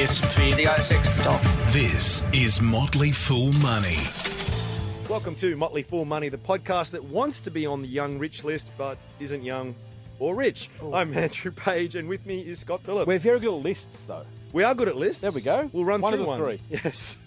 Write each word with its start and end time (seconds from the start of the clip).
the 0.00 0.04
S&P. 0.04 0.54
The 0.54 0.64
ASX 0.64 1.12
stocks. 1.12 1.56
This 1.74 2.22
is 2.32 2.58
Motley 2.58 3.12
Fool 3.12 3.52
Money. 3.54 3.98
Welcome 5.10 5.34
to 5.36 5.54
Motley 5.58 5.82
Fool 5.82 6.06
Money, 6.06 6.30
the 6.30 6.38
podcast 6.38 6.92
that 6.92 7.04
wants 7.04 7.42
to 7.42 7.50
be 7.50 7.66
on 7.66 7.82
the 7.82 7.88
young 7.88 8.18
rich 8.18 8.42
list 8.42 8.70
but 8.78 8.96
isn't 9.18 9.42
young 9.42 9.74
or 10.18 10.34
rich. 10.34 10.70
Oh. 10.80 10.94
I'm 10.94 11.14
Andrew 11.14 11.50
Page, 11.50 11.96
and 11.96 12.08
with 12.08 12.24
me 12.24 12.40
is 12.40 12.60
Scott 12.60 12.82
Phillips. 12.82 13.08
We're 13.08 13.18
very 13.18 13.40
good 13.40 13.52
at 13.54 13.62
lists, 13.62 14.02
though. 14.06 14.24
We 14.54 14.64
are 14.64 14.74
good 14.74 14.88
at 14.88 14.96
lists. 14.96 15.20
There 15.20 15.32
we 15.32 15.42
go. 15.42 15.68
We'll 15.70 15.84
run 15.84 16.00
One 16.00 16.14
through 16.14 16.20
of 16.20 16.38
the 16.38 16.44
one. 16.44 16.58
three. 16.58 16.62
Yes. 16.82 17.18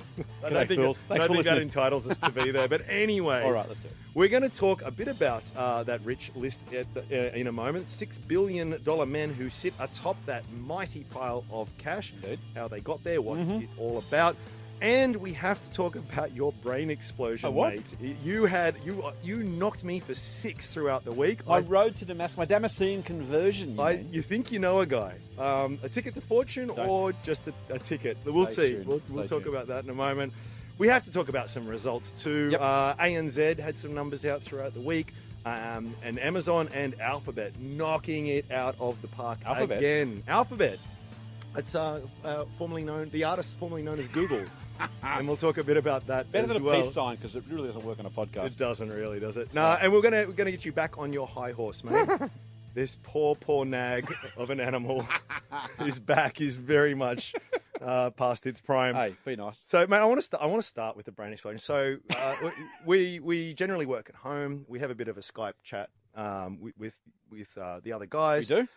I 0.43 0.49
don't 0.49 0.67
think, 0.67 0.81
fools. 0.81 1.03
I 1.09 1.13
Thanks 1.13 1.27
don't 1.27 1.37
for 1.37 1.43
think 1.43 1.45
that 1.45 1.57
entitles 1.61 2.07
us 2.09 2.17
to 2.19 2.29
be 2.31 2.51
there. 2.51 2.67
But 2.67 2.81
anyway, 2.89 3.43
All 3.43 3.51
right, 3.51 3.67
let's 3.67 3.79
do 3.81 3.87
it. 3.87 3.95
We're 4.13 4.27
going 4.27 4.43
to 4.43 4.49
talk 4.55 4.81
a 4.83 4.91
bit 4.91 5.07
about 5.07 5.43
uh, 5.55 5.83
that 5.83 6.03
rich 6.05 6.31
list 6.35 6.61
at 6.73 6.91
the, 6.93 7.01
uh, 7.31 7.35
in 7.35 7.47
a 7.47 7.51
moment. 7.51 7.89
Six 7.89 8.17
billion 8.17 8.79
dollar 8.83 9.05
men 9.05 9.33
who 9.33 9.49
sit 9.49 9.73
atop 9.79 10.17
that 10.25 10.43
mighty 10.53 11.03
pile 11.05 11.43
of 11.51 11.75
cash. 11.77 12.13
Indeed. 12.21 12.39
How 12.55 12.67
they 12.67 12.79
got 12.81 13.03
there, 13.03 13.21
what 13.21 13.37
Mhm. 13.39 13.63
it's 13.63 13.71
all 13.79 13.97
about, 13.97 14.35
and 14.83 15.15
we 15.15 15.31
have 15.31 15.63
to 15.63 15.71
talk 15.71 15.95
about 15.95 16.33
your 16.35 16.51
brain 16.61 16.89
explosion, 16.89 17.53
what? 17.53 17.73
mate. 18.01 18.17
You 18.21 18.45
had 18.45 18.75
you 18.83 19.11
you 19.23 19.37
knocked 19.37 19.85
me 19.85 20.01
for 20.01 20.13
six 20.13 20.73
throughout 20.73 21.05
the 21.05 21.13
week. 21.13 21.39
I 21.49 21.59
rode 21.59 21.95
to 21.97 22.05
Damascus, 22.05 22.37
my 22.37 22.45
Damascene 22.45 23.01
conversion. 23.01 23.75
You 23.75 23.81
I, 23.81 23.91
you 24.11 24.21
think 24.21 24.51
you 24.51 24.59
know 24.59 24.81
a 24.81 24.85
guy? 24.85 25.15
Um, 25.39 25.79
a 25.83 25.89
ticket 25.89 26.15
to 26.15 26.21
fortune 26.21 26.67
Don't. 26.67 26.79
or 26.79 27.13
just 27.23 27.47
a, 27.47 27.53
a 27.69 27.79
ticket? 27.79 28.17
We'll 28.25 28.45
see. 28.45 28.71
tuned. 28.71 28.85
We'll, 28.85 29.01
we'll 29.09 29.27
talk 29.27 29.43
tuned. 29.43 29.55
about 29.55 29.67
that 29.67 29.85
in 29.85 29.89
a 29.89 29.95
moment. 29.95 30.33
We 30.77 30.89
have 30.89 31.03
to 31.03 31.11
talk 31.11 31.29
about 31.29 31.49
some 31.49 31.65
results 31.65 32.11
too. 32.21 32.49
Yep. 32.51 32.61
Uh, 32.61 32.95
ANZ 32.95 33.59
had 33.59 33.77
some 33.77 33.93
numbers 33.93 34.25
out 34.25 34.43
throughout 34.43 34.73
the 34.73 34.81
week, 34.81 35.13
um, 35.45 35.95
and 36.03 36.19
Amazon 36.19 36.67
and 36.73 36.99
Alphabet 36.99 37.53
knocking 37.57 38.27
it 38.27 38.51
out 38.51 38.75
of 38.81 39.01
the 39.01 39.07
park 39.07 39.39
Alphabet? 39.45 39.77
again. 39.77 40.23
Alphabet. 40.27 40.77
It's 41.55 41.75
uh, 41.75 42.01
uh, 42.25 42.45
formerly 42.57 42.83
known, 42.83 43.09
the 43.11 43.25
artist 43.25 43.53
formerly 43.55 43.83
known 43.83 43.99
as 43.99 44.07
Google, 44.07 44.43
and 45.03 45.27
we'll 45.27 45.37
talk 45.37 45.57
a 45.57 45.63
bit 45.63 45.77
about 45.77 46.07
that 46.07 46.31
Better 46.31 46.43
as 46.43 46.47
than 46.53 46.61
a 46.61 46.63
well. 46.65 46.81
peace 46.81 46.93
sign 46.93 47.15
because 47.15 47.35
it 47.35 47.43
really 47.49 47.67
doesn't 47.67 47.85
work 47.85 47.99
on 47.99 48.05
a 48.05 48.09
podcast. 48.09 48.45
It 48.47 48.57
doesn't 48.57 48.89
really, 48.89 49.19
does 49.19 49.37
it? 49.37 49.53
No, 49.53 49.77
and 49.79 49.91
we're 49.91 50.01
gonna 50.01 50.25
we're 50.27 50.33
gonna 50.33 50.51
get 50.51 50.65
you 50.65 50.71
back 50.71 50.97
on 50.97 51.13
your 51.13 51.27
high 51.27 51.51
horse, 51.51 51.83
mate. 51.83 52.07
this 52.73 52.97
poor, 53.03 53.35
poor 53.35 53.65
nag 53.65 54.11
of 54.37 54.49
an 54.49 54.59
animal 54.59 55.07
whose 55.77 55.99
back 55.99 56.41
is 56.41 56.57
very 56.57 56.95
much 56.95 57.33
uh, 57.81 58.09
past 58.11 58.47
its 58.47 58.59
prime. 58.59 58.95
Hey, 58.95 59.15
be 59.25 59.35
nice. 59.35 59.63
So, 59.67 59.85
mate, 59.87 59.97
I 59.97 60.05
want 60.05 60.19
to 60.19 60.23
st- 60.23 60.41
I 60.41 60.45
want 60.47 60.61
to 60.61 60.67
start 60.67 60.95
with 60.97 61.05
the 61.05 61.11
brain 61.11 61.33
explosion. 61.33 61.59
So, 61.59 61.97
uh, 62.15 62.35
we 62.85 63.19
we 63.19 63.53
generally 63.53 63.85
work 63.85 64.09
at 64.09 64.15
home. 64.15 64.65
We 64.67 64.79
have 64.79 64.89
a 64.91 64.95
bit 64.95 65.07
of 65.07 65.17
a 65.17 65.21
Skype 65.21 65.53
chat 65.63 65.89
um, 66.15 66.59
with 66.61 66.73
with, 66.77 66.93
with 67.31 67.57
uh, 67.57 67.79
the 67.83 67.93
other 67.93 68.05
guys. 68.05 68.49
We 68.49 68.61
do. 68.61 68.67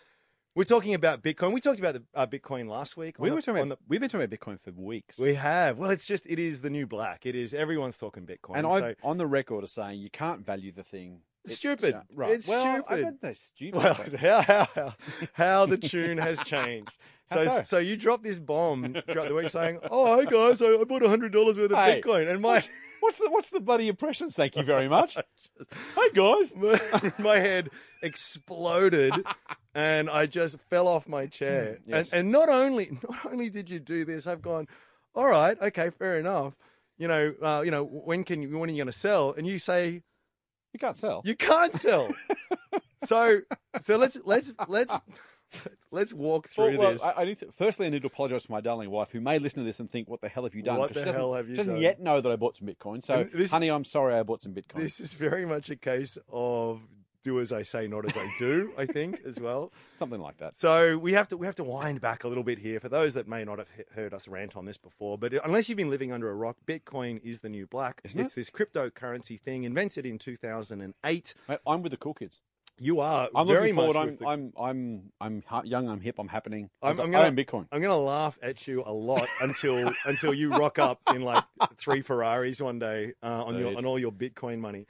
We're 0.56 0.64
talking 0.64 0.94
about 0.94 1.22
Bitcoin. 1.22 1.52
We 1.52 1.60
talked 1.60 1.78
about 1.78 1.94
the 1.96 2.02
uh, 2.14 2.26
Bitcoin 2.26 2.66
last 2.66 2.96
week. 2.96 3.16
We 3.18 3.28
were 3.30 3.36
the- 3.36 3.42
talking 3.42 3.62
about, 3.64 3.78
we've 3.88 4.00
been 4.00 4.08
talking 4.08 4.24
about 4.24 4.40
Bitcoin 4.40 4.58
for 4.58 4.70
weeks. 4.70 5.18
we 5.18 5.34
have. 5.34 5.76
Well, 5.76 5.90
it's 5.90 6.06
just 6.06 6.24
it 6.26 6.38
is 6.38 6.62
the 6.62 6.70
new 6.70 6.86
black. 6.86 7.26
It 7.26 7.34
is 7.34 7.52
everyone's 7.52 7.98
talking 7.98 8.24
Bitcoin. 8.24 8.56
and 8.56 8.66
so, 8.66 8.72
I'm 8.72 8.94
on 9.04 9.18
the 9.18 9.26
record 9.26 9.64
of 9.64 9.70
saying 9.70 10.00
you 10.00 10.08
can't 10.08 10.46
value 10.46 10.72
the 10.72 10.82
thing. 10.82 11.18
It's 11.44 11.56
stupid. 11.56 11.96
right. 12.14 12.30
It's 12.32 12.48
well, 12.48 12.82
I 12.88 13.02
don't 13.02 13.22
know 13.22 13.32
stupid. 13.34 13.76
Well, 13.76 13.98
but- 13.98 14.12
how, 14.18 14.40
how, 14.40 14.68
how, 14.74 14.94
how 15.34 15.66
the 15.66 15.76
tune 15.92 16.16
has 16.16 16.40
changed. 16.40 16.90
So, 17.30 17.46
so? 17.46 17.62
so 17.64 17.78
you 17.78 17.98
dropped 17.98 18.22
this 18.22 18.38
bomb 18.38 18.96
throughout 19.06 19.28
the 19.28 19.34
week 19.34 19.50
saying, 19.50 19.80
"Oh, 19.90 20.18
hey 20.18 20.24
guys, 20.24 20.62
I, 20.62 20.68
I 20.68 20.84
bought 20.84 21.02
hundred 21.02 21.32
dollars 21.32 21.58
worth 21.58 21.70
of 21.70 21.76
Hey, 21.76 22.00
Bitcoin," 22.00 22.30
and 22.30 22.40
my, 22.40 22.64
what's 23.06 23.18
the 23.18 23.30
what's 23.30 23.50
the 23.50 23.60
bloody 23.60 23.88
impressions? 23.88 24.34
Thank 24.34 24.56
you 24.56 24.64
very 24.64 24.88
much. 24.88 25.16
hey 25.94 26.10
guys. 26.12 26.54
my 26.56 27.12
my 27.18 27.38
head 27.38 27.70
exploded, 28.02 29.14
and 29.74 30.10
I 30.10 30.26
just 30.26 30.58
fell 30.68 30.88
off 30.88 31.08
my 31.08 31.26
chair. 31.26 31.78
Mm, 31.80 31.90
yes. 31.90 32.10
And, 32.10 32.20
and 32.20 32.32
not 32.32 32.48
only 32.48 32.98
not 33.08 33.26
only 33.32 33.48
did 33.48 33.70
you 33.70 33.78
do 33.78 34.04
this, 34.04 34.26
I've 34.26 34.42
gone, 34.42 34.66
"All 35.14 35.28
right, 35.28 35.56
okay, 35.62 35.90
fair 35.90 36.18
enough." 36.18 36.54
You 36.98 37.08
know, 37.08 37.34
uh, 37.42 37.62
you 37.64 37.70
know, 37.70 37.84
when 37.84 38.24
can 38.24 38.42
you, 38.42 38.58
when 38.58 38.68
are 38.68 38.72
you 38.72 38.78
going 38.78 38.86
to 38.86 38.92
sell? 38.92 39.34
And 39.36 39.46
you 39.46 39.58
say 39.58 40.02
You 40.72 40.80
can't 40.80 40.96
sell. 40.96 41.22
you 41.24 41.36
can't 41.36 41.74
sell. 41.74 42.08
so, 43.04 43.40
so 43.80 43.96
let's 43.96 44.18
let's 44.24 44.52
let's 44.66 44.98
let's 45.90 46.12
walk 46.12 46.48
through 46.48 46.78
well, 46.78 46.92
this. 46.92 47.02
I, 47.02 47.22
I 47.22 47.24
need 47.24 47.38
to, 47.38 47.52
firstly, 47.52 47.86
I 47.86 47.90
need 47.90 48.02
to 48.02 48.08
apologise 48.08 48.44
to 48.44 48.50
my 48.50 48.60
darling 48.60 48.90
wife, 48.90 49.10
who 49.10 49.20
may 49.20 49.38
listen 49.38 49.60
to 49.60 49.64
this 49.64 49.80
and 49.80 49.90
think, 49.90 50.08
"What 50.08 50.20
the 50.20 50.28
hell 50.28 50.44
have 50.44 50.54
you 50.54 50.62
done?" 50.62 50.78
What 50.78 50.92
the 50.92 51.00
she 51.00 51.04
doesn't- 51.04 51.20
hell 51.20 51.34
have 51.34 51.48
you 51.48 51.54
she 51.54 51.58
doesn't 51.58 51.74
done? 51.74 51.82
yet 51.82 52.00
know 52.00 52.20
that 52.20 52.30
I 52.30 52.36
bought 52.36 52.56
some 52.56 52.68
Bitcoin. 52.68 53.04
So, 53.04 53.28
this- 53.32 53.50
honey, 53.50 53.68
I'm 53.68 53.84
sorry 53.84 54.14
I 54.14 54.22
bought 54.22 54.42
some 54.42 54.52
Bitcoin. 54.52 54.80
This 54.80 55.00
is 55.00 55.14
very 55.14 55.46
much 55.46 55.70
a 55.70 55.76
case 55.76 56.18
of 56.30 56.80
do 57.26 57.40
as 57.40 57.52
I 57.52 57.62
say, 57.62 57.88
not 57.88 58.04
as 58.04 58.16
I 58.16 58.30
do. 58.38 58.72
I 58.78 58.86
think 58.86 59.20
as 59.26 59.40
well. 59.40 59.72
Something 59.98 60.20
like 60.20 60.38
that. 60.38 60.58
So 60.58 60.96
we 60.96 61.12
have 61.14 61.26
to 61.28 61.36
we 61.36 61.46
have 61.46 61.56
to 61.56 61.64
wind 61.64 62.00
back 62.00 62.22
a 62.22 62.28
little 62.28 62.44
bit 62.44 62.58
here 62.58 62.78
for 62.78 62.88
those 62.88 63.14
that 63.14 63.26
may 63.26 63.44
not 63.44 63.58
have 63.58 63.68
heard 63.94 64.14
us 64.14 64.28
rant 64.28 64.56
on 64.56 64.64
this 64.64 64.76
before. 64.76 65.18
But 65.18 65.32
unless 65.44 65.68
you've 65.68 65.76
been 65.76 65.90
living 65.90 66.12
under 66.12 66.30
a 66.30 66.34
rock, 66.34 66.56
Bitcoin 66.66 67.20
is 67.24 67.40
the 67.40 67.48
new 67.48 67.66
black. 67.66 68.00
Isn't 68.04 68.20
it's 68.20 68.34
this 68.34 68.48
cryptocurrency 68.48 69.40
thing 69.40 69.64
invented 69.64 70.06
in 70.06 70.18
2008. 70.18 71.34
Mate, 71.48 71.58
I'm 71.66 71.82
with 71.82 71.90
the 71.90 71.98
cool 71.98 72.14
kids. 72.14 72.40
You 72.78 73.00
are 73.00 73.28
I'm 73.34 73.46
very 73.46 73.72
looking 73.72 73.74
much. 73.76 73.84
forward. 73.94 73.96
I'm, 73.96 74.16
the- 74.16 74.26
I'm, 74.26 74.52
I'm, 75.20 75.42
I'm 75.50 75.64
young. 75.64 75.88
I'm 75.88 76.00
hip. 76.00 76.16
I'm 76.18 76.28
happening. 76.28 76.68
I'm- 76.82 77.00
I'm 77.00 77.10
gonna- 77.10 77.32
Bitcoin. 77.32 77.66
I'm 77.72 77.80
going 77.80 77.90
to 77.90 77.96
laugh 77.96 78.38
at 78.42 78.66
you 78.68 78.82
a 78.84 78.92
lot 78.92 79.28
until 79.40 79.92
until 80.04 80.34
you 80.34 80.50
rock 80.50 80.78
up 80.78 81.00
in 81.14 81.22
like 81.22 81.44
three 81.78 82.02
Ferraris 82.02 82.60
one 82.60 82.78
day 82.78 83.14
uh, 83.22 83.44
on 83.44 83.58
your 83.58 83.76
on 83.76 83.86
all 83.86 83.98
your 83.98 84.12
Bitcoin 84.12 84.58
money. 84.58 84.86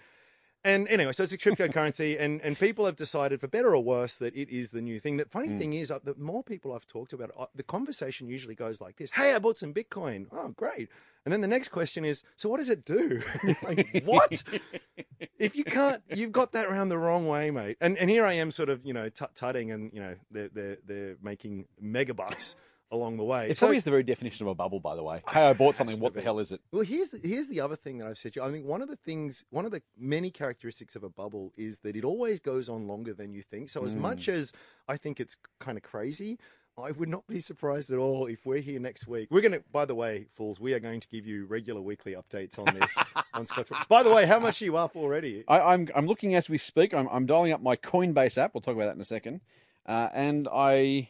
And 0.65 0.89
anyway, 0.89 1.13
so 1.13 1.23
it's 1.23 1.33
a 1.33 1.39
cryptocurrency, 1.39 2.17
and, 2.21 2.41
and 2.43 2.59
people 2.59 2.87
have 2.87 2.97
decided, 2.97 3.41
for 3.41 3.47
better 3.47 3.73
or 3.77 3.85
worse, 3.85 4.15
that 4.15 4.35
it 4.35 4.49
is 4.51 4.71
the 4.71 4.81
new 4.81 4.99
thing. 4.99 5.17
The 5.17 5.25
funny 5.27 5.47
Hmm. 5.47 5.59
thing 5.61 5.73
is, 5.75 5.93
uh, 5.93 6.01
the 6.03 6.17
more 6.19 6.43
people 6.43 6.73
I've 6.73 6.89
talked 6.89 7.13
about, 7.13 7.29
it, 7.29 7.37
uh, 7.39 7.47
the 7.55 7.63
conversation 7.63 8.27
usually 8.27 8.57
goes 8.57 8.81
like 8.81 8.97
this: 8.97 9.13
"Hey, 9.13 9.33
I 9.33 9.39
bought 9.39 9.59
some 9.59 9.73
Bitcoin. 9.73 10.27
Oh, 10.33 10.49
great!" 10.49 10.89
And 11.25 11.33
then 11.33 11.41
the 11.41 11.47
next 11.47 11.69
question 11.69 12.05
is, 12.05 12.25
"So 12.35 12.49
what 12.49 12.59
does 12.59 12.69
it 12.71 12.85
do?" 12.85 13.23
Like, 13.63 14.03
what? 14.05 14.43
if 15.39 15.55
you 15.57 15.65
can't, 15.65 16.03
you've 16.15 16.33
got 16.33 16.53
that 16.53 16.67
around 16.67 16.89
the 16.89 16.99
wrong 16.99 17.27
way, 17.29 17.51
mate. 17.51 17.77
And 17.81 17.97
and 17.99 18.09
here 18.11 18.25
I 18.25 18.35
am, 18.35 18.51
sort 18.51 18.69
of, 18.69 18.85
you 18.85 18.93
know, 18.93 19.09
tut 19.09 19.35
tutting, 19.35 19.71
and 19.71 19.93
you 19.93 20.01
know, 20.01 20.15
they're 20.31 20.49
they're 20.49 20.77
they're 20.87 21.17
making 21.23 21.67
mega 21.81 22.15
bucks 22.15 22.55
along 22.93 23.17
the 23.17 23.25
way. 23.25 23.51
It 23.51 23.57
So- 23.59 23.67
probably 23.67 23.79
is 23.79 23.85
the 23.85 23.91
very 23.91 24.05
definition 24.05 24.47
of 24.47 24.51
a 24.51 24.55
bubble, 24.55 24.79
by 24.79 24.95
the 24.95 25.03
way. 25.03 25.19
Hey, 25.29 25.41
I 25.43 25.53
bought 25.55 25.75
something. 25.75 25.99
What 25.99 26.15
the 26.15 26.23
hell 26.23 26.39
is 26.39 26.53
it? 26.53 26.61
Well, 26.71 26.83
here's 26.83 27.09
the, 27.11 27.19
here's 27.27 27.49
the 27.49 27.61
other 27.61 27.75
thing 27.75 27.99
that 27.99 28.07
I've 28.07 28.17
said 28.17 28.35
to 28.35 28.41
you. 28.41 28.47
I 28.47 28.53
think 28.53 28.65
one 28.65 28.81
of 28.81 28.89
the 28.89 28.95
things, 28.95 29.43
one 29.51 29.65
of 29.65 29.73
the 29.73 29.83
many 29.99 30.31
characteristics 30.31 30.95
of 30.95 31.03
a 31.03 31.09
bubble 31.09 31.53
is 31.57 31.81
that 31.81 31.97
it 31.97 32.05
always 32.05 32.39
goes 32.39 32.69
on 32.69 32.87
longer 32.87 33.13
than 33.13 33.33
you 33.33 33.43
think. 33.43 33.71
So, 33.71 33.85
as 33.85 33.97
Mm. 33.97 34.01
much 34.01 34.29
as 34.29 34.53
I 34.87 34.97
think 34.99 35.19
it's 35.19 35.37
kind 35.59 35.77
of 35.77 35.83
crazy, 35.83 36.39
I 36.79 36.91
would 36.91 37.09
not 37.09 37.27
be 37.27 37.41
surprised 37.41 37.91
at 37.91 37.99
all 37.99 38.27
if 38.27 38.45
we're 38.45 38.61
here 38.61 38.79
next 38.79 39.07
week. 39.09 39.29
We're 39.31 39.41
going 39.41 39.53
to, 39.53 39.63
by 39.73 39.87
the 39.87 39.95
way, 39.95 40.27
fools, 40.35 40.61
we 40.61 40.75
are 40.75 40.79
going 40.79 41.01
to 41.01 41.09
give 41.09 41.27
you 41.27 41.47
regular 41.47 41.81
weekly 41.81 42.15
updates 42.15 42.59
on 42.59 42.75
this 42.75 42.95
on 43.35 43.47
Scott's. 43.47 43.71
By 43.89 44.03
the 44.03 44.13
way, 44.13 44.27
how 44.27 44.39
much 44.39 44.61
are 44.61 44.67
you 44.67 44.77
up 44.77 44.95
already? 44.95 45.43
I, 45.49 45.59
I'm, 45.61 45.89
I'm 45.95 46.07
looking 46.07 46.35
as 46.35 46.51
we 46.51 46.59
speak. 46.59 46.93
I'm, 46.93 47.09
I'm 47.09 47.25
dialing 47.25 47.53
up 47.53 47.63
my 47.63 47.77
Coinbase 47.77 48.37
app. 48.37 48.53
We'll 48.53 48.61
talk 48.61 48.75
about 48.75 48.87
that 48.87 48.97
in 48.97 49.01
a 49.01 49.07
second. 49.07 49.41
Uh, 49.87 50.11
and 50.13 50.49
I, 50.53 51.09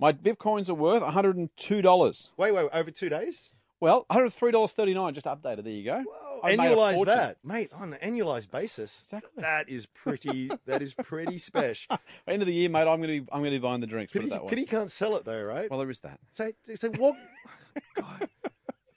my 0.00 0.12
Bitcoins 0.12 0.68
are 0.68 0.74
worth 0.74 1.02
102 1.02 1.82
dollars. 1.82 2.30
Wait, 2.36 2.52
wait, 2.52 2.68
over 2.72 2.90
two 2.90 3.08
days? 3.08 3.52
Well, 3.80 4.06
103 4.08 4.52
dollars 4.52 4.72
39. 4.72 5.14
Just 5.14 5.26
updated. 5.26 5.64
There 5.64 5.72
you 5.72 5.84
go. 5.84 6.02
I 6.42 6.52
a 6.52 6.56
annualize 6.56 7.04
that, 7.06 7.38
mate, 7.44 7.70
on 7.74 7.92
an 7.94 7.98
annualized 8.14 8.50
basis. 8.50 9.02
Exactly. 9.04 9.42
That 9.42 9.68
is 9.68 9.86
pretty. 9.86 10.50
that 10.66 10.80
is 10.82 10.94
pretty 10.94 11.38
special. 11.38 11.98
End 12.26 12.40
of 12.42 12.46
the 12.46 12.54
year, 12.54 12.68
mate. 12.70 12.88
I'm 12.88 13.00
going 13.00 13.14
to 13.14 13.20
be, 13.20 13.28
I'm 13.32 13.40
going 13.40 13.52
to 13.52 13.58
be 13.58 13.58
buying 13.58 13.80
the 13.80 13.86
drinks. 13.86 14.12
Put 14.12 14.20
Pity, 14.22 14.28
it 14.28 14.30
that 14.34 14.44
way. 14.44 14.48
pity 14.50 14.64
can't 14.64 14.90
sell 14.90 15.16
it 15.16 15.24
though, 15.24 15.42
right? 15.42 15.70
Well, 15.70 15.78
there 15.80 15.90
is 15.90 16.00
that. 16.00 16.18
So, 16.34 16.52
so 16.76 16.90
walk. 16.98 17.16
God, 17.96 18.28
I 18.44 18.48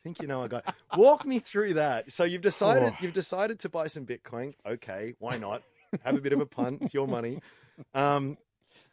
think 0.04 0.22
you 0.22 0.28
know 0.28 0.44
a 0.44 0.50
guy. 0.50 0.62
Walk 0.96 1.26
me 1.26 1.40
through 1.40 1.74
that. 1.74 2.12
So 2.14 2.24
you've 2.24 2.42
decided 2.42 2.94
Oh. 2.94 2.98
you've 3.02 3.14
decided 3.14 3.60
to 3.60 3.70
buy 3.70 3.88
some 3.88 4.06
Bitcoin. 4.06 4.54
Okay, 4.66 5.14
why 5.20 5.38
not? 5.38 5.62
Have 6.04 6.16
a 6.16 6.22
bit 6.22 6.32
of 6.34 6.40
a 6.40 6.46
punt. 6.46 6.82
It's 6.84 6.94
your 6.94 7.08
money. 7.08 7.40
Um, 7.94 8.38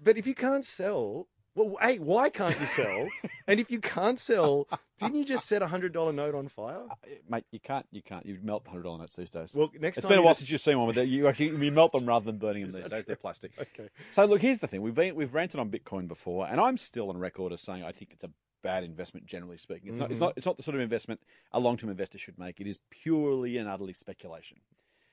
but 0.03 0.16
if 0.18 0.26
you 0.26 0.34
can't 0.34 0.64
sell, 0.64 1.28
well, 1.56 1.76
hey, 1.80 1.98
why 1.98 2.28
can't 2.28 2.58
you 2.60 2.66
sell? 2.66 3.08
and 3.48 3.58
if 3.58 3.70
you 3.70 3.80
can't 3.80 4.20
sell, 4.20 4.68
didn't 5.00 5.16
you 5.16 5.24
just 5.24 5.48
set 5.48 5.62
a 5.62 5.66
hundred 5.66 5.92
dollar 5.92 6.12
note 6.12 6.34
on 6.34 6.47
fire? 6.48 6.82
Uh, 6.91 6.94
Mate, 7.28 7.44
you 7.50 7.58
can't, 7.58 7.86
you 7.91 8.03
can't. 8.03 8.24
You 8.24 8.38
melt 8.42 8.66
hundred 8.68 8.84
dollar 8.84 8.98
notes 8.98 9.16
these 9.16 9.30
days. 9.30 9.53
Well, 9.54 9.70
next 9.80 9.98
it's 9.98 10.04
time 10.04 10.10
been 10.10 10.18
a 10.18 10.22
while 10.22 10.30
just- 10.30 10.41
since 10.41 10.50
you've 10.50 10.60
seen 10.60 10.78
one 10.78 10.86
with 10.86 10.97
that. 10.97 11.06
You 11.06 11.26
actually 11.26 11.64
you 11.64 11.72
melt 11.72 11.91
them 11.92 12.06
rather 12.06 12.24
than 12.26 12.38
burning 12.38 12.62
them 12.62 12.70
these 12.80 12.91
days. 12.91 13.06
They're 13.06 13.16
plastic. 13.16 13.53
Okay. 13.60 13.88
So 14.12 14.24
look, 14.26 14.41
here's 14.42 14.58
the 14.60 14.68
thing: 14.68 14.82
we've 14.82 14.94
been 14.94 15.14
we've 15.16 15.34
ranted 15.34 15.58
on 15.58 15.70
Bitcoin 15.70 16.06
before, 16.06 16.47
and 16.47 16.60
I'm 16.60 16.78
still 16.78 17.08
on 17.10 17.16
record 17.18 17.53
as 17.53 17.62
saying 17.62 17.82
I 17.82 17.92
think 17.92 18.12
it's 18.12 18.22
a 18.24 18.30
bad 18.62 18.84
investment, 18.84 19.26
generally 19.26 19.59
speaking. 19.59 19.91
It's 19.91 19.98
not. 20.00 20.10
It's 20.10 20.18
Mhm. 20.18 20.22
not. 20.22 20.32
It's 20.36 20.47
not 20.47 20.56
the 20.56 20.62
sort 20.62 20.74
of 20.74 20.80
investment 20.80 21.20
a 21.52 21.60
long-term 21.60 21.91
investor 21.91 22.18
should 22.18 22.38
make. 22.38 22.60
It 22.60 22.66
is 22.66 22.78
purely 22.91 23.56
and 23.59 23.68
utterly 23.68 23.92
speculation. 23.94 24.59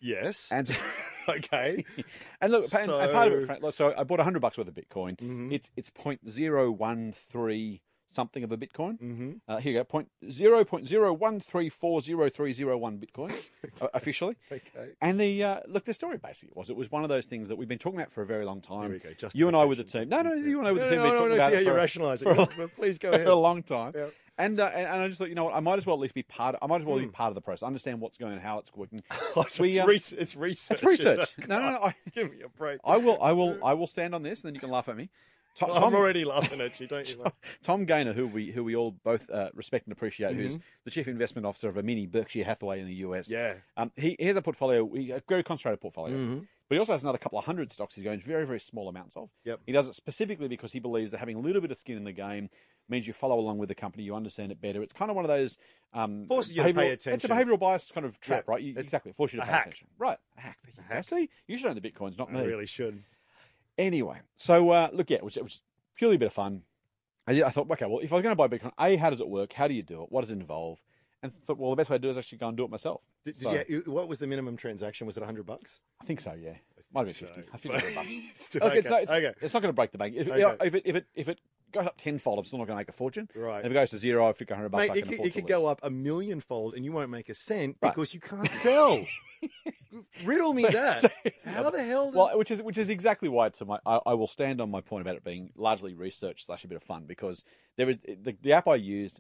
Yes. 0.04 0.52
And 0.52 0.70
okay. 1.30 1.86
and 2.42 2.52
look, 2.52 2.66
and- 2.74 2.92
and 2.92 3.12
part 3.12 3.30
of 3.30 3.34
it. 3.36 3.42
So- 3.42 3.46
Frank, 3.48 3.74
So 3.74 3.94
I 3.98 4.04
bought 4.04 4.20
hundred 4.20 4.42
bucks 4.42 4.58
worth 4.58 4.68
of 4.68 4.76
Bitcoin. 4.76 5.18
Mhm. 5.18 5.52
It's 5.52 5.70
it's 5.76 5.90
point 5.90 6.30
zero 6.30 6.70
one 6.72 7.14
three 7.14 7.82
something 8.08 8.44
of 8.44 8.52
a 8.52 8.58
Bitcoin. 8.58 9.00
Mm-hmm. 9.00 9.32
Uh, 9.48 9.58
here 9.58 9.72
you 9.74 9.80
go, 9.80 9.84
point 9.84 10.08
zero 10.30 10.64
point 10.64 10.86
zero 10.88 11.12
one 11.14 11.40
three 11.40 11.68
four 11.70 12.00
zero 12.02 12.30
three 12.30 12.54
zero 12.54 12.78
one 12.78 13.00
Bitcoin 13.00 13.34
uh, 13.82 13.88
officially. 13.94 14.36
Okay. 14.52 14.92
And 15.02 15.20
the 15.20 15.44
uh, 15.44 15.60
look, 15.68 15.86
the 15.86 15.94
story 15.94 16.18
basically 16.18 16.54
was 16.56 16.70
it 16.70 16.76
was 16.76 16.92
one 16.92 17.04
of 17.04 17.10
those 17.10 17.26
things 17.26 17.48
that 17.48 17.56
we've 17.56 17.68
been 17.68 17.80
talking 17.80 18.00
about 18.00 18.12
for 18.12 18.22
a 18.22 18.26
very 18.26 18.46
long 18.46 18.62
time. 18.62 18.92
Here 18.92 19.02
we 19.10 19.16
go. 19.18 19.30
You 19.34 19.48
and 19.48 19.56
I 19.58 19.66
with 19.66 19.80
the 19.80 19.84
team. 19.86 20.10
No, 20.10 20.22
no, 20.22 20.34
you 20.34 20.60
and 20.60 20.68
I 20.68 20.72
with 20.74 20.84
no, 20.84 20.90
the 20.90 20.96
team. 20.96 21.04
No, 21.04 21.10
no, 21.10 21.14
talking 21.16 21.30
no, 21.30 21.36
about 21.36 21.50
see 21.52 21.56
how 21.56 21.62
you 21.62 21.74
rationalise 21.74 22.22
a 22.22 22.30
it. 22.30 22.76
Please 22.76 22.98
go 22.98 23.10
ahead. 23.10 23.24
for 23.26 23.32
a 23.32 23.36
long 23.36 23.64
time. 23.64 23.94
Yeah. 23.96 24.08
And, 24.38 24.60
uh, 24.60 24.66
and 24.74 24.88
and 24.88 25.02
I 25.02 25.08
just 25.08 25.20
thought, 25.20 25.30
you 25.30 25.36
know 25.36 25.44
what, 25.46 25.54
I 25.56 25.60
might 25.60 25.78
as 25.78 25.86
well 25.86 25.96
at 25.96 26.00
least 26.00 26.16
be 26.16 26.24
part. 26.24 26.56
Of, 26.56 26.64
I 26.64 26.68
might 26.68 26.82
as 26.82 26.88
well 26.88 26.98
be 26.98 27.06
part 27.08 27.30
of 27.30 27.36
the 27.36 27.42
process, 27.42 27.62
understand 27.64 28.02
what's 28.02 28.18
going 28.18 28.34
on, 28.34 28.40
how 28.40 28.58
it's 28.60 28.74
working. 28.76 29.04
Oh, 29.36 29.46
so 29.48 29.62
We, 29.64 29.70
it's, 29.70 29.80
um, 29.80 29.88
re- 29.88 29.96
it's 30.22 30.36
research. 30.36 30.76
It's 30.76 30.84
research. 30.84 31.34
No, 31.48 31.60
no, 31.60 31.70
no. 31.72 31.78
I, 31.84 31.96
Give 32.16 32.32
me 32.32 32.42
a 32.44 32.50
break. 32.50 32.80
I 32.84 32.98
will, 32.98 33.22
I 33.22 33.32
will, 33.32 33.60
I 33.64 33.74
will 33.74 33.88
stand 33.88 34.16
on 34.16 34.24
this, 34.24 34.42
and 34.42 34.48
then 34.50 34.56
you 34.56 34.60
can 34.60 34.70
laugh 34.72 34.90
at 34.90 34.98
me. 34.98 35.10
Tom, 35.56 35.70
I'm 35.70 35.82
Tom, 35.82 35.96
already 35.96 36.26
laughing 36.26 36.62
at 36.62 36.80
you, 36.80 36.88
don't 36.88 37.08
you? 37.08 37.24
Tom 37.62 37.86
Gayner, 37.86 38.16
who 38.16 38.26
we 38.26 38.50
who 38.52 38.64
we 38.64 38.76
all 38.76 38.90
both 39.04 39.30
uh, 39.30 39.50
respect 39.54 39.86
and 39.86 39.92
appreciate, 39.92 40.36
who's 40.36 40.56
Mhm. 40.58 40.62
the 40.84 40.90
chief 40.90 41.08
investment 41.08 41.46
officer 41.46 41.70
of 41.70 41.78
a 41.78 41.84
mini 41.84 42.08
Berkshire 42.08 42.44
Hathaway 42.44 42.80
in 42.80 42.88
the 42.88 42.96
US. 42.96 43.30
Yeah. 43.30 43.54
Um, 43.78 43.92
he, 43.96 44.16
he 44.18 44.26
has 44.26 44.36
a 44.36 44.42
portfolio, 44.42 44.84
a 44.96 45.22
very 45.30 45.44
concentrated 45.44 45.80
portfolio, 45.80 46.18
Mhm. 46.18 46.48
But 46.69 46.75
he 46.75 46.80
also 46.80 46.94
has 46.94 47.04
another 47.04 47.18
couple 47.18 47.38
of 47.39 47.45
hundred 47.45 47.71
stocks 47.71 47.95
he's 47.95 48.04
going 48.04 48.19
very, 48.19 48.45
very 48.45 48.60
small 48.60 48.89
amounts 48.89 49.15
of. 49.15 49.30
Yep. 49.45 49.60
He 49.65 49.71
does 49.71 49.88
it 49.88 49.95
specifically 49.95 50.48
because 50.48 50.71
he 50.71 50.80
believes 50.80 51.12
that 51.12 51.18
having 51.19 51.36
a 51.36 51.39
little 51.39 51.62
bit 51.62 51.71
of 51.71 51.77
skin 51.77 51.98
in 51.98 52.04
the 52.04 52.12
game 52.12 52.50
means 52.89 53.07
you 53.07 53.13
follow 53.13 53.39
along 53.39 53.57
with 53.60 53.69
the 53.69 53.75
company, 53.75 54.04
you 54.04 54.15
understand 54.15 54.51
it 54.51 54.60
better. 54.62 54.81
It's 54.83 54.94
kind 54.94 55.10
of 55.10 55.15
one 55.15 55.24
of 55.25 55.30
those 55.30 55.57
um, 55.94 56.25
Forces 56.27 56.54
you 56.56 56.63
to 56.63 56.74
pay 56.74 56.92
attention. 56.92 57.13
It's 57.13 57.24
a 57.24 57.27
behavioural 57.27 57.60
bias 57.60 57.92
kind 57.94 58.06
of 58.06 58.19
trap, 58.19 58.44
Yeah, 58.48 58.54
right? 58.54 58.62
You, 58.62 58.74
exactly, 58.77 59.12
it 59.12 59.15
forces 59.15 59.36
you 59.36 59.39
to 59.39 59.44
a 59.44 59.45
pay 59.48 59.51
hack. 59.54 59.62
attention. 59.68 59.88
Right, 59.98 60.18
a 60.38 60.42
hack. 60.42 60.57
You 60.65 60.83
hack. 60.89 61.04
See, 61.06 61.30
you 61.48 61.57
should 61.57 61.68
own 61.68 61.75
the 61.75 61.81
bitcoins, 61.81 62.18
not 62.18 62.30
I 62.30 62.33
me. 62.42 62.45
really 62.45 62.65
should. 62.65 63.04
Anyway, 63.77 64.19
so 64.38 64.69
uh, 64.71 64.89
look, 64.94 65.10
yeah, 65.10 65.18
it 65.18 65.24
was, 65.24 65.38
it 65.38 65.44
was 65.44 65.62
purely 65.95 66.15
a 66.15 66.19
bit 66.19 66.27
of 66.27 66.33
fun. 66.33 66.63
I, 67.25 67.42
I 67.44 67.50
thought, 67.51 67.69
okay, 67.71 67.86
well, 67.86 68.00
if 68.00 68.12
I 68.12 68.15
was 68.18 68.24
going 68.24 68.36
to 68.36 68.36
buy 68.36 68.48
Bitcoin, 68.50 68.71
A, 68.80 68.98
how 68.98 69.10
does 69.10 69.21
it 69.21 69.30
work? 69.30 69.54
How 69.54 69.68
do 69.68 69.74
you 69.74 69.81
do 69.81 70.04
it? 70.04 70.12
What 70.12 70.21
does 70.21 70.31
it 70.31 70.39
involve? 70.39 70.81
And 71.24 71.31
thought, 71.46 71.58
well, 71.58 71.70
the 71.72 71.78
best 71.78 71.90
way 71.90 71.96
to 71.96 72.02
do 72.02 72.10
it 72.10 72.12
is 72.12 72.18
actually 72.18 72.38
go 72.38 72.50
and 72.50 72.58
do 72.58 72.66
it 72.66 72.70
myself. 72.70 73.02
Did, 73.25 73.34
did 73.36 73.42
So- 73.44 73.52
you, 73.54 73.66
you- 73.86 73.92
what 73.92 74.08
was 74.10 74.20
the 74.20 74.28
minimum 74.28 74.58
transaction? 74.58 75.08
Was 75.08 75.16
it 75.18 75.22
100 75.22 75.46
bucks? 75.46 75.80
I 76.02 76.06
think 76.06 76.20
so, 76.22 76.34
yeah. 76.34 76.56
Might 76.94 77.08
have 77.08 77.16
So- 77.16 77.25
been 77.28 77.36
50. 77.36 77.50
I 77.54 77.58
think 77.58 77.74
100 77.75 77.96
bucks. 77.96 78.10
Still- 78.46 78.68
it's, 78.68 78.92
okay, 78.92 79.02
it's, 79.04 79.12
okay. 79.12 79.34
it's 79.42 79.54
not 79.54 79.62
going 79.62 79.70
to 79.70 79.75
break 79.75 79.92
the 79.92 79.98
bank. 79.98 80.16
If, 80.18 80.28
Okay. 80.28 80.56
if, 80.68 80.75
it, 80.75 80.81
if, 80.86 80.96
it, 80.98 81.06
if 81.16 81.30
it 81.30 81.40
goes 81.74 81.86
up 81.86 81.98
tenfold, 81.98 82.40
I'm 82.40 82.46
still 82.46 82.60
not 82.60 82.66
going 82.68 82.75
to 82.78 82.81
make 82.81 82.90
a 82.90 82.94
fortune. 82.94 83.28
Right. 83.36 83.64
If 83.66 83.72
it 83.72 83.74
goes 83.74 83.90
to 83.92 83.98
zero, 83.98 84.28
I 84.30 84.34
think 84.34 84.50
100 84.50 84.70
bucks 84.70 84.81
Mate, 84.88 84.92
I 84.92 84.94
it 84.96 85.00
can 85.02 85.04
could, 85.10 85.14
afford 85.16 85.28
it 85.28 85.34
to 85.34 85.40
could 85.42 85.48
go 85.50 85.62
lose. 85.64 85.72
up 85.72 85.80
a 85.84 85.90
million 85.90 86.40
fold 86.40 86.74
and 86.75 86.86
you 86.86 86.92
won't 86.92 87.10
make 87.10 87.30
a 87.30 87.34
cent 87.34 87.78
Right. 87.81 87.94
because 87.94 88.14
you 88.14 88.20
can't 88.20 88.52
sell. 88.52 89.04
Riddle 90.25 90.54
me 90.54 90.64
that. 90.72 91.02
So- 91.02 91.10
How 91.52 91.70
the 91.70 91.84
hell? 91.84 92.06
Does... 92.08 92.16
Well, 92.16 92.38
which 92.38 92.50
is 92.52 92.62
which 92.62 92.78
is 92.78 92.90
exactly 92.90 93.30
why 93.30 93.50
to 93.50 93.66
my 93.66 93.78
I, 93.86 94.00
I 94.08 94.14
will 94.14 94.28
stand 94.28 94.60
on 94.62 94.72
my 94.72 94.81
point 94.81 95.02
about 95.02 95.16
it 95.16 95.24
being 95.24 95.52
largely 95.56 95.94
research 95.94 96.46
slash 96.46 96.64
a 96.64 96.68
bit 96.68 96.75
of 96.78 96.84
fun 96.84 97.04
because 97.06 97.44
there 97.78 97.90
is 97.90 97.98
the, 98.06 98.36
the 98.42 98.54
app 98.54 98.68
I 98.68 98.75
used 98.75 99.20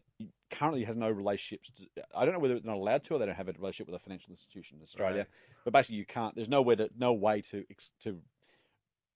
currently 0.49 0.83
has 0.85 0.95
no 0.97 1.09
relationships. 1.09 1.71
To, 1.77 2.03
I 2.15 2.25
don't 2.25 2.33
know 2.33 2.39
whether 2.39 2.55
it's 2.55 2.65
not 2.65 2.77
allowed 2.77 3.03
to 3.05 3.15
or 3.15 3.19
they 3.19 3.25
don't 3.25 3.35
have 3.35 3.49
a 3.49 3.53
relationship 3.53 3.87
with 3.91 3.99
a 3.99 4.03
financial 4.03 4.31
institution 4.31 4.77
in 4.77 4.83
Australia. 4.83 5.27
But 5.63 5.73
basically, 5.73 5.97
you 5.97 6.05
can't. 6.05 6.35
There's 6.35 6.49
nowhere 6.49 6.75
to 6.77 6.89
no 6.97 7.13
way 7.13 7.41
to 7.51 7.63
ex- 7.69 7.91
to 8.03 8.19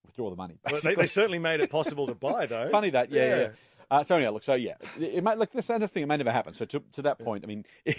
withdraw 0.08 0.30
the 0.30 0.36
money. 0.36 0.58
Well, 0.70 0.82
they, 0.82 0.96
they 0.96 1.06
certainly 1.06 1.40
made 1.40 1.60
it 1.60 1.70
possible 1.70 2.08
to 2.08 2.16
buy, 2.30 2.46
though. 2.48 2.68
funny 2.70 2.90
that 2.92 3.12
yeah 3.12 3.24
yeah. 3.24 3.40
Yeah. 3.42 3.48
Uh, 3.90 4.04
so 4.04 4.16
anyhow, 4.16 4.32
look, 4.32 4.44
so 4.44 4.56
yeah, 4.56 4.74
it, 5.00 5.24
might 5.24 5.38
look 5.38 5.52
this 5.52 5.68
this 5.68 5.92
thing 5.92 6.04
it 6.04 6.08
may 6.08 6.18
never 6.18 6.32
happen. 6.32 6.54
So 6.54 6.66
to 6.66 6.82
to 6.94 7.02
that 7.04 7.20
point, 7.20 7.44
I 7.44 7.48
mean, 7.48 7.66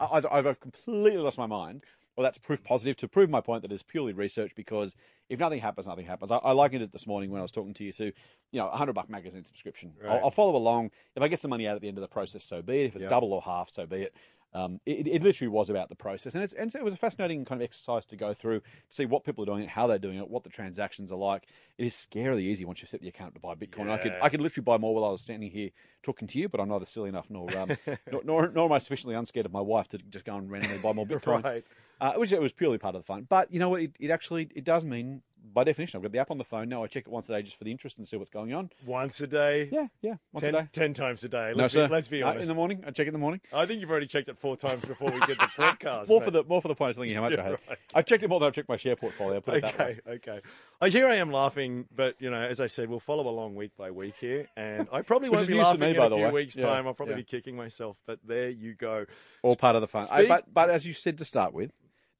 I, 0.00 0.22
I've, 0.30 0.60
completely 0.60 1.18
lost 1.18 1.38
my 1.38 1.46
mind. 1.46 1.82
Well, 2.16 2.24
that's 2.24 2.36
proof 2.36 2.62
positive 2.62 2.96
to 2.98 3.08
prove 3.08 3.30
my 3.30 3.40
point 3.40 3.62
that 3.62 3.72
it's 3.72 3.82
purely 3.82 4.12
research 4.12 4.52
because 4.54 4.94
if 5.30 5.40
nothing 5.40 5.60
happens, 5.60 5.86
nothing 5.86 6.04
happens. 6.04 6.30
I, 6.30 6.36
I 6.36 6.52
likened 6.52 6.82
it 6.82 6.92
this 6.92 7.06
morning 7.06 7.30
when 7.30 7.38
I 7.38 7.42
was 7.42 7.50
talking 7.50 7.72
to 7.72 7.84
you 7.84 7.92
to, 7.94 8.04
you 8.04 8.12
know, 8.60 8.68
a 8.68 8.76
hundred 8.76 8.92
buck 8.92 9.08
magazine 9.08 9.46
subscription. 9.46 9.94
Right. 10.00 10.12
I'll, 10.12 10.24
I'll 10.24 10.30
follow 10.30 10.54
along. 10.54 10.90
If 11.16 11.22
I 11.22 11.28
get 11.28 11.40
some 11.40 11.48
money 11.48 11.66
out 11.66 11.74
at 11.74 11.80
the 11.80 11.88
end 11.88 11.96
of 11.96 12.02
the 12.02 12.08
process, 12.08 12.44
so 12.44 12.60
be 12.60 12.82
it. 12.82 12.86
If 12.88 12.96
it's 12.96 13.04
Yeah. 13.04 13.08
double 13.08 13.32
or 13.32 13.40
half, 13.40 13.70
so 13.70 13.86
be 13.86 14.02
it. 14.02 14.14
Um, 14.54 14.80
it, 14.84 15.06
it 15.06 15.22
literally 15.22 15.48
was 15.48 15.70
about 15.70 15.88
the 15.88 15.94
process, 15.94 16.34
and, 16.34 16.44
it's, 16.44 16.52
and 16.52 16.74
it 16.74 16.84
was 16.84 16.92
a 16.92 16.98
fascinating 16.98 17.44
kind 17.44 17.62
of 17.62 17.64
exercise 17.64 18.04
to 18.06 18.16
go 18.16 18.34
through 18.34 18.60
to 18.60 18.66
see 18.90 19.06
what 19.06 19.24
people 19.24 19.44
are 19.44 19.46
doing, 19.46 19.66
how 19.66 19.86
they're 19.86 19.98
doing 19.98 20.18
it, 20.18 20.28
what 20.28 20.42
the 20.44 20.50
transactions 20.50 21.10
are 21.10 21.18
like. 21.18 21.44
It 21.78 21.86
is 21.86 21.94
scarily 21.94 22.42
easy 22.42 22.64
once 22.64 22.82
you 22.82 22.86
set 22.86 23.00
the 23.00 23.08
account 23.08 23.34
to 23.34 23.40
buy 23.40 23.54
Bitcoin. 23.54 23.90
I 23.90 23.96
could 23.96 24.14
I 24.20 24.28
could 24.28 24.40
literally 24.40 24.64
buy 24.64 24.76
more 24.76 24.94
while 24.94 25.04
I 25.04 25.10
was 25.10 25.22
standing 25.22 25.50
here 25.50 25.70
talking 26.02 26.28
to 26.28 26.38
you, 26.38 26.48
but 26.48 26.60
I'm 26.60 26.68
neither 26.68 26.84
silly 26.84 27.08
enough 27.08 27.26
nor 27.30 27.56
um, 27.56 27.76
nor, 28.12 28.22
nor 28.24 28.48
nor 28.48 28.64
am 28.66 28.72
I 28.72 28.78
sufficiently 28.78 29.14
unscared 29.14 29.46
of 29.46 29.52
my 29.52 29.60
wife 29.60 29.88
to 29.88 29.98
just 29.98 30.24
go 30.24 30.36
and 30.36 30.50
randomly 30.50 30.78
buy 30.78 30.92
more 30.92 31.06
Bitcoin. 31.06 31.42
Right. 31.42 31.64
Uh, 32.00 32.12
it 32.14 32.18
was 32.20 32.32
it 32.32 32.40
was 32.42 32.52
purely 32.52 32.78
part 32.78 32.94
of 32.94 33.02
the 33.02 33.06
fun. 33.06 33.26
But 33.28 33.52
you 33.52 33.58
know 33.58 33.70
what? 33.70 33.82
It, 33.82 33.96
it 33.98 34.10
actually 34.10 34.48
it 34.54 34.64
does 34.64 34.84
mean 34.84 35.22
by 35.54 35.64
definition. 35.64 35.98
I've 35.98 36.02
got 36.02 36.12
the 36.12 36.18
app 36.18 36.30
on 36.30 36.38
the 36.38 36.44
phone 36.44 36.68
now. 36.68 36.84
I 36.84 36.86
check 36.86 37.04
it 37.06 37.10
once 37.10 37.28
a 37.28 37.32
day 37.32 37.42
just 37.42 37.56
for 37.56 37.64
the 37.64 37.70
interest 37.70 37.98
and 37.98 38.06
see 38.06 38.16
what's 38.16 38.30
going 38.30 38.52
on. 38.54 38.70
Once 38.86 39.20
a 39.20 39.26
day. 39.26 39.68
Yeah, 39.72 39.86
yeah, 40.00 40.14
once 40.32 40.42
ten, 40.44 40.54
a 40.54 40.62
day. 40.62 40.68
ten 40.72 40.94
times 40.94 41.24
a 41.24 41.28
day. 41.28 41.52
No, 41.56 41.62
Let's, 41.62 41.72
sir. 41.74 41.86
be, 41.88 41.92
let's 41.92 42.08
be 42.08 42.20
No, 42.20 42.28
honest. 42.28 42.42
in 42.42 42.48
the 42.48 42.54
morning, 42.54 42.82
I 42.86 42.90
check 42.90 43.06
it 43.06 43.08
in 43.08 43.12
the 43.12 43.18
morning. 43.18 43.40
I 43.52 43.66
think 43.66 43.80
you've 43.80 43.90
already 43.90 44.06
checked 44.06 44.28
it 44.28 44.38
four 44.38 44.56
times 44.56 44.84
before 44.84 45.10
we 45.10 45.20
did 45.20 45.38
the 45.38 45.44
podcast. 45.56 46.08
More 46.08 46.20
mate. 46.20 46.24
for 46.24 46.30
the 46.30 46.44
more 46.44 46.62
for 46.62 46.68
the 46.68 46.74
point 46.74 46.90
of 46.90 46.96
telling 46.96 47.10
you 47.10 47.16
how 47.16 47.22
much 47.22 47.38
I 47.38 47.42
have. 47.42 47.60
right. 47.68 47.78
I've 47.94 48.06
checked 48.06 48.22
it 48.22 48.28
more 48.28 48.40
than 48.40 48.46
I've 48.48 48.54
checked 48.54 48.68
my 48.68 48.76
share 48.76 48.96
portfolio. 48.96 49.40
Put 49.40 49.54
it 49.56 49.62
that 49.62 49.78
way. 49.78 49.98
Okay, 50.08 50.30
okay. 50.30 50.40
Uh, 50.80 50.86
here 50.86 51.06
I 51.06 51.14
am 51.16 51.30
laughing, 51.30 51.86
but 51.94 52.16
you 52.20 52.30
know, 52.30 52.40
as 52.40 52.60
I 52.60 52.66
said, 52.66 52.88
we'll 52.88 52.98
follow 53.00 53.28
along 53.28 53.54
week 53.54 53.72
by 53.76 53.90
week 53.90 54.14
here, 54.20 54.48
and 54.56 54.88
I 54.92 55.02
probably 55.02 55.28
won't 55.28 55.46
be 55.46 55.54
laughing 55.54 55.80
me, 55.80 55.90
in 55.90 55.96
a 55.98 56.08
few 56.08 56.16
way. 56.16 56.30
weeks' 56.30 56.56
Yeah, 56.56 56.66
time. 56.66 56.86
I'll 56.86 56.94
probably 56.94 57.14
yeah. 57.14 57.18
be 57.20 57.24
kicking 57.24 57.56
myself, 57.56 57.96
but 58.06 58.18
there 58.26 58.50
you 58.50 58.74
go. 58.74 59.06
All 59.42 59.54
part 59.56 59.76
of 59.76 59.80
the 59.82 59.86
fun. 59.86 60.06
Uh, 60.10 60.18
Speak- 60.18 60.28
but 60.28 60.52
but 60.52 60.70
as 60.70 60.86
you 60.86 60.92
said 60.92 61.18
to 61.18 61.24
start 61.24 61.52
with, 61.52 61.70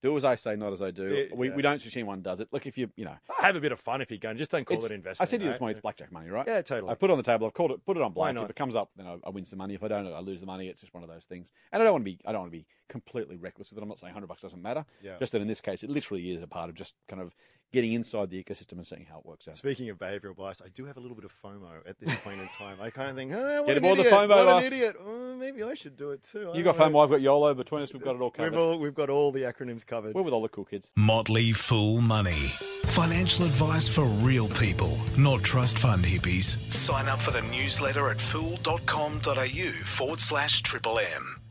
do 0.02 0.16
as 0.16 0.25
I 0.25 0.34
say, 0.34 0.56
not 0.56 0.72
as 0.72 0.82
I 0.82 0.90
do. 0.90 1.28
We, 1.34 1.49
yeah. 1.49 1.54
we 1.54 1.62
don't 1.62 1.78
suggest 1.78 1.96
anyone 1.96 2.22
does 2.22 2.40
it. 2.40 2.49
Look, 2.52 2.66
if 2.66 2.76
you 2.76 2.90
you 2.96 3.04
know, 3.04 3.14
Have 3.40 3.56
a 3.56 3.60
bit 3.60 3.72
of 3.72 3.81
fun 3.81 4.00
if 4.00 4.10
you 4.10 4.19
can. 4.19 4.37
Just 4.37 4.50
don't 4.50 4.66
call 4.66 4.84
it 4.84 4.90
investment. 4.90 5.20
I 5.20 5.31
said 5.31 5.40
to 5.40 5.46
you 5.46 5.52
this 5.52 5.60
morning, 5.60 5.76
it's 5.76 5.82
blackjack 5.82 6.12
money, 6.12 6.28
right? 6.28 6.46
Yeah, 6.46 6.60
totally. 6.62 6.90
I 6.90 6.94
put 6.94 7.10
it 7.10 7.12
on 7.12 7.19
the 7.19 7.22
table. 7.22 7.46
I've 7.46 7.54
called 7.54 7.70
it, 7.70 7.84
put 7.87 7.96
it 7.96 8.02
on 8.02 8.12
Why 8.12 8.32
blank. 8.32 8.44
If 8.44 8.50
it 8.50 8.56
comes 8.56 8.75
up, 8.75 8.90
then 8.96 9.06
I, 9.06 9.16
I 9.25 9.31
win 9.31 9.44
some 9.44 9.58
money. 9.58 9.75
If 9.75 9.82
I 9.82 9.88
don't, 9.88 10.06
I 10.06 10.20
lose 10.20 10.40
the 10.40 10.46
money. 10.46 10.69
It's 10.69 10.81
just 10.81 10.93
one 10.93 11.02
of 11.02 11.08
those 11.08 11.25
things. 11.25 11.50
And 11.72 11.82
I 11.82 11.84
don't 11.84 11.93
want 11.93 12.04
to 12.04 12.10
be, 12.10 12.19
I 12.26 12.32
don't 12.32 12.43
want 12.43 12.52
to 12.52 12.58
be 12.58 12.66
completely 12.88 13.37
reckless 13.37 13.70
with 13.70 13.78
it. 13.78 13.82
I'm 13.82 13.88
not 13.88 13.99
saying 13.99 14.12
hundred 14.12 14.26
bucks 14.26 14.43
doesn't 14.43 14.60
matter. 14.60 14.84
Yeah. 15.02 15.19
Just 15.19 15.32
that 15.32 15.40
in 15.40 15.49
this 15.49 15.60
case, 15.60 15.82
it 15.82 15.90
literally 15.90 16.32
is 16.32 16.43
a 16.43 16.46
part 16.46 16.69
of 16.69 16.75
just 16.75 16.96
kind 17.08 17.22
of 17.22 17.34
getting 17.72 17.92
inside 17.94 18.30
the 18.30 18.42
ecosystem 18.42 18.72
and 18.72 18.86
seeing 18.86 19.06
how 19.10 19.19
it 19.19 19.26
works 19.26 19.48
out. 19.48 19.56
Speaking 19.56 19.88
of 19.90 19.98
behavioural 19.98 20.36
bias, 20.36 20.60
I 20.64 20.69
do 20.69 20.84
have 20.84 20.96
a 20.96 21.00
little 21.00 21.16
bit 21.16 21.24
of 21.24 21.32
FOMO 21.42 21.86
at 21.86 21.98
this 21.98 22.14
point 22.16 22.40
in 22.40 22.48
time. 22.48 22.78
I 22.80 22.90
kind 22.90 23.10
of 23.10 23.16
think, 23.16 23.32
oh, 23.34 23.62
what 23.62 23.66
Get 23.69 23.78
an 23.78 23.84
aboard 23.84 23.98
the 23.98 24.02
idiot! 24.02 24.14
FOMO 24.14 24.28
what 24.28 24.44
bus. 24.46 24.66
an 24.66 24.72
idiot! 24.72 24.96
Oh, 25.04 25.36
maybe 25.36 25.62
I 25.62 25.74
should 25.74 25.96
do 25.96 26.10
it 26.10 26.22
too. 26.22 26.50
I 26.52 26.56
You 26.56 26.62
got 26.62 26.76
don't 26.76 26.92
know. 26.92 26.98
FOMO, 26.98 27.04
I've 27.04 27.10
got 27.10 27.20
YOLO. 27.22 27.54
Between 27.54 27.82
us, 27.82 27.92
we've 27.92 28.02
got 28.02 28.14
it 28.14 28.20
all 28.20 28.26
We've 28.28 28.32
covered. 28.50 28.54
all 28.54 28.78
we've 28.78 28.94
got 28.94 29.10
all 29.10 29.32
the 29.32 29.40
acronyms 29.42 29.86
covered. 29.86 30.14
We're 30.14 30.22
with 30.22 30.34
all 30.34 30.42
the 30.42 30.48
cool 30.48 30.64
kids. 30.64 30.90
Motley 30.96 31.52
Fool 31.52 32.00
Money. 32.00 32.50
Financial 32.86 33.44
advice 33.46 33.88
for 33.88 34.04
real 34.04 34.48
people, 34.48 34.98
not 35.16 35.42
trust 35.42 35.78
fund 35.78 36.04
hippies. 36.04 36.58
Sign 36.72 37.08
up 37.08 37.20
for 37.20 37.30
the 37.30 37.42
newsletter 37.42 38.10
at 38.10 38.20
fool.com.au 38.20 39.70
forward 39.84 40.20
slash 40.20 40.62
triple 40.62 40.98
M. 40.98 41.41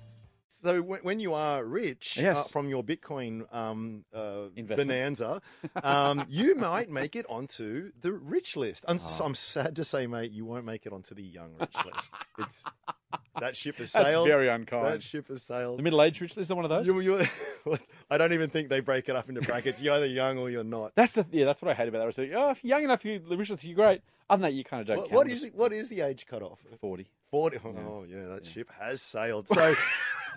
So 0.63 0.81
when, 0.81 0.99
when 1.01 1.19
you 1.19 1.33
are 1.33 1.63
rich 1.65 2.17
Yes. 2.17 2.37
uh, 2.37 2.43
from 2.43 2.69
your 2.69 2.83
Bitcoin 2.83 3.51
um, 3.53 4.05
uh, 4.13 4.49
bonanza, 4.75 5.41
um, 5.83 6.25
you 6.29 6.55
might 6.55 6.89
make 6.89 7.15
it 7.15 7.25
onto 7.27 7.91
the 8.01 8.11
rich 8.11 8.55
list. 8.55 8.85
I'm, 8.87 8.99
Oh. 9.03 9.25
I'm 9.25 9.33
sad 9.35 9.75
to 9.77 9.83
say, 9.83 10.05
mate, 10.07 10.31
you 10.31 10.45
won't 10.45 10.65
make 10.65 10.85
it 10.85 10.93
onto 10.93 11.15
the 11.15 11.23
young 11.23 11.53
rich 11.59 11.73
list. 11.85 12.11
It's 12.37 12.63
that 13.39 13.57
ship 13.57 13.77
has 13.77 13.91
sailed. 13.91 14.27
That's 14.27 14.27
very 14.27 14.49
unkind. 14.49 14.85
that 14.85 15.03
ship 15.03 15.27
has 15.29 15.41
sailed. 15.41 15.79
The 15.79 15.83
middle-aged 15.83 16.21
rich 16.21 16.37
list 16.37 16.49
is 16.51 16.55
one 16.55 16.63
of 16.65 16.69
those. 16.69 16.85
You, 16.85 16.99
you, 16.99 17.25
what- 17.63 17.81
I 18.11 18.17
don't 18.17 18.33
even 18.33 18.49
think 18.51 18.69
they 18.69 18.81
break 18.81 19.09
it 19.09 19.15
up 19.15 19.29
into 19.29 19.41
brackets. 19.41 19.81
You're 19.81 19.95
either 19.95 20.05
young 20.05 20.37
or 20.37 20.49
you're 20.51 20.63
not. 20.63 20.91
That's 20.95 21.13
the 21.13 21.25
yeah. 21.31 21.45
That's 21.45 21.61
what 21.61 21.71
I 21.71 21.73
hate 21.73 21.87
about 21.87 21.99
that. 22.15 22.19
I 22.19 22.23
like, 22.23 22.33
oh, 22.35 22.49
if 22.51 22.63
you're 22.63 22.77
young 22.77 22.83
enough, 22.83 23.03
you 23.03 23.19
the 23.19 23.35
rich 23.37 23.49
list, 23.49 23.63
you're 23.63 23.75
great. 23.75 24.01
Other 24.29 24.41
than 24.43 24.51
that, 24.51 24.55
you 24.55 24.63
kind 24.63 24.81
of 24.81 24.87
don't 24.87 24.97
What, 24.97 25.05
count. 25.09 25.15
what 25.15 25.29
is 25.31 25.49
what 25.55 25.73
is 25.73 25.89
the 25.89 26.01
age 26.01 26.25
cutoff? 26.27 26.59
forty? 26.79 27.07
Forty. 27.31 27.57
Oh 27.63 28.05
yeah, 28.07 28.25
that 28.27 28.45
ship 28.45 28.69
has 28.79 29.01
sailed. 29.01 29.47
So, 29.53 29.75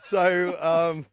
so 0.05 0.57
um, 0.61 1.07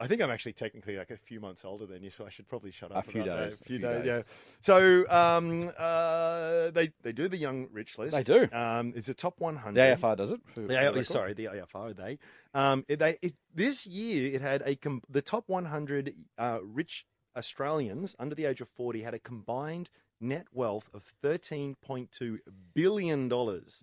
I 0.00 0.06
think 0.08 0.20
I'm 0.20 0.30
actually 0.30 0.54
technically 0.54 0.96
like 0.96 1.10
a 1.10 1.16
few 1.16 1.38
months 1.40 1.64
older 1.64 1.86
than 1.86 2.02
you, 2.02 2.10
so 2.10 2.26
I 2.26 2.30
should 2.30 2.48
probably 2.48 2.72
shut 2.72 2.90
up. 2.90 3.06
few 3.06 3.22
about 3.22 3.36
that. 3.38 3.44
days, 3.50 3.60
A 3.60 3.64
few, 3.64 3.76
a 3.76 3.78
few 3.78 3.88
days. 3.88 4.04
days. 4.04 4.14
Yeah. 4.16 4.22
So 4.60 5.08
um, 5.10 5.70
uh, 5.78 6.70
they 6.70 6.92
they 7.02 7.12
do 7.12 7.28
the 7.28 7.36
young 7.36 7.68
rich 7.70 7.98
list. 7.98 8.14
They 8.16 8.24
do. 8.24 8.48
Um, 8.52 8.92
it's 8.96 9.08
a 9.08 9.14
top 9.14 9.38
100. 9.40 9.74
The 9.74 9.80
AFR 10.02 10.16
does 10.16 10.30
it. 10.32 10.40
for- 10.52 10.60
The 10.62 10.78
A- 10.78 10.90
record. 10.90 11.06
sorry, 11.06 11.34
the 11.34 11.44
AFR. 11.46 11.94
They, 11.96 12.18
um, 12.54 12.84
it, 12.88 12.98
they 12.98 13.16
it, 13.22 13.34
this 13.54 13.86
year 13.86 14.34
it 14.34 14.40
had 14.40 14.62
a 14.66 14.74
com- 14.76 15.02
the 15.08 15.22
top 15.22 15.44
100 15.48 16.14
uh, 16.38 16.58
rich 16.64 17.06
Australians 17.36 18.14
under 18.18 18.34
the 18.34 18.44
age 18.44 18.60
of 18.60 18.68
40 18.68 19.02
had 19.02 19.14
a 19.14 19.18
combined 19.18 19.88
net 20.20 20.46
wealth 20.52 20.88
of 20.94 21.12
13.2 21.24 22.38
billion 22.74 23.28
dollars. 23.28 23.82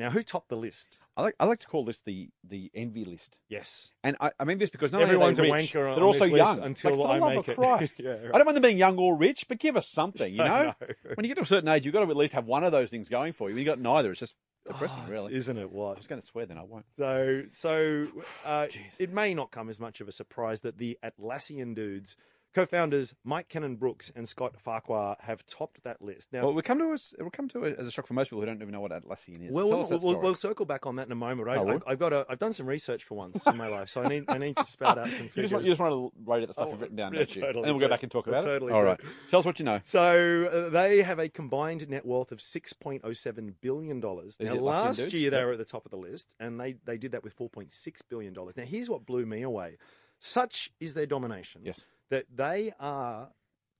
Now, 0.00 0.10
who 0.10 0.22
topped 0.22 0.48
the 0.48 0.56
list? 0.56 0.98
I 1.16 1.22
like 1.22 1.34
I 1.38 1.44
like 1.44 1.60
to 1.60 1.66
call 1.68 1.84
this 1.84 2.00
the 2.00 2.30
the 2.42 2.70
envy 2.74 3.04
list. 3.04 3.38
Yes, 3.48 3.92
And 4.02 4.16
I, 4.20 4.30
I 4.40 4.44
mean 4.44 4.58
this 4.58 4.70
because 4.70 4.90
not 4.92 5.02
everyone's 5.02 5.38
a 5.38 5.42
only 5.42 5.52
are 5.52 5.56
they 5.58 5.62
rich, 5.62 5.72
wanker 5.74 5.88
on, 5.90 5.94
they're 5.96 6.04
also 6.04 6.18
this 6.20 6.30
list 6.32 6.54
young. 6.54 6.58
until 6.64 6.96
like, 6.96 7.08
I 7.10 7.18
love 7.18 7.30
make 7.30 7.38
of 7.40 7.48
it. 7.50 7.56
Christ. 7.56 8.00
yeah, 8.02 8.10
right. 8.10 8.30
I 8.34 8.38
don't 8.38 8.44
mind 8.46 8.56
them 8.56 8.62
being 8.62 8.78
young 8.78 8.98
or 8.98 9.16
rich, 9.16 9.46
but 9.48 9.58
give 9.58 9.76
us 9.76 9.88
something, 9.88 10.32
you 10.32 10.38
know? 10.44 10.62
know. 10.80 10.86
When 11.14 11.24
you 11.24 11.28
get 11.28 11.36
to 11.36 11.42
a 11.42 11.46
certain 11.46 11.68
age, 11.68 11.84
you've 11.84 11.92
got 11.92 12.04
to 12.04 12.10
at 12.10 12.16
least 12.16 12.32
have 12.32 12.46
one 12.46 12.64
of 12.64 12.72
those 12.72 12.90
things 12.90 13.08
going 13.08 13.32
for 13.32 13.48
you. 13.48 13.54
When 13.54 13.60
you 13.62 13.66
got 13.66 13.78
neither, 13.78 14.10
it's 14.10 14.20
just 14.20 14.34
depressing, 14.66 15.02
Oh, 15.06 15.10
really. 15.10 15.34
isn't 15.34 15.56
it? 15.58 15.70
What 15.70 15.96
I 15.96 15.98
was 15.98 16.06
going 16.06 16.20
to 16.20 16.26
swear, 16.26 16.46
then 16.46 16.58
I 16.58 16.62
won't. 16.62 16.86
So, 16.96 17.42
so 17.52 18.06
uh, 18.46 18.66
it 18.98 19.12
may 19.12 19.34
not 19.34 19.50
come 19.50 19.68
as 19.68 19.78
much 19.78 20.00
of 20.00 20.08
a 20.08 20.12
surprise 20.12 20.60
that 20.60 20.78
the 20.78 20.98
Atlassian 21.04 21.74
dudes 21.74 22.16
Co-founders 22.54 23.14
Mike 23.24 23.48
Cannon 23.48 23.76
Brooks 23.76 24.10
and 24.16 24.28
Scott 24.28 24.56
Farquhar 24.60 25.16
have 25.20 25.46
topped 25.46 25.84
that 25.84 26.02
list. 26.02 26.32
Now, 26.32 26.44
Well, 26.44 26.54
we 26.54 26.62
come 26.62 26.78
to 26.80 26.90
us. 26.92 27.14
It 27.18 27.22
will 27.22 27.30
come 27.30 27.48
to 27.50 27.62
it 27.64 27.76
as 27.78 27.86
a 27.86 27.92
shock 27.92 28.06
for 28.08 28.14
most 28.14 28.26
people 28.30 28.40
who 28.40 28.46
don't 28.46 28.60
even 28.60 28.72
know 28.72 28.80
what 28.80 28.90
Atlassian 28.90 29.46
is. 29.48 29.52
Well, 29.52 29.68
we'll, 29.68 29.98
we'll, 30.00 30.20
we'll 30.20 30.34
circle 30.34 30.66
back 30.66 30.84
on 30.84 30.96
that 30.96 31.06
in 31.06 31.12
a 31.12 31.16
moment. 31.16 31.46
Right? 31.46 31.58
Oh, 31.58 31.80
I, 31.86 31.92
I've 31.92 32.00
got 32.00 32.12
a, 32.12 32.26
I've 32.28 32.40
done 32.40 32.52
some 32.52 32.66
research 32.66 33.04
for 33.04 33.14
once 33.14 33.46
in 33.46 33.56
my 33.56 33.68
life, 33.68 33.88
so 33.88 34.02
I 34.02 34.08
need 34.08 34.24
I 34.28 34.38
need 34.38 34.56
to 34.56 34.64
spout 34.64 34.98
out 34.98 35.10
some 35.10 35.24
you, 35.26 35.28
figures. 35.30 35.50
just 35.50 35.52
want, 35.52 35.64
you 35.64 35.70
just 35.70 35.80
want 35.80 35.92
to 35.92 36.12
write 36.28 36.42
out 36.42 36.48
the 36.48 36.52
stuff 36.54 36.66
Oh, 36.68 36.70
you've 36.72 36.80
written 36.80 36.96
down, 36.96 37.12
yeah, 37.14 37.20
you? 37.20 37.26
totally 37.26 37.48
and 37.48 37.54
then 37.66 37.74
we'll 37.74 37.78
go 37.80 37.88
back 37.88 38.02
and 38.02 38.10
talk 38.10 38.26
about 38.26 38.42
totally 38.42 38.72
it. 38.72 38.74
All 38.74 38.80
do. 38.80 38.86
right. 38.86 39.00
Tell 39.30 39.38
us 39.40 39.46
what 39.46 39.58
you 39.60 39.64
know. 39.64 39.78
So 39.84 40.48
uh, 40.52 40.68
they 40.70 41.02
have 41.02 41.20
a 41.20 41.28
combined 41.28 41.88
net 41.88 42.04
worth 42.04 42.32
of 42.32 42.40
six 42.40 42.72
point 42.72 43.02
oh 43.04 43.12
seven 43.12 43.54
billion 43.60 44.00
dollars. 44.00 44.36
Now, 44.40 44.54
last 44.54 44.98
dudes? 44.98 45.14
year 45.14 45.30
they 45.30 45.36
Yep. 45.38 45.46
were 45.46 45.52
at 45.52 45.58
the 45.58 45.64
top 45.64 45.84
of 45.84 45.92
the 45.92 45.98
list, 45.98 46.34
and 46.40 46.58
they 46.60 46.74
they 46.84 46.98
did 46.98 47.12
that 47.12 47.22
with 47.22 47.32
four 47.34 47.48
point 47.48 47.70
six 47.70 48.02
billion 48.02 48.32
dollars. 48.32 48.56
Now, 48.56 48.64
here's 48.64 48.90
what 48.90 49.06
blew 49.06 49.24
me 49.24 49.42
away: 49.42 49.76
such 50.18 50.72
is 50.80 50.94
their 50.94 51.06
domination 51.06 51.62
Yes. 51.64 51.84
That 52.10 52.26
they 52.34 52.72
are 52.78 53.30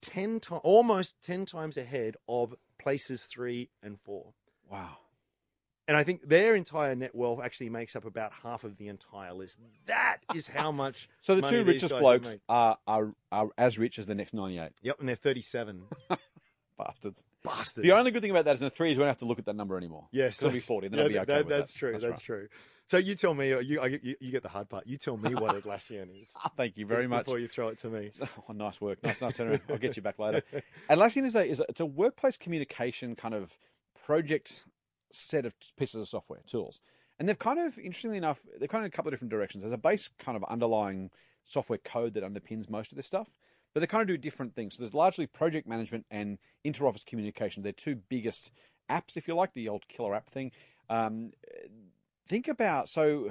ten 0.02 0.40
times, 0.40 0.62
almost 0.64 1.16
ten 1.22 1.46
times 1.46 1.76
ahead 1.76 2.16
of 2.28 2.54
places 2.78 3.25
three 3.25 3.70
and 3.82 4.00
four. 4.00 4.32
Wow. 4.70 4.96
And 5.88 5.96
I 5.96 6.04
think 6.04 6.28
their 6.28 6.54
entire 6.54 6.94
net 6.94 7.16
wealth 7.16 7.40
actually 7.42 7.68
makes 7.68 7.96
up 7.96 8.04
about 8.04 8.30
half 8.44 8.62
of 8.62 8.76
the 8.76 8.87
entire 8.87 9.32
list. 9.32 9.56
That 9.87 10.18
is 10.37 10.46
how 10.46 10.70
much. 10.72 11.08
So 11.20 11.34
the 11.34 11.42
two 11.42 11.64
richest 11.64 11.99
blokes 11.99 12.37
are, 12.49 12.78
are 12.87 13.12
are 13.32 13.49
as 13.58 13.76
rich 13.76 13.99
as 13.99 14.06
the 14.06 14.14
next 14.14 14.32
98 14.32 14.70
Yep, 14.82 15.00
and 15.00 15.08
they're 15.08 15.16
37 15.16 15.82
bastards. 16.84 17.25
bastards. 17.44 17.84
The 17.84 17.92
only 17.92 18.10
good 18.10 18.22
thing 18.22 18.30
about 18.30 18.44
that 18.46 18.54
is 18.54 18.62
in 18.62 18.66
the 18.66 18.70
threes, 18.70 18.96
we 18.96 19.00
don't 19.00 19.08
have 19.08 19.18
to 19.18 19.25
look 19.26 19.38
at 19.38 19.46
that 19.46 19.56
number 19.56 19.76
anymore. 19.76 20.08
yes, 20.12 20.42
it'll 20.42 20.52
be 20.52 20.58
40. 20.58 20.88
Then 20.88 20.99
yeah, 20.99 21.02
I'll 21.04 21.08
be 21.08 21.18
okay 21.18 21.25
that- 21.26 21.38
with 21.46 21.49
That's 21.49 21.72
that. 21.72 21.78
true. 21.78 21.92
That's 21.92 22.02
That's, 22.04 22.12
right. 22.28 22.38
true. 22.38 22.49
So 22.88 22.99
you 22.99 23.14
tell 23.14 23.34
me. 23.34 23.50
You, 23.50 23.60
you 23.87 24.16
you 24.18 24.30
get 24.32 24.42
the 24.42 24.49
hard 24.49 24.68
part. 24.68 24.84
You 24.84 24.96
tell 24.96 25.16
me 25.16 25.32
what 25.37 25.54
a 25.54 25.60
Atlassian 25.60 26.08
is. 26.20 26.28
Thank 26.56 26.76
you 26.76 26.87
very 26.87 27.06
much. 27.06 27.25
before 27.26 27.38
you 27.38 27.46
throw 27.46 27.68
it 27.68 27.78
to 27.78 27.88
me. 27.88 28.10
Oh, 28.49 28.52
nice 28.52 28.80
work. 28.80 29.00
Nice, 29.04 29.20
nice 29.20 29.34
turnaround. 29.34 29.60
I'll 29.70 29.78
get 29.78 29.94
you 29.94 30.02
back 30.02 30.18
later. 30.18 30.42
Atlassian 30.88 31.25
is 31.25 31.37
a, 31.37 31.44
is 31.46 31.60
a 31.60 31.66
it's 31.68 31.78
a 31.78 31.87
workplace 31.87 32.37
communication 32.37 33.14
kind 33.14 33.32
of 33.34 33.56
project 34.06 34.64
set 35.12 35.44
of 35.46 35.54
pieces 35.78 36.00
of 36.00 36.08
software 36.08 36.40
tools, 36.46 36.80
and 37.18 37.28
they've 37.28 37.38
kind 37.38 37.60
of 37.60 37.78
interestingly 37.78 38.16
enough 38.16 38.40
they're 38.58 38.66
kind 38.68 38.82
of 38.82 38.87
in 38.87 38.92
a 38.92 38.96
couple 38.96 39.08
of 39.10 39.12
different 39.12 39.30
directions. 39.30 39.62
There's 39.62 39.72
a 39.72 39.78
base 39.78 40.08
kind 40.18 40.37
of 40.37 40.42
underlying 40.44 41.10
software 41.44 41.78
code 41.78 42.14
that 42.14 42.25
underpins 42.25 42.68
most 42.68 42.90
of 42.92 42.96
this 42.96 43.06
stuff, 43.06 43.28
but 43.75 43.81
they 43.81 43.87
kind 43.87 44.03
of 44.03 44.09
do 44.09 44.17
different 44.17 44.55
things. 44.55 44.77
So 44.77 44.83
there's 44.83 44.95
largely 44.95 45.27
project 45.27 45.67
management 45.67 46.07
and 46.11 46.39
inter-office 46.65 47.05
communication. 47.05 47.62
They're 47.62 47.73
two 47.73 47.97
biggest 47.97 48.50
apps, 48.89 49.17
if 49.17 49.29
you 49.29 49.35
like, 49.35 49.53
the 49.53 49.69
old 49.69 49.87
killer 49.89 50.15
app 50.15 50.31
thing. 50.31 50.53
Um, 50.89 51.33
think 52.29 52.49
about 52.49 52.89
so 52.89 53.31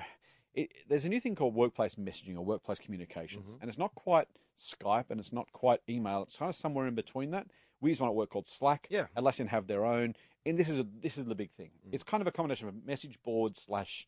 it, 0.54 0.72
there's 0.88 1.06
a 1.06 1.10
new 1.10 1.20
thing 1.20 1.36
called 1.36 1.56
workplace 1.56 1.96
messaging 1.96 2.36
or 2.36 2.46
workplace 2.46 2.80
communications, 2.80 3.48
and 3.62 3.70
it's 3.70 3.78
not 3.78 3.94
quite 3.96 4.28
Skype 4.60 5.06
and 5.10 5.20
it's 5.20 5.32
not 5.32 5.52
quite 5.54 5.80
email. 5.88 6.24
It's 6.24 6.38
kind 6.38 6.50
of 6.50 6.56
somewhere 6.56 6.88
in 6.88 6.96
between 6.96 7.32
that. 7.32 7.48
We 7.82 7.92
use 7.92 8.00
one 8.00 8.10
at 8.10 8.16
work 8.16 8.30
called 8.30 8.48
Slack. 8.48 8.88
Yeah. 8.90 9.06
Atlassian 9.18 9.48
have 9.48 9.68
their 9.68 9.86
own, 9.86 10.16
and 10.46 10.58
this 10.58 10.68
is 10.68 10.80
a 10.80 10.86
this 11.02 11.18
is 11.18 11.26
the 11.26 11.36
big 11.36 11.52
thing. 11.52 11.72
It's 11.92 12.04
kind 12.04 12.22
of 12.22 12.28
a 12.28 12.32
combination 12.32 12.68
of 12.68 12.86
message 12.86 13.22
board 13.24 13.56
slash 13.56 14.08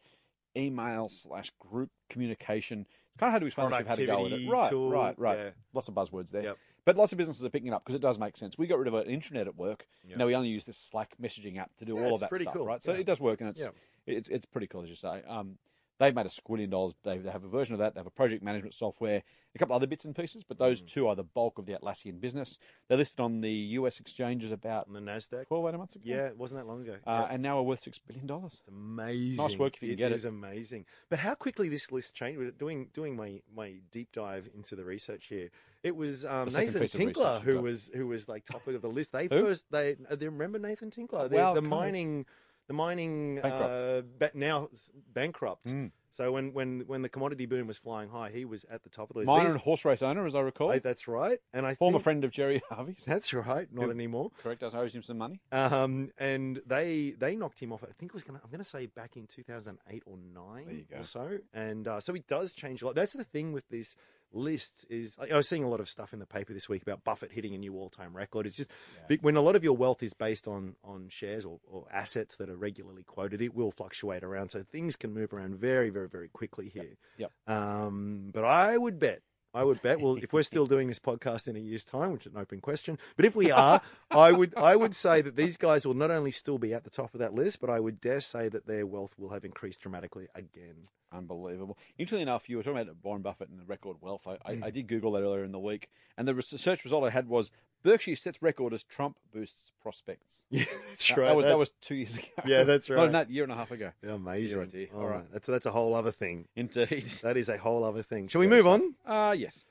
email 0.57 1.09
slash 1.09 1.51
group 1.59 1.89
communication. 2.09 2.85
Kind 3.17 3.29
of 3.29 3.33
how 3.33 3.39
to 3.39 3.45
explain 3.45 3.69
this, 3.69 3.87
how 3.87 3.95
to 3.95 4.05
go 4.05 4.23
with 4.23 4.33
it. 4.33 4.49
Right, 4.49 4.69
tool, 4.69 4.89
right, 4.89 5.17
right. 5.19 5.37
yeah. 5.37 5.49
Lots 5.73 5.87
of 5.87 5.93
buzzwords 5.93 6.31
there. 6.31 6.43
Yep. 6.43 6.57
But 6.83 6.97
lots 6.97 7.11
of 7.11 7.17
businesses 7.19 7.43
are 7.45 7.49
picking 7.49 7.67
it 7.67 7.73
up 7.73 7.83
because 7.85 7.95
it 7.95 8.01
does 8.01 8.17
make 8.17 8.35
sense. 8.35 8.57
We 8.57 8.65
got 8.65 8.79
rid 8.79 8.87
of 8.87 8.95
an 8.95 9.05
intranet 9.07 9.45
at 9.45 9.55
work. 9.55 9.85
Yeah. 10.07 10.15
Now 10.17 10.25
we 10.25 10.33
only 10.35 10.49
use 10.49 10.65
this 10.65 10.77
Slack 10.77 11.13
messaging 11.21 11.57
app 11.59 11.69
to 11.77 11.85
do 11.85 11.93
Yeah, 11.95 12.05
all 12.05 12.15
of 12.15 12.21
that 12.21 12.29
pretty 12.29 12.45
stuff, 12.45 12.55
cool. 12.55 12.65
right? 12.65 12.81
So 12.81 12.93
it 12.93 13.05
does 13.05 13.19
work, 13.19 13.41
and 13.41 13.49
it's 13.49 13.61
it's 14.07 14.29
it's 14.29 14.45
pretty 14.45 14.67
cool, 14.67 14.81
as 14.81 14.89
you 14.89 14.95
say. 14.95 15.21
Um, 15.27 15.57
they've 16.01 16.13
made 16.15 16.25
a 16.25 16.29
squillion 16.29 16.69
dollars. 16.69 16.93
They, 17.03 17.17
they 17.19 17.29
have 17.31 17.43
a 17.45 17.47
version 17.47 17.73
of 17.73 17.79
that. 17.79 17.93
They 17.93 17.99
have 17.99 18.07
a 18.07 18.11
project 18.11 18.43
management 18.43 18.73
software, 18.73 19.23
a 19.55 19.57
couple 19.57 19.75
other 19.75 19.87
bits 19.87 20.03
and 20.03 20.15
pieces, 20.15 20.43
but 20.45 20.57
Mm. 20.57 20.59
those 20.59 20.81
two 20.81 21.07
are 21.07 21.15
the 21.15 21.23
bulk 21.23 21.57
of 21.59 21.65
the 21.65 21.73
Atlassian 21.73 22.19
business. 22.19 22.57
They're 22.87 22.97
listed 22.97 23.19
on 23.21 23.39
the 23.41 23.51
US 23.79 23.99
exchanges 23.99 24.51
about 24.51 24.87
On 24.87 24.93
the 24.93 24.99
Nasdaq. 24.99 25.47
12, 25.47 25.65
18 25.67 25.77
months 25.77 25.95
ago. 25.95 26.03
Yeah, 26.05 26.25
it 26.27 26.37
wasn't 26.37 26.59
that 26.59 26.67
long 26.67 26.81
ago. 26.81 26.97
Uh, 27.07 27.25
Yeah. 27.27 27.33
and 27.33 27.43
now 27.43 27.57
we're 27.57 27.67
worth 27.69 27.83
$6 27.85 27.99
billion. 28.07 28.45
It's 28.45 28.61
amazing. 28.67 29.37
Nice 29.37 29.57
work 29.57 29.75
if 29.75 29.83
you 29.83 29.89
can 29.89 29.97
get 29.97 30.11
it. 30.11 30.15
is 30.15 30.25
amazing. 30.25 30.85
But 31.09 31.19
how 31.19 31.35
quickly 31.35 31.69
this 31.69 31.91
list 31.91 32.15
changed. 32.15 32.39
We're 32.39 32.51
Doing 32.51 32.89
doing 32.93 33.15
my, 33.15 33.41
my 33.55 33.75
deep 33.91 34.11
dive 34.11 34.49
into 34.53 34.75
the 34.75 34.83
research 34.83 35.27
here, 35.29 35.49
it 35.83 35.95
was 35.95 36.25
um, 36.25 36.47
Nathan 36.53 36.87
Tinkler 36.87 37.39
who 37.39 37.59
was 37.61 37.89
who 37.93 38.05
was 38.07 38.27
like 38.29 38.45
top 38.45 38.67
of 38.67 38.81
the 38.81 38.87
list. 38.87 39.11
They 39.13 39.27
first 39.27 39.65
they 39.71 39.95
uh, 40.09 40.15
they 40.15 40.27
remember 40.27 40.59
Nathan 40.59 40.91
Tinkler, 40.91 41.27
the, 41.27 41.37
the 41.53 41.61
of. 41.61 42.25
Mining 42.73 43.35
the 43.35 43.41
mining 43.41 43.53
uh, 43.53 44.01
Bankrupt. 44.01 44.19
ba- 44.19 44.31
now 44.33 44.69
bankrupt. 45.13 45.65
Mm. 45.67 45.91
So 46.13 46.29
when 46.33 46.51
when 46.53 46.81
when 46.87 47.01
the 47.03 47.09
commodity 47.09 47.45
boom 47.45 47.67
was 47.67 47.77
flying 47.77 48.09
high, 48.09 48.31
he 48.33 48.43
was 48.43 48.65
at 48.69 48.83
the 48.83 48.89
top 48.89 49.09
of 49.09 49.13
the 49.13 49.19
list. 49.19 49.27
Miner 49.27 49.43
These- 49.45 49.51
and 49.53 49.61
horse 49.61 49.85
race 49.85 50.01
owner, 50.01 50.25
as 50.27 50.35
I 50.35 50.41
recall. 50.41 50.69
I- 50.71 50.79
that's 50.79 51.07
right, 51.07 51.39
and 51.53 51.65
I 51.65 51.75
Former 51.75 51.99
think, 51.99 52.03
friend 52.03 52.23
of 52.25 52.31
Gerry 52.31 52.61
Harvey's. 52.69 53.03
That's 53.05 53.33
right, 53.33 53.71
not 53.71 53.85
Who- 53.85 53.91
anymore. 53.91 54.31
Correct. 54.43 54.61
I 54.61 54.67
owes 54.77 54.93
him 54.93 55.03
some 55.03 55.17
money. 55.17 55.39
Um, 55.53 56.11
and 56.17 56.61
they 56.65 57.15
they 57.17 57.35
knocked 57.37 57.61
him 57.61 57.71
off. 57.71 57.81
I 57.83 57.93
think 57.97 58.11
it 58.11 58.13
was 58.13 58.23
gonna 58.25 58.41
I'm 58.43 58.49
gonna 58.51 58.63
say 58.65 58.87
back 58.87 59.15
in 59.15 59.25
2008 59.27 60.03
or 60.05 60.17
nine 60.17 60.65
There 60.65 60.75
you 60.75 60.85
go. 60.91 60.97
or 60.97 61.03
so. 61.03 61.37
And 61.53 61.87
uh, 61.87 62.01
so 62.01 62.11
he 62.13 62.23
does 62.27 62.53
change 62.53 62.81
a 62.81 62.87
lot. 62.87 62.95
That's 62.95 63.13
the 63.13 63.23
thing 63.23 63.53
with 63.53 63.67
this 63.69 63.95
list 64.33 64.85
is 64.89 65.17
I 65.19 65.35
was 65.35 65.47
seeing 65.47 65.63
a 65.63 65.69
lot 65.69 65.79
of 65.79 65.89
stuff 65.89 66.13
in 66.13 66.19
the 66.19 66.25
paper 66.25 66.53
this 66.53 66.69
week 66.69 66.81
about 66.81 67.03
Buffett 67.03 67.31
hitting 67.31 67.53
a 67.53 67.57
new 67.57 67.75
all 67.75 67.89
time 67.89 68.15
record. 68.15 68.45
It's 68.45 68.55
just 68.55 68.71
big, 69.07 69.21
when 69.21 69.35
a 69.35 69.41
lot 69.41 69.55
of 69.55 69.63
your 69.63 69.75
wealth 69.75 70.03
is 70.03 70.13
based 70.13 70.47
on 70.47 70.75
on 70.83 71.09
shares 71.09 71.45
or, 71.45 71.59
or 71.69 71.85
assets 71.91 72.37
that 72.37 72.49
are 72.49 72.55
regularly 72.55 73.03
quoted, 73.03 73.41
it 73.41 73.53
will 73.53 73.71
fluctuate 73.71 74.23
around. 74.23 74.49
So 74.49 74.63
things 74.63 74.95
can 74.95 75.13
move 75.13 75.33
around 75.33 75.55
very 75.55 75.89
very 75.89 76.07
very 76.07 76.29
quickly 76.29 76.69
here. 76.69 76.97
Yep. 77.17 77.31
Um, 77.47 78.29
but 78.33 78.45
I 78.45 78.77
would 78.77 78.99
bet. 78.99 79.21
I 79.53 79.63
would 79.63 79.81
bet. 79.81 79.99
Well, 79.99 80.15
if 80.15 80.31
we're 80.31 80.43
still 80.43 80.65
doing 80.65 80.87
this 80.87 80.99
podcast 80.99 81.47
in 81.47 81.55
a 81.57 81.59
year's 81.59 81.83
time, 81.83 82.13
which 82.13 82.25
is 82.25 82.33
an 82.33 82.39
open 82.39 82.61
question, 82.61 82.97
but 83.17 83.25
if 83.25 83.35
we 83.35 83.51
are, 83.51 83.81
I 84.09 84.31
would 84.31 84.53
I 84.55 84.75
would 84.75 84.95
say 84.95 85.21
that 85.21 85.35
these 85.35 85.57
guys 85.57 85.85
will 85.85 85.93
not 85.93 86.09
only 86.09 86.31
still 86.31 86.57
be 86.57 86.73
at 86.73 86.83
the 86.85 86.89
top 86.89 87.13
of 87.13 87.19
that 87.19 87.33
list, 87.33 87.59
but 87.59 87.69
I 87.69 87.79
would 87.79 87.99
dare 87.99 88.21
say 88.21 88.47
that 88.49 88.65
their 88.65 88.85
wealth 88.85 89.13
will 89.17 89.29
have 89.31 89.43
increased 89.43 89.81
dramatically 89.81 90.27
again. 90.35 90.87
Unbelievable. 91.11 91.77
Interestingly 91.97 92.21
enough, 92.21 92.49
you 92.49 92.55
were 92.55 92.63
talking 92.63 92.79
about 92.79 92.95
Warren 93.03 93.21
Buffett 93.21 93.49
and 93.49 93.59
the 93.59 93.65
record 93.65 93.97
wealth. 93.99 94.25
I, 94.25 94.37
Hmm. 94.53 94.63
I, 94.63 94.67
I 94.67 94.69
did 94.71 94.87
Google 94.87 95.11
that 95.13 95.21
earlier 95.23 95.43
in 95.43 95.51
the 95.51 95.59
week, 95.59 95.89
and 96.17 96.25
the 96.27 96.41
search 96.41 96.85
result 96.85 97.03
I 97.03 97.09
had 97.09 97.27
was 97.27 97.51
Berkshire 97.83 98.15
sets 98.15 98.41
record 98.41 98.73
as 98.73 98.83
Trump 98.83 99.17
boosts 99.33 99.71
prospects. 99.81 100.43
Yeah, 100.51 100.65
that's 100.89 101.07
That- 101.07 101.17
right. 101.17 101.27
That 101.29 101.35
was 101.35 101.45
that 101.45 101.57
was 101.57 101.69
two 101.81 101.95
years 101.95 102.17
ago. 102.17 102.27
Yeah, 102.45 102.63
that's 102.63 102.89
right. 102.89 103.05
in 103.05 103.11
that 103.13 103.29
year 103.29 103.43
and 103.43 103.51
a 103.51 103.55
half 103.55 103.71
ago. 103.71 103.91
yeah, 104.03 104.13
amazing. 104.13 104.57
Dear, 104.59 104.61
oh 104.63 104.65
dear. 104.65 104.87
All 104.93 104.99
All 105.01 105.07
right, 105.07 105.15
right. 105.17 105.31
that's 105.33 105.47
that's 105.47 105.65
a 105.65 105.71
whole 105.71 105.95
other 105.95 106.11
thing. 106.11 106.47
Indeed. 106.55 107.05
That 107.23 107.37
is 107.37 107.47
a 107.49 107.57
whole 107.57 107.83
other 107.83 108.03
thing. 108.03 108.27
Shall 108.27 108.41
we 108.41 108.47
move 108.47 108.67
on? 108.67 108.95
Uh 109.05 109.35
yes. 109.37 109.65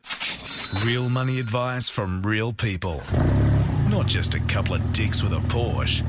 Real 0.86 1.08
money 1.10 1.38
advice 1.40 1.88
from 1.88 2.22
real 2.22 2.52
people. 2.52 3.02
Not 3.88 4.06
just 4.06 4.34
a 4.34 4.40
couple 4.40 4.74
of 4.74 4.92
dicks 4.92 5.22
with 5.22 5.32
a 5.32 5.40
Porsche. 5.48 6.04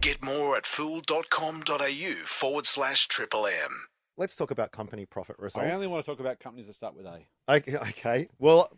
Get 0.00 0.22
more 0.22 0.56
at 0.56 0.64
fool.com.au 0.66 2.12
forward 2.24 2.66
slash 2.66 3.06
triple 3.08 3.46
M. 3.46 3.86
Let's 4.16 4.36
talk 4.36 4.50
about 4.50 4.70
company 4.72 5.06
profit 5.06 5.36
results. 5.38 5.66
I 5.66 5.70
only 5.72 5.86
want 5.86 6.04
to 6.04 6.10
talk 6.10 6.20
about 6.20 6.38
companies 6.40 6.66
that 6.66 6.74
start 6.74 6.94
with 6.94 7.06
A. 7.06 7.20
Okay, 7.48 7.76
okay. 7.76 8.28
Well, 8.38 8.70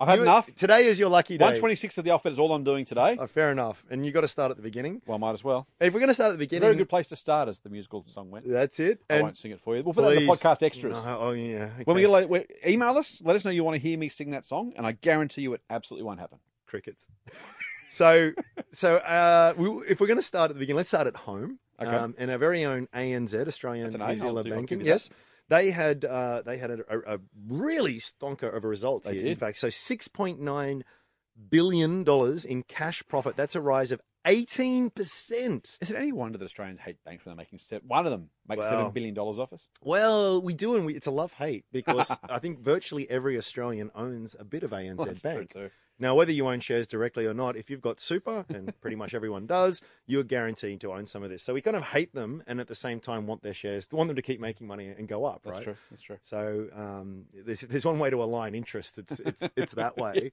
I've 0.00 0.08
had 0.08 0.16
you- 0.16 0.22
enough. 0.22 0.54
Today 0.56 0.86
is 0.86 0.98
your 0.98 1.08
lucky 1.08 1.36
day. 1.38 1.44
One 1.44 1.56
twenty 1.56 1.74
six 1.74 1.98
of 1.98 2.04
the 2.04 2.10
alphabet 2.10 2.32
is 2.32 2.38
all 2.38 2.52
I'm 2.52 2.64
doing 2.64 2.84
today. 2.84 3.16
Oh, 3.18 3.26
fair 3.26 3.50
enough. 3.52 3.84
And 3.90 4.04
you've 4.04 4.14
got 4.14 4.22
to 4.22 4.28
start 4.28 4.50
at 4.50 4.56
the 4.56 4.62
beginning. 4.62 5.02
Well, 5.06 5.18
might 5.18 5.32
as 5.34 5.44
well. 5.44 5.66
If 5.80 5.92
we're 5.94 6.00
going 6.00 6.08
to 6.08 6.14
start 6.14 6.30
at 6.30 6.32
the 6.32 6.38
beginning, 6.38 6.62
very 6.62 6.76
good 6.76 6.88
place 6.88 7.06
to 7.08 7.16
start, 7.16 7.48
as 7.48 7.60
the 7.60 7.68
musical 7.70 8.04
song 8.08 8.30
went. 8.30 8.48
that's 8.48 8.80
it. 8.80 9.00
I 9.10 9.14
And 9.14 9.22
won't 9.24 9.38
sing 9.38 9.50
it 9.52 9.60
for 9.60 9.76
you. 9.76 9.82
We'll 9.82 9.94
put 9.94 10.02
that 10.04 10.12
in 10.16 10.26
the 10.26 10.32
podcast 10.32 10.62
extras. 10.62 11.04
No, 11.04 11.18
oh 11.20 11.30
yeah. 11.32 11.68
When 11.84 11.96
we 11.96 12.02
get 12.02 12.10
like, 12.10 12.50
email 12.66 12.96
us, 12.96 13.20
let 13.24 13.36
us 13.36 13.44
know 13.44 13.50
you 13.50 13.64
want 13.64 13.74
to 13.76 13.80
hear 13.80 13.98
me 13.98 14.08
sing 14.08 14.30
that 14.30 14.44
song, 14.44 14.72
and 14.76 14.86
I 14.86 14.92
guarantee 14.92 15.42
you 15.42 15.54
it 15.54 15.60
absolutely 15.68 16.04
won't 16.04 16.20
happen. 16.20 16.38
crickets. 16.66 17.06
So, 17.90 18.32
so 18.72 18.96
uh, 18.96 19.54
we, 19.56 19.68
if 19.88 20.00
we're 20.00 20.08
going 20.08 20.18
to 20.18 20.22
start 20.22 20.50
at 20.50 20.54
the 20.56 20.58
beginning, 20.58 20.78
let's 20.78 20.88
start 20.88 21.06
at 21.06 21.14
home. 21.14 21.60
Okay. 21.80 21.88
Um, 21.88 22.16
and 22.18 22.28
our 22.28 22.38
very 22.38 22.64
own 22.64 22.88
ANZ, 22.92 23.46
Australian. 23.46 23.88
New 23.88 24.16
Zealand 24.16 24.50
Banking, 24.50 24.80
you 24.80 24.86
that. 24.86 25.08
They 25.48 25.70
had 25.70 26.04
uh, 26.04 26.42
they 26.42 26.56
had 26.56 26.70
a, 26.70 27.14
a, 27.14 27.18
really 27.48 27.94
stonker 27.96 28.54
of 28.54 28.64
a 28.64 28.68
result 28.68 29.04
They 29.04 29.12
here. 29.12 29.22
did. 29.22 29.30
In 29.32 29.36
fact, 29.36 29.58
so 29.58 29.70
six 29.70 30.08
point 30.08 30.40
nine 30.40 30.84
billion 31.50 32.04
dollars 32.04 32.44
in 32.44 32.62
cash 32.62 33.02
profit. 33.08 33.36
That's 33.36 33.54
a 33.54 33.60
rise 33.60 33.92
of 33.92 34.00
eighteen 34.26 34.90
percent. 34.90 35.78
Is 35.80 35.90
it 35.90 35.96
any 35.96 36.12
wonder 36.12 36.38
that 36.38 36.44
Australians 36.44 36.78
hate 36.80 36.96
banks 37.04 37.24
when 37.24 37.32
they're 37.36 37.42
making 37.44 37.58
se- 37.58 37.80
one 37.86 38.06
of 38.06 38.10
them 38.10 38.30
makes 38.48 38.60
Well- 38.60 38.70
seven 38.70 38.90
billion 38.92 39.14
dollars 39.14 39.38
off 39.38 39.52
us? 39.52 39.66
Well, 39.82 40.40
we 40.40 40.54
do, 40.54 40.76
and 40.76 40.86
we, 40.86 40.94
it's 40.94 41.06
a 41.06 41.10
love 41.12 41.32
hate 41.34 41.64
because 41.72 42.10
I 42.28 42.38
think 42.38 42.60
virtually 42.60 43.08
every 43.10 43.36
Australian 43.36 43.90
owns 43.94 44.34
a 44.38 44.44
bit 44.44 44.62
of 44.62 44.70
ANZ 44.70 44.96
Well, 44.96 45.06
that's 45.06 45.22
true 45.22 45.46
Bank. 45.46 45.72
Now, 45.98 46.14
whether 46.14 46.32
you 46.32 46.46
own 46.48 46.60
shares 46.60 46.88
directly 46.88 47.24
or 47.26 47.34
not, 47.34 47.56
if 47.56 47.70
you've 47.70 47.80
got 47.80 48.00
super, 48.00 48.44
and 48.48 48.72
pretty 48.80 48.96
much 48.96 49.14
everyone 49.14 49.46
does, 49.46 49.80
you're 50.06 50.24
guaranteed 50.24 50.80
to 50.80 50.92
own 50.92 51.06
some 51.06 51.22
of 51.22 51.30
this. 51.30 51.42
So 51.42 51.54
we 51.54 51.60
kind 51.60 51.76
of 51.76 51.84
hate 51.84 52.14
them, 52.14 52.42
and 52.46 52.60
at 52.60 52.66
the 52.68 52.74
same 52.74 53.00
time 53.00 53.26
want 53.26 53.42
their 53.42 53.54
shares, 53.54 53.88
want 53.92 54.08
them 54.08 54.16
to 54.16 54.22
keep 54.22 54.40
making 54.40 54.66
money 54.66 54.88
and 54.88 55.06
go 55.06 55.24
up, 55.24 55.42
That's 55.44 55.56
right? 55.56 55.64
true. 55.64 55.76
That's 55.90 56.02
true. 56.02 56.18
So 56.22 56.66
um, 56.74 57.26
there's, 57.32 57.60
there's 57.60 57.84
one 57.84 57.98
way 57.98 58.10
to 58.10 58.22
align 58.22 58.54
interests. 58.54 58.98
It's 58.98 59.20
it's 59.20 59.42
it's 59.56 59.72
that 59.74 59.96
way. 59.96 60.30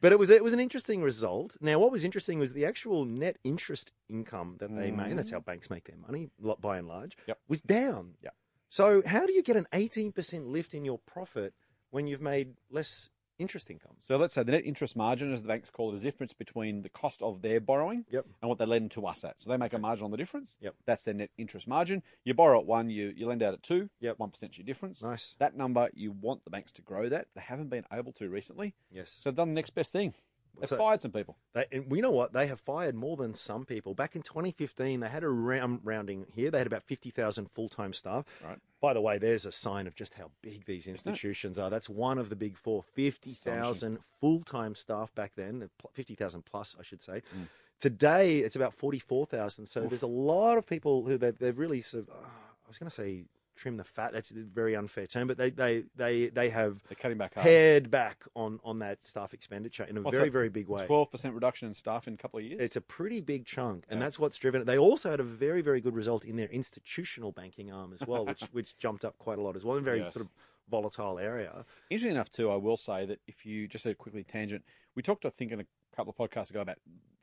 But 0.00 0.12
it 0.12 0.18
was 0.18 0.30
it 0.30 0.42
was 0.42 0.52
an 0.52 0.60
interesting 0.60 1.02
result. 1.02 1.56
Now, 1.60 1.78
what 1.78 1.92
was 1.92 2.04
interesting 2.04 2.38
was 2.38 2.52
the 2.52 2.64
actual 2.64 3.04
net 3.04 3.36
interest 3.44 3.92
income 4.08 4.56
that 4.60 4.74
they 4.74 4.90
made. 4.90 5.16
That's 5.16 5.30
how 5.30 5.40
banks 5.40 5.70
make 5.70 5.84
their 5.84 5.96
money, 5.96 6.30
by 6.60 6.78
and 6.78 6.88
large. 6.88 7.16
Yep. 7.28 7.38
Was 7.48 7.60
down. 7.60 8.14
Yep. 8.22 8.34
So 8.68 9.02
how 9.04 9.26
do 9.26 9.34
you 9.34 9.42
get 9.42 9.56
an 9.56 9.66
18% 9.74 10.50
lift 10.50 10.72
in 10.72 10.86
your 10.86 10.98
profit 10.98 11.52
when 11.90 12.06
you've 12.06 12.22
made 12.22 12.54
less 12.70 13.10
interest 13.42 13.70
income. 13.70 13.92
So 14.00 14.16
let's 14.16 14.32
say 14.34 14.42
the 14.42 14.52
net 14.52 14.64
interest 14.64 14.96
margin, 14.96 15.32
as 15.32 15.42
the 15.42 15.48
banks 15.48 15.68
call 15.68 15.90
it, 15.90 15.96
is 15.96 16.00
the 16.02 16.06
difference 16.08 16.32
between 16.32 16.82
the 16.82 16.88
cost 16.88 17.20
of 17.20 17.42
their 17.42 17.60
borrowing 17.60 18.04
Yep. 18.10 18.24
and 18.40 18.48
what 18.48 18.58
they 18.58 18.64
lend 18.66 18.92
to 18.92 19.06
us 19.06 19.24
at. 19.24 19.36
So 19.40 19.50
they 19.50 19.56
make 19.58 19.72
a 19.74 19.78
margin 19.78 20.04
on 20.04 20.10
the 20.10 20.16
difference. 20.16 20.56
Yep. 20.60 20.74
That's 20.86 21.04
their 21.04 21.14
net 21.14 21.30
interest 21.36 21.68
margin. 21.68 22.02
You 22.24 22.32
borrow 22.34 22.60
at 22.60 22.66
one, 22.66 22.88
you, 22.88 23.12
you 23.14 23.26
lend 23.26 23.42
out 23.42 23.52
at 23.54 23.62
two. 23.62 23.90
Yep. 24.00 24.18
One 24.18 24.30
is 24.30 24.32
percent 24.32 24.56
your 24.56 24.64
difference. 24.64 25.02
Nice. 25.02 25.34
That 25.38 25.56
number, 25.56 25.90
you 25.92 26.12
want 26.12 26.44
the 26.44 26.50
banks 26.50 26.72
to 26.72 26.82
grow 26.82 27.08
that. 27.10 27.26
They 27.34 27.42
haven't 27.42 27.68
been 27.68 27.84
able 27.92 28.12
to 28.12 28.28
recently. 28.28 28.74
Yes. 28.90 29.18
So 29.20 29.30
they've 29.30 29.36
done 29.36 29.48
the 29.48 29.54
next 29.54 29.70
best 29.70 29.92
thing. 29.92 30.14
That? 30.60 30.76
fired 30.76 31.02
some 31.02 31.10
people. 31.10 31.36
They, 31.54 31.66
and 31.72 31.90
we 31.90 32.00
know 32.00 32.10
what 32.10 32.32
they 32.32 32.46
have 32.46 32.60
fired 32.60 32.94
more 32.94 33.16
than 33.16 33.34
some 33.34 33.64
people. 33.64 33.94
Back 33.94 34.14
in 34.14 34.22
2015, 34.22 35.00
they 35.00 35.08
had 35.08 35.24
a 35.24 35.28
round, 35.28 35.80
rounding 35.82 36.26
here. 36.34 36.50
They 36.50 36.58
had 36.58 36.66
about 36.66 36.82
50,000 36.84 37.50
full-time 37.50 37.92
staff. 37.92 38.24
Right. 38.44 38.58
By 38.80 38.94
the 38.94 39.00
way, 39.00 39.18
there's 39.18 39.46
a 39.46 39.52
sign 39.52 39.86
of 39.86 39.94
just 39.94 40.14
how 40.14 40.30
big 40.42 40.66
these 40.66 40.86
institutions 40.86 41.58
are. 41.58 41.70
That's 41.70 41.88
one 41.88 42.18
of 42.18 42.28
the 42.28 42.36
big 42.36 42.56
four. 42.56 42.82
50,000 42.82 43.98
full-time 44.20 44.74
staff 44.74 45.14
back 45.14 45.32
then, 45.36 45.70
pl- 45.78 45.90
50,000 45.94 46.44
plus, 46.44 46.76
I 46.78 46.82
should 46.82 47.00
say. 47.00 47.22
Mm. 47.36 47.48
Today, 47.80 48.38
it's 48.38 48.54
about 48.54 48.74
44,000. 48.74 49.66
So 49.66 49.80
there's 49.80 50.02
a 50.02 50.06
lot 50.06 50.58
of 50.58 50.66
people 50.66 51.04
who 51.04 51.18
they've, 51.18 51.36
they've 51.36 51.58
really 51.58 51.80
sort 51.80 52.04
of, 52.04 52.10
uh, 52.10 52.18
I 52.18 52.68
was 52.68 52.78
going 52.78 52.90
to 52.90 52.94
say 52.94 53.24
trim 53.56 53.76
the 53.76 53.84
fat. 53.84 54.12
That's 54.12 54.30
a 54.30 54.34
very 54.34 54.74
unfair 54.74 55.06
term, 55.06 55.28
but 55.28 55.36
they, 55.38 55.50
they, 55.50 55.84
they, 55.96 56.28
they 56.28 56.50
have 56.50 56.82
They're 56.88 56.96
cutting 56.96 57.18
back 57.18 57.34
hard. 57.34 57.44
pared 57.44 57.90
back 57.90 58.24
on, 58.34 58.60
on 58.64 58.78
that 58.80 59.04
staff 59.04 59.34
expenditure 59.34 59.84
in 59.84 59.96
a 59.96 60.02
What's 60.02 60.16
very, 60.16 60.28
that? 60.28 60.32
very 60.32 60.48
big 60.48 60.68
way. 60.68 60.86
Twelve 60.86 61.10
percent 61.10 61.34
reduction 61.34 61.68
in 61.68 61.74
staff 61.74 62.08
in 62.08 62.14
a 62.14 62.16
couple 62.16 62.38
of 62.40 62.44
years. 62.44 62.60
It's 62.60 62.76
a 62.76 62.80
pretty 62.80 63.20
big 63.20 63.44
chunk, 63.46 63.84
and 63.88 63.98
Yeah. 64.00 64.06
that's 64.06 64.18
what's 64.18 64.36
driven 64.38 64.62
it. 64.62 64.64
They 64.64 64.78
also 64.78 65.10
had 65.10 65.20
a 65.20 65.24
very, 65.24 65.60
very 65.62 65.80
good 65.80 65.94
result 65.94 66.24
in 66.24 66.36
their 66.36 66.48
institutional 66.48 67.32
banking 67.32 67.72
arm 67.72 67.92
as 67.92 68.06
well, 68.06 68.26
which 68.26 68.42
which 68.52 68.76
jumped 68.78 69.04
up 69.04 69.18
quite 69.18 69.38
a 69.38 69.42
lot 69.42 69.56
as 69.56 69.64
well 69.64 69.76
in 69.76 69.82
a 69.82 69.84
very 69.84 70.00
Yes. 70.00 70.14
sort 70.14 70.26
of 70.26 70.32
volatile 70.70 71.18
area. 71.18 71.64
Interesting 71.90 72.12
enough, 72.12 72.30
too, 72.30 72.50
I 72.50 72.56
will 72.56 72.76
say 72.76 73.04
that 73.06 73.20
if 73.26 73.44
you 73.44 73.68
just 73.68 73.84
a 73.84 73.94
quickly 73.94 74.24
tangent, 74.24 74.64
we 74.94 75.02
talked, 75.02 75.24
I 75.26 75.30
think, 75.30 75.52
in 75.52 75.60
a 75.60 75.66
couple 75.94 76.14
of 76.16 76.30
podcasts 76.30 76.50
ago 76.50 76.60
about 76.62 76.78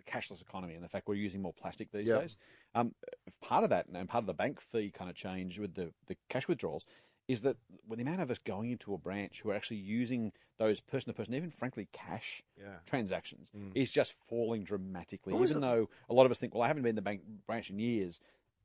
cashless 0.10 0.42
economy 0.42 0.74
and 0.76 0.84
the 0.84 0.90
fact 0.90 1.08
we're 1.08 1.16
using 1.16 1.42
more 1.42 1.54
plastic 1.54 1.92
these 1.92 2.08
Yeah. 2.08 2.20
days. 2.20 2.38
Um, 2.76 2.96
part 3.42 3.64
of 3.64 3.70
that 3.70 3.88
and 3.94 4.10
part 4.10 4.24
of 4.24 4.28
the 4.28 4.34
bank 4.34 4.60
fee 4.62 4.92
kind 4.92 5.10
of 5.10 5.16
change 5.16 5.60
with 5.60 5.76
the, 5.76 5.94
the 6.08 6.16
cash 6.30 6.48
withdrawals 6.48 6.86
is 7.28 7.42
that 7.42 7.58
with 7.88 7.98
the 7.98 8.04
amount 8.04 8.22
of 8.22 8.32
us 8.32 8.40
going 8.40 8.72
into 8.72 8.94
a 8.94 8.98
branch 8.98 9.42
who 9.42 9.52
are 9.52 9.56
actually 9.56 9.78
using 9.78 10.32
those 10.58 10.80
person 10.80 11.12
to 11.12 11.14
person, 11.14 11.36
even 11.36 11.52
frankly 11.52 11.88
cash 11.94 12.42
Yeah. 12.58 12.80
transactions, 12.86 13.52
Mm. 13.56 13.72
is 13.76 13.92
just 13.92 14.14
falling 14.14 14.64
dramatically. 14.64 15.34
What 15.34 15.48
Even 15.50 15.62
though 15.62 15.90
a 16.10 16.14
lot 16.14 16.26
of 16.26 16.32
us 16.32 16.40
think, 16.40 16.56
well, 16.56 16.64
I 16.64 16.68
haven't 16.68 16.82
been 16.84 16.90
in 16.92 16.96
the 16.96 17.04
bank 17.04 17.22
branch 17.46 17.70
in 17.70 17.78
years. 17.80 18.20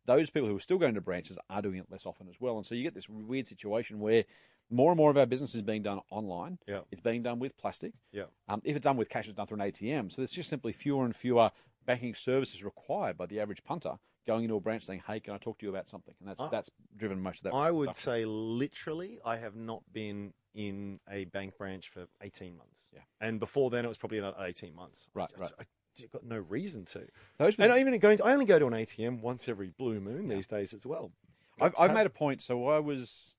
Those 0.07 0.29
people 0.31 0.49
who 0.49 0.57
are 0.57 0.61
still 0.61 0.79
going 0.79 0.95
to 0.95 1.01
branches 1.01 1.39
are 1.49 1.63
doing 1.63 1.77
it 1.79 1.91
less 1.91 2.05
often 2.07 2.29
as 2.29 2.41
well, 2.41 2.57
and 2.57 2.67
so 2.67 2.75
you 2.75 2.83
get 2.83 2.95
this 2.95 3.09
weird 3.09 3.47
situation 3.47 4.01
where 4.01 4.25
more 4.71 4.91
and 4.91 4.97
more 4.97 5.11
of 5.11 5.17
our 5.17 5.27
business 5.27 5.55
is 5.55 5.63
being 5.63 5.83
done 5.83 6.01
online. 6.11 6.59
Yeah. 6.67 6.81
It's 6.91 7.01
being 7.01 7.23
done 7.23 7.39
with 7.39 7.57
plastic. 7.57 7.93
Yeah. 8.13 8.25
Um, 8.49 8.61
if 8.65 8.77
it's 8.77 8.85
done 8.85 8.97
with 8.97 9.09
cash, 9.09 9.27
it's 9.27 9.37
done 9.37 9.47
through 9.47 9.61
an 9.61 9.71
ATM. 9.71 10.11
So 10.11 10.17
there's 10.17 10.33
just 10.33 10.49
simply 10.49 10.73
fewer 10.73 11.05
and 11.05 11.15
fewer 11.15 11.51
banking 11.87 12.15
services 12.15 12.65
required 12.65 13.17
by 13.17 13.27
the 13.27 13.41
average 13.41 13.63
punter 13.63 13.93
going 14.27 14.45
into 14.45 14.57
a 14.57 14.61
branch 14.61 14.85
saying, 14.85 15.03
"Hey, 15.07 15.21
can 15.21 15.35
I 15.35 15.39
talk 15.39 15.59
to 15.59 15.67
you 15.67 15.71
about 15.71 15.87
something?" 15.89 16.15
And 16.19 16.29
that's 16.29 16.41
I- 16.41 16.49
that's 16.49 16.71
driven 16.97 17.21
most 17.21 17.45
of 17.45 17.53
that. 17.53 17.55
I 17.55 17.71
would 17.71 17.89
reduction. 17.89 18.05
say 18.05 18.25
literally, 18.25 19.21
I 19.25 19.37
have 19.37 19.55
not 19.55 19.83
been 19.93 20.33
in 20.55 21.01
a 21.11 21.25
bank 21.27 21.59
branch 21.59 21.89
for 21.91 22.07
eighteen 22.23 22.57
months. 22.57 22.91
Yeah. 22.93 23.01
and 23.21 23.41
before 23.41 23.71
then 23.71 23.85
it 23.85 23.89
was 23.89 23.99
probably 23.99 24.19
another 24.19 24.37
eighteen 24.41 24.75
months. 24.75 25.09
Right, 25.15 25.31
I, 25.37 25.41
right. 25.41 25.53
I, 25.61 25.65
have 26.01 26.11
got 26.11 26.25
no 26.25 26.39
reason 26.39 26.85
to. 26.87 27.07
those. 27.39 27.57
And 27.59 27.77
even 27.77 27.97
going, 27.99 28.21
I 28.23 28.33
only 28.33 28.47
go 28.47 28.59
to 28.59 28.67
an 28.67 28.73
ATM 28.73 29.21
once 29.21 29.49
every 29.49 29.69
blue 29.69 30.01
moon 30.01 30.29
these 30.29 30.49
days 30.49 30.73
as 30.75 30.85
well. 30.87 31.13
I've, 31.61 31.75
I've 31.79 31.95
made 31.95 32.07
a 32.07 32.11
point. 32.11 32.43
So 32.43 32.67
I 32.67 32.81
was, 32.81 33.37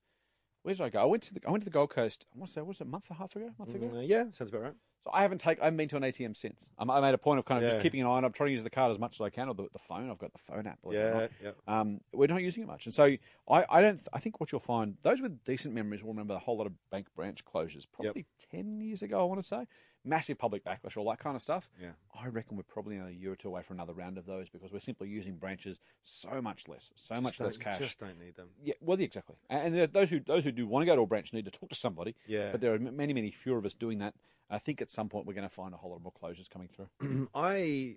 where 0.66 0.74
did 0.74 0.82
I 0.82 0.88
go? 0.88 1.00
I 1.00 1.04
went 1.04 1.22
to 1.22 1.34
the 1.34 1.40
I 1.46 1.50
went 1.52 1.62
to 1.62 1.70
the 1.70 1.72
Gold 1.72 1.90
Coast. 1.90 2.26
I 2.34 2.38
want 2.40 2.48
to 2.48 2.54
say 2.54 2.60
was 2.60 2.80
it 2.80 2.88
a 2.88 2.90
month 2.90 3.04
and 3.08 3.16
a 3.16 3.20
half 3.20 3.36
ago? 3.36 3.50
Month 3.56 3.76
ago. 3.76 3.86
Mm, 3.86 4.08
yeah, 4.08 4.24
sounds 4.32 4.50
about 4.50 4.62
right. 4.62 4.74
So 5.06 5.10
I 5.14 5.22
haven't 5.22 5.38
taken. 5.38 5.62
I 5.62 5.66
haven't 5.66 5.76
been 5.76 5.88
to 5.90 5.96
an 5.96 6.02
ATM 6.02 6.36
since. 6.36 6.68
I'm, 6.78 6.90
I 6.90 7.00
made 7.00 7.14
a 7.14 7.18
point 7.18 7.38
of 7.38 7.44
kind 7.44 7.62
of 7.62 7.68
Yeah. 7.68 7.74
just 7.74 7.82
keeping 7.84 8.00
an 8.00 8.08
eye 8.08 8.10
on. 8.10 8.24
I'm 8.24 8.32
trying 8.32 8.48
to 8.48 8.52
use 8.52 8.64
the 8.64 8.70
card 8.70 8.90
as 8.90 8.98
much 8.98 9.16
as 9.16 9.20
I 9.20 9.30
can, 9.30 9.48
or 9.48 9.54
the, 9.54 9.68
the 9.72 9.78
phone. 9.78 10.10
I've 10.10 10.18
got 10.18 10.32
the 10.32 10.38
phone 10.40 10.66
app. 10.66 10.82
believe 10.82 10.98
it 10.98 11.02
or 11.02 11.20
Yeah, 11.42 11.50
yeah. 11.68 11.80
Um, 11.80 12.00
we're 12.12 12.26
not 12.26 12.42
using 12.42 12.64
it 12.64 12.66
much, 12.66 12.86
and 12.86 12.94
so 12.94 13.04
I, 13.48 13.64
I 13.70 13.80
don't. 13.80 14.00
I 14.12 14.18
think 14.18 14.40
what 14.40 14.50
you'll 14.50 14.60
find 14.60 14.96
those 15.02 15.20
with 15.20 15.44
decent 15.44 15.74
memories 15.74 16.02
will 16.02 16.10
remember 16.12 16.34
a 16.34 16.38
whole 16.40 16.58
lot 16.58 16.66
of 16.66 16.72
bank 16.90 17.06
branch 17.14 17.44
closures. 17.44 17.84
Probably 17.92 18.26
ten 18.50 18.80
years 18.80 19.02
ago, 19.02 19.20
I 19.20 19.24
want 19.24 19.40
to 19.40 19.46
say. 19.46 19.66
Massive 20.04 20.38
public 20.38 20.64
backlash, 20.64 20.96
all 20.96 21.08
that 21.10 21.18
kind 21.18 21.34
of 21.34 21.42
stuff. 21.42 21.68
Yeah. 21.82 21.88
I 22.16 22.28
reckon 22.28 22.56
we're 22.56 22.62
probably 22.62 22.94
another 22.94 23.10
year 23.10 23.32
or 23.32 23.34
two 23.34 23.48
away 23.48 23.62
from 23.62 23.76
another 23.78 23.92
round 23.92 24.18
of 24.18 24.24
those 24.26 24.48
because 24.48 24.70
we're 24.72 24.78
simply 24.78 25.08
using 25.08 25.34
branches 25.34 25.80
so 26.04 26.40
much 26.40 26.68
less, 26.68 26.92
so 26.94 27.20
much 27.20 27.40
less 27.40 27.56
cash. 27.56 27.80
Just 27.80 27.98
don't 27.98 28.16
need 28.20 28.36
them. 28.36 28.50
Yeah, 28.62 28.74
well, 28.80 29.00
exactly. 29.00 29.34
And 29.50 29.74
and 29.76 29.92
those 29.92 30.10
who 30.10 30.20
those 30.20 30.44
who 30.44 30.52
do 30.52 30.64
want 30.68 30.82
to 30.82 30.86
go 30.86 30.94
to 30.94 31.02
a 31.02 31.06
branch 31.06 31.32
need 31.32 31.44
to 31.46 31.50
talk 31.50 31.70
to 31.70 31.74
somebody. 31.74 32.14
Yeah. 32.28 32.52
But 32.52 32.60
there 32.60 32.72
are 32.74 32.78
many, 32.78 33.14
many 33.14 33.32
fewer 33.32 33.58
of 33.58 33.66
us 33.66 33.74
doing 33.74 33.98
that. 33.98 34.14
I 34.50 34.58
think 34.58 34.80
at 34.80 34.90
some 34.90 35.08
point 35.08 35.26
we're 35.26 35.34
going 35.34 35.48
to 35.48 35.54
find 35.54 35.74
a 35.74 35.76
whole 35.76 35.90
lot 35.90 36.02
more 36.02 36.12
closures 36.12 36.48
coming 36.48 36.68
through. 36.68 37.28
I, 37.34 37.96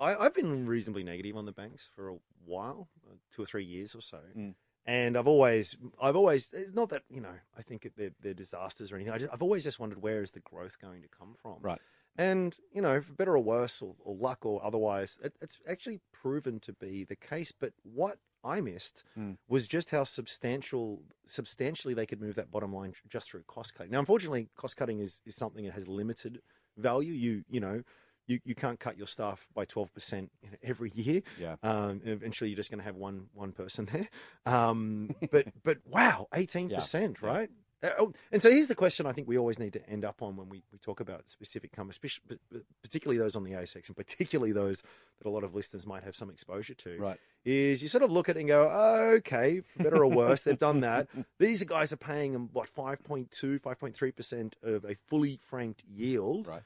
I 0.00 0.14
I've 0.16 0.34
been 0.34 0.66
reasonably 0.66 1.04
negative 1.04 1.36
on 1.36 1.44
the 1.44 1.52
banks 1.52 1.88
for 1.94 2.08
a 2.10 2.16
while, 2.44 2.88
two 3.34 3.42
or 3.42 3.46
three 3.46 3.64
years 3.64 3.94
or 3.94 4.00
so, 4.00 4.20
Mm. 4.36 4.54
and 4.86 5.16
I've 5.16 5.26
always 5.28 5.76
I've 6.00 6.16
always 6.16 6.50
it's 6.52 6.74
not 6.74 6.88
that 6.90 7.02
you 7.10 7.20
know 7.20 7.34
I 7.56 7.62
think 7.62 7.88
they're, 7.96 8.12
they're 8.20 8.34
disasters 8.34 8.90
or 8.92 8.96
anything. 8.96 9.12
I 9.12 9.18
just, 9.18 9.32
I've 9.32 9.42
always 9.42 9.62
just 9.64 9.78
wondered 9.78 10.02
where 10.02 10.22
is 10.22 10.32
the 10.32 10.40
growth 10.40 10.78
going 10.80 11.02
to 11.02 11.08
come 11.08 11.34
from, 11.40 11.56
Right. 11.60 11.80
And 12.16 12.54
you 12.72 12.80
know, 12.80 13.00
for 13.00 13.12
better 13.12 13.36
or 13.36 13.42
worse, 13.42 13.82
or, 13.82 13.96
or 14.04 14.14
luck 14.14 14.46
or 14.46 14.64
otherwise, 14.64 15.18
it, 15.22 15.34
it's 15.40 15.58
actually 15.68 16.00
proven 16.12 16.60
to 16.60 16.72
be 16.72 17.02
the 17.04 17.16
case. 17.16 17.50
But 17.52 17.72
what 17.82 18.18
I 18.44 18.60
missed 18.60 19.02
Mm. 19.18 19.38
was 19.48 19.66
just 19.66 19.90
how 19.90 20.04
substantial, 20.04 21.02
substantially 21.26 21.94
they 21.94 22.06
could 22.06 22.20
move 22.20 22.34
that 22.34 22.50
bottom 22.50 22.72
line 22.74 22.92
just 23.08 23.30
through 23.30 23.42
cost 23.46 23.74
cutting. 23.74 23.92
Now, 23.92 24.00
unfortunately, 24.00 24.48
cost 24.56 24.76
cutting 24.76 24.98
is, 25.00 25.20
is 25.24 25.34
something 25.36 25.64
that 25.64 25.72
has 25.74 25.88
limited 25.88 26.40
value. 26.76 27.12
You 27.12 27.44
you 27.48 27.60
know, 27.60 27.82
you, 28.26 28.40
you 28.44 28.54
can't 28.54 28.78
cut 28.80 28.96
your 28.96 29.06
staff 29.06 29.48
by 29.54 29.64
twelve 29.64 29.92
percent 29.94 30.30
every 30.62 30.90
year. 30.94 31.22
Yeah. 31.38 31.56
Um, 31.62 32.00
eventually, 32.04 32.50
you're 32.50 32.56
just 32.56 32.70
going 32.70 32.78
to 32.80 32.84
have 32.84 32.96
one 32.96 33.26
one 33.32 33.52
person 33.52 33.88
there. 33.92 34.08
Um, 34.46 35.10
but 35.30 35.46
but 35.62 35.78
wow, 35.86 36.28
eighteen 36.34 36.68
percent, 36.70 37.18
Yeah. 37.22 37.28
right? 37.28 37.50
Oh, 37.52 37.63
Uh, 37.84 37.90
oh, 37.98 38.12
and 38.32 38.40
so 38.42 38.50
here's 38.50 38.66
the 38.66 38.74
question 38.74 39.04
I 39.06 39.12
think 39.12 39.28
we 39.28 39.36
always 39.38 39.58
need 39.58 39.74
to 39.74 39.88
end 39.88 40.04
up 40.04 40.22
on 40.22 40.36
when 40.36 40.48
we, 40.48 40.62
we 40.72 40.78
talk 40.78 41.00
about 41.00 41.28
specific 41.28 41.70
companies, 41.72 41.98
speci- 42.02 42.20
but- 42.26 42.38
but 42.50 42.62
particularly 42.82 43.18
those 43.18 43.36
on 43.36 43.44
the 43.44 43.52
ASX 43.52 43.88
and 43.88 43.96
particularly 43.96 44.52
those 44.52 44.82
that 45.18 45.28
a 45.28 45.30
lot 45.30 45.44
of 45.44 45.54
listeners 45.54 45.86
might 45.86 46.02
have 46.02 46.16
some 46.16 46.30
exposure 46.30 46.74
to 46.74 46.96
Right. 46.98 47.20
is 47.44 47.82
you 47.82 47.88
sort 47.88 48.02
of 48.02 48.10
look 48.10 48.28
at 48.28 48.36
it 48.36 48.40
and 48.40 48.48
go, 48.48 48.68
oh, 48.72 49.10
okay, 49.18 49.60
for 49.60 49.82
better 49.84 50.02
or 50.02 50.10
worse, 50.10 50.40
they've 50.40 50.58
done 50.58 50.80
that. 50.80 51.08
These 51.38 51.62
guys 51.64 51.92
are 51.92 51.96
paying 51.98 52.32
them, 52.32 52.48
what, 52.52 52.68
5.2, 52.74 53.60
5.3% 53.60 54.52
of 54.62 54.84
a 54.84 54.94
fully 54.94 55.38
franked 55.42 55.82
yield. 55.86 56.48
Right. 56.48 56.62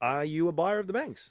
Are 0.00 0.24
you 0.24 0.48
a 0.48 0.52
buyer 0.52 0.78
of 0.78 0.86
the 0.86 0.92
banks? 0.92 1.28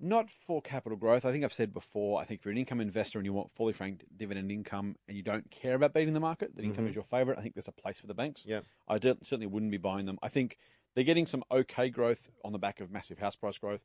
Not 0.00 0.28
for 0.30 0.60
capital 0.60 0.98
growth. 0.98 1.24
I 1.24 1.32
think 1.32 1.44
I've 1.44 1.52
said 1.52 1.72
before, 1.72 2.20
I 2.20 2.24
think 2.24 2.40
if 2.40 2.44
you're 2.44 2.52
an 2.52 2.58
income 2.58 2.80
investor 2.80 3.18
and 3.18 3.24
you 3.26 3.32
want 3.32 3.50
fully 3.50 3.72
franked 3.72 4.04
dividend 4.16 4.50
income 4.50 4.96
and 5.08 5.16
you 5.16 5.22
don't 5.22 5.48
care 5.50 5.74
about 5.74 5.94
beating 5.94 6.14
the 6.14 6.20
market, 6.20 6.54
that 6.56 6.64
income 6.64 6.84
Mhm. 6.86 6.88
is 6.90 6.94
your 6.94 7.04
favourite, 7.04 7.38
I 7.38 7.42
think 7.42 7.54
there's 7.54 7.68
a 7.68 7.72
place 7.72 7.98
for 7.98 8.06
the 8.06 8.14
banks. 8.14 8.44
Yeah. 8.44 8.60
I 8.88 8.98
don't- 8.98 9.24
certainly 9.26 9.46
wouldn't 9.46 9.70
be 9.72 9.78
buying 9.78 10.06
them. 10.06 10.18
I 10.22 10.28
think 10.28 10.58
they're 10.94 11.04
getting 11.04 11.26
some 11.26 11.44
okay 11.50 11.90
growth 11.90 12.30
on 12.44 12.52
the 12.52 12.58
back 12.58 12.80
of 12.80 12.90
massive 12.90 13.18
house 13.18 13.36
price 13.36 13.58
growth. 13.58 13.82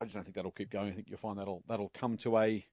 I 0.00 0.04
just 0.04 0.14
don't 0.14 0.24
think 0.24 0.36
that'll 0.36 0.50
keep 0.52 0.70
going. 0.70 0.92
I 0.92 0.94
think 0.94 1.08
you'll 1.08 1.18
find 1.18 1.38
that'll 1.38 1.62
that'll 1.66 1.88
come 1.90 2.16
to 2.18 2.38
a, 2.38 2.66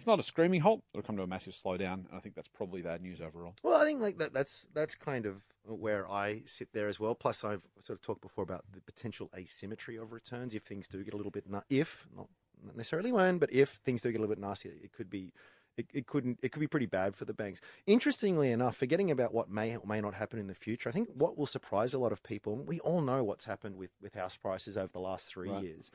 if 0.00 0.06
not 0.06 0.18
a 0.18 0.22
screaming 0.22 0.62
halt, 0.62 0.82
it'll 0.94 1.02
come 1.02 1.16
to 1.18 1.22
a 1.22 1.26
massive 1.26 1.52
slowdown. 1.52 1.92
And 1.92 2.06
I 2.14 2.20
think 2.20 2.34
that's 2.34 2.48
probably 2.48 2.80
bad 2.80 3.02
news 3.02 3.20
overall. 3.20 3.54
Well, 3.62 3.78
I 3.80 3.84
think 3.84 4.00
like 4.00 4.16
that, 4.16 4.32
that's 4.32 4.66
that's 4.72 4.94
kind 4.94 5.26
of 5.26 5.44
where 5.66 6.10
I 6.10 6.40
sit 6.46 6.68
there 6.72 6.88
as 6.88 6.98
well. 6.98 7.14
Plus, 7.14 7.44
I've 7.44 7.60
sort 7.80 7.98
of 7.98 8.00
talked 8.00 8.22
before 8.22 8.42
about 8.44 8.64
the 8.72 8.80
potential 8.80 9.30
asymmetry 9.36 9.96
of 9.96 10.12
returns 10.12 10.54
if 10.54 10.62
things 10.62 10.88
do 10.88 11.04
get 11.04 11.12
a 11.12 11.18
little 11.18 11.30
bit 11.30 11.46
na- 11.46 11.60
if 11.68 12.06
not 12.16 12.28
not 12.64 12.76
necessarily 12.76 13.12
when, 13.12 13.38
but 13.38 13.52
if 13.52 13.68
things 13.68 14.00
do 14.00 14.10
get 14.10 14.18
a 14.18 14.22
little 14.22 14.34
bit 14.34 14.40
nasty, 14.42 14.70
it 14.70 14.92
could 14.92 15.10
be. 15.10 15.32
It, 15.76 15.86
it 15.94 16.06
couldn't. 16.06 16.40
It 16.42 16.50
could 16.50 16.60
be 16.60 16.66
pretty 16.66 16.86
bad 16.86 17.14
for 17.14 17.24
the 17.26 17.32
banks. 17.32 17.60
Interestingly 17.86 18.50
enough, 18.50 18.76
forgetting 18.76 19.10
about 19.10 19.32
what 19.34 19.48
may 19.50 19.76
or 19.76 19.86
may 19.86 20.00
not 20.00 20.14
happen 20.14 20.38
in 20.38 20.46
the 20.46 20.54
future, 20.54 20.88
I 20.88 20.92
think 20.92 21.08
what 21.14 21.38
will 21.38 21.46
surprise 21.46 21.94
a 21.94 21.98
lot 21.98 22.12
of 22.12 22.22
people. 22.22 22.56
We 22.56 22.80
all 22.80 23.00
know 23.02 23.22
what's 23.22 23.44
happened 23.44 23.76
with 23.76 23.90
with 24.02 24.14
house 24.14 24.36
prices 24.36 24.76
over 24.76 24.90
the 24.92 24.98
last 25.00 25.26
three 25.26 25.50
Right. 25.50 25.62
years. 25.62 25.90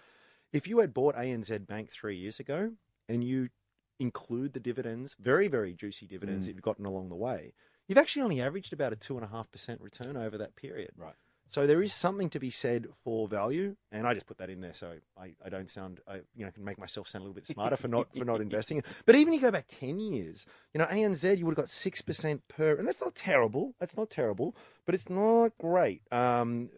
If 0.53 0.67
you 0.67 0.79
had 0.79 0.93
bought 0.93 1.15
ANZ 1.15 1.67
Bank 1.67 1.91
three 1.91 2.15
years 2.17 2.39
ago 2.39 2.71
and 3.09 3.23
you 3.23 3.49
include 3.99 4.53
the 4.53 4.59
dividends, 4.59 5.15
very, 5.19 5.47
very 5.47 5.73
juicy 5.73 6.07
dividends 6.07 6.45
Mm. 6.45 6.47
that 6.49 6.53
you've 6.55 6.63
gotten 6.63 6.85
along 6.85 7.09
the 7.09 7.15
way, 7.15 7.53
you've 7.87 7.97
actually 7.97 8.21
only 8.23 8.41
averaged 8.41 8.73
about 8.73 8.93
a 8.93 8.95
two 8.95 9.15
and 9.15 9.23
a 9.23 9.29
half 9.29 9.51
percent 9.51 9.81
return 9.81 10.17
over 10.17 10.37
that 10.37 10.55
period. 10.55 10.91
Right. 10.97 11.15
So 11.47 11.67
there 11.67 11.81
is 11.81 11.93
something 11.93 12.29
to 12.31 12.39
be 12.39 12.49
said 12.49 12.87
for 13.03 13.27
value, 13.29 13.77
and 13.91 14.05
I 14.07 14.13
just 14.13 14.25
put 14.25 14.39
that 14.39 14.49
in 14.49 14.59
there 14.61 14.73
so 14.73 14.95
I, 15.15 15.35
I 15.45 15.47
don't 15.49 15.69
sound 15.69 16.01
I 16.07 16.15
you 16.35 16.43
know 16.43 16.51
can 16.51 16.65
make 16.65 16.79
myself 16.79 17.07
sound 17.07 17.21
a 17.21 17.23
little 17.23 17.35
bit 17.35 17.45
smarter 17.47 17.77
for 17.77 17.87
not 17.87 18.07
for 18.17 18.25
not 18.25 18.41
investing. 18.47 18.83
But 19.05 19.15
even 19.15 19.31
if 19.33 19.39
you 19.41 19.47
go 19.47 19.51
back 19.51 19.67
ten 19.69 19.99
years, 19.99 20.45
you 20.73 20.79
know 20.79 20.85
ANZ 20.87 21.37
you 21.37 21.45
would 21.45 21.51
have 21.51 21.63
got 21.63 21.69
six 21.69 22.01
percent 22.01 22.41
per, 22.49 22.73
and 22.75 22.85
that's 22.87 22.99
not 22.99 23.15
terrible. 23.15 23.73
That's 23.79 23.95
not 23.95 24.09
terrible, 24.09 24.55
but 24.85 24.95
it's 24.95 25.09
not 25.09 25.51
great. 25.57 26.01
Um, 26.11 26.71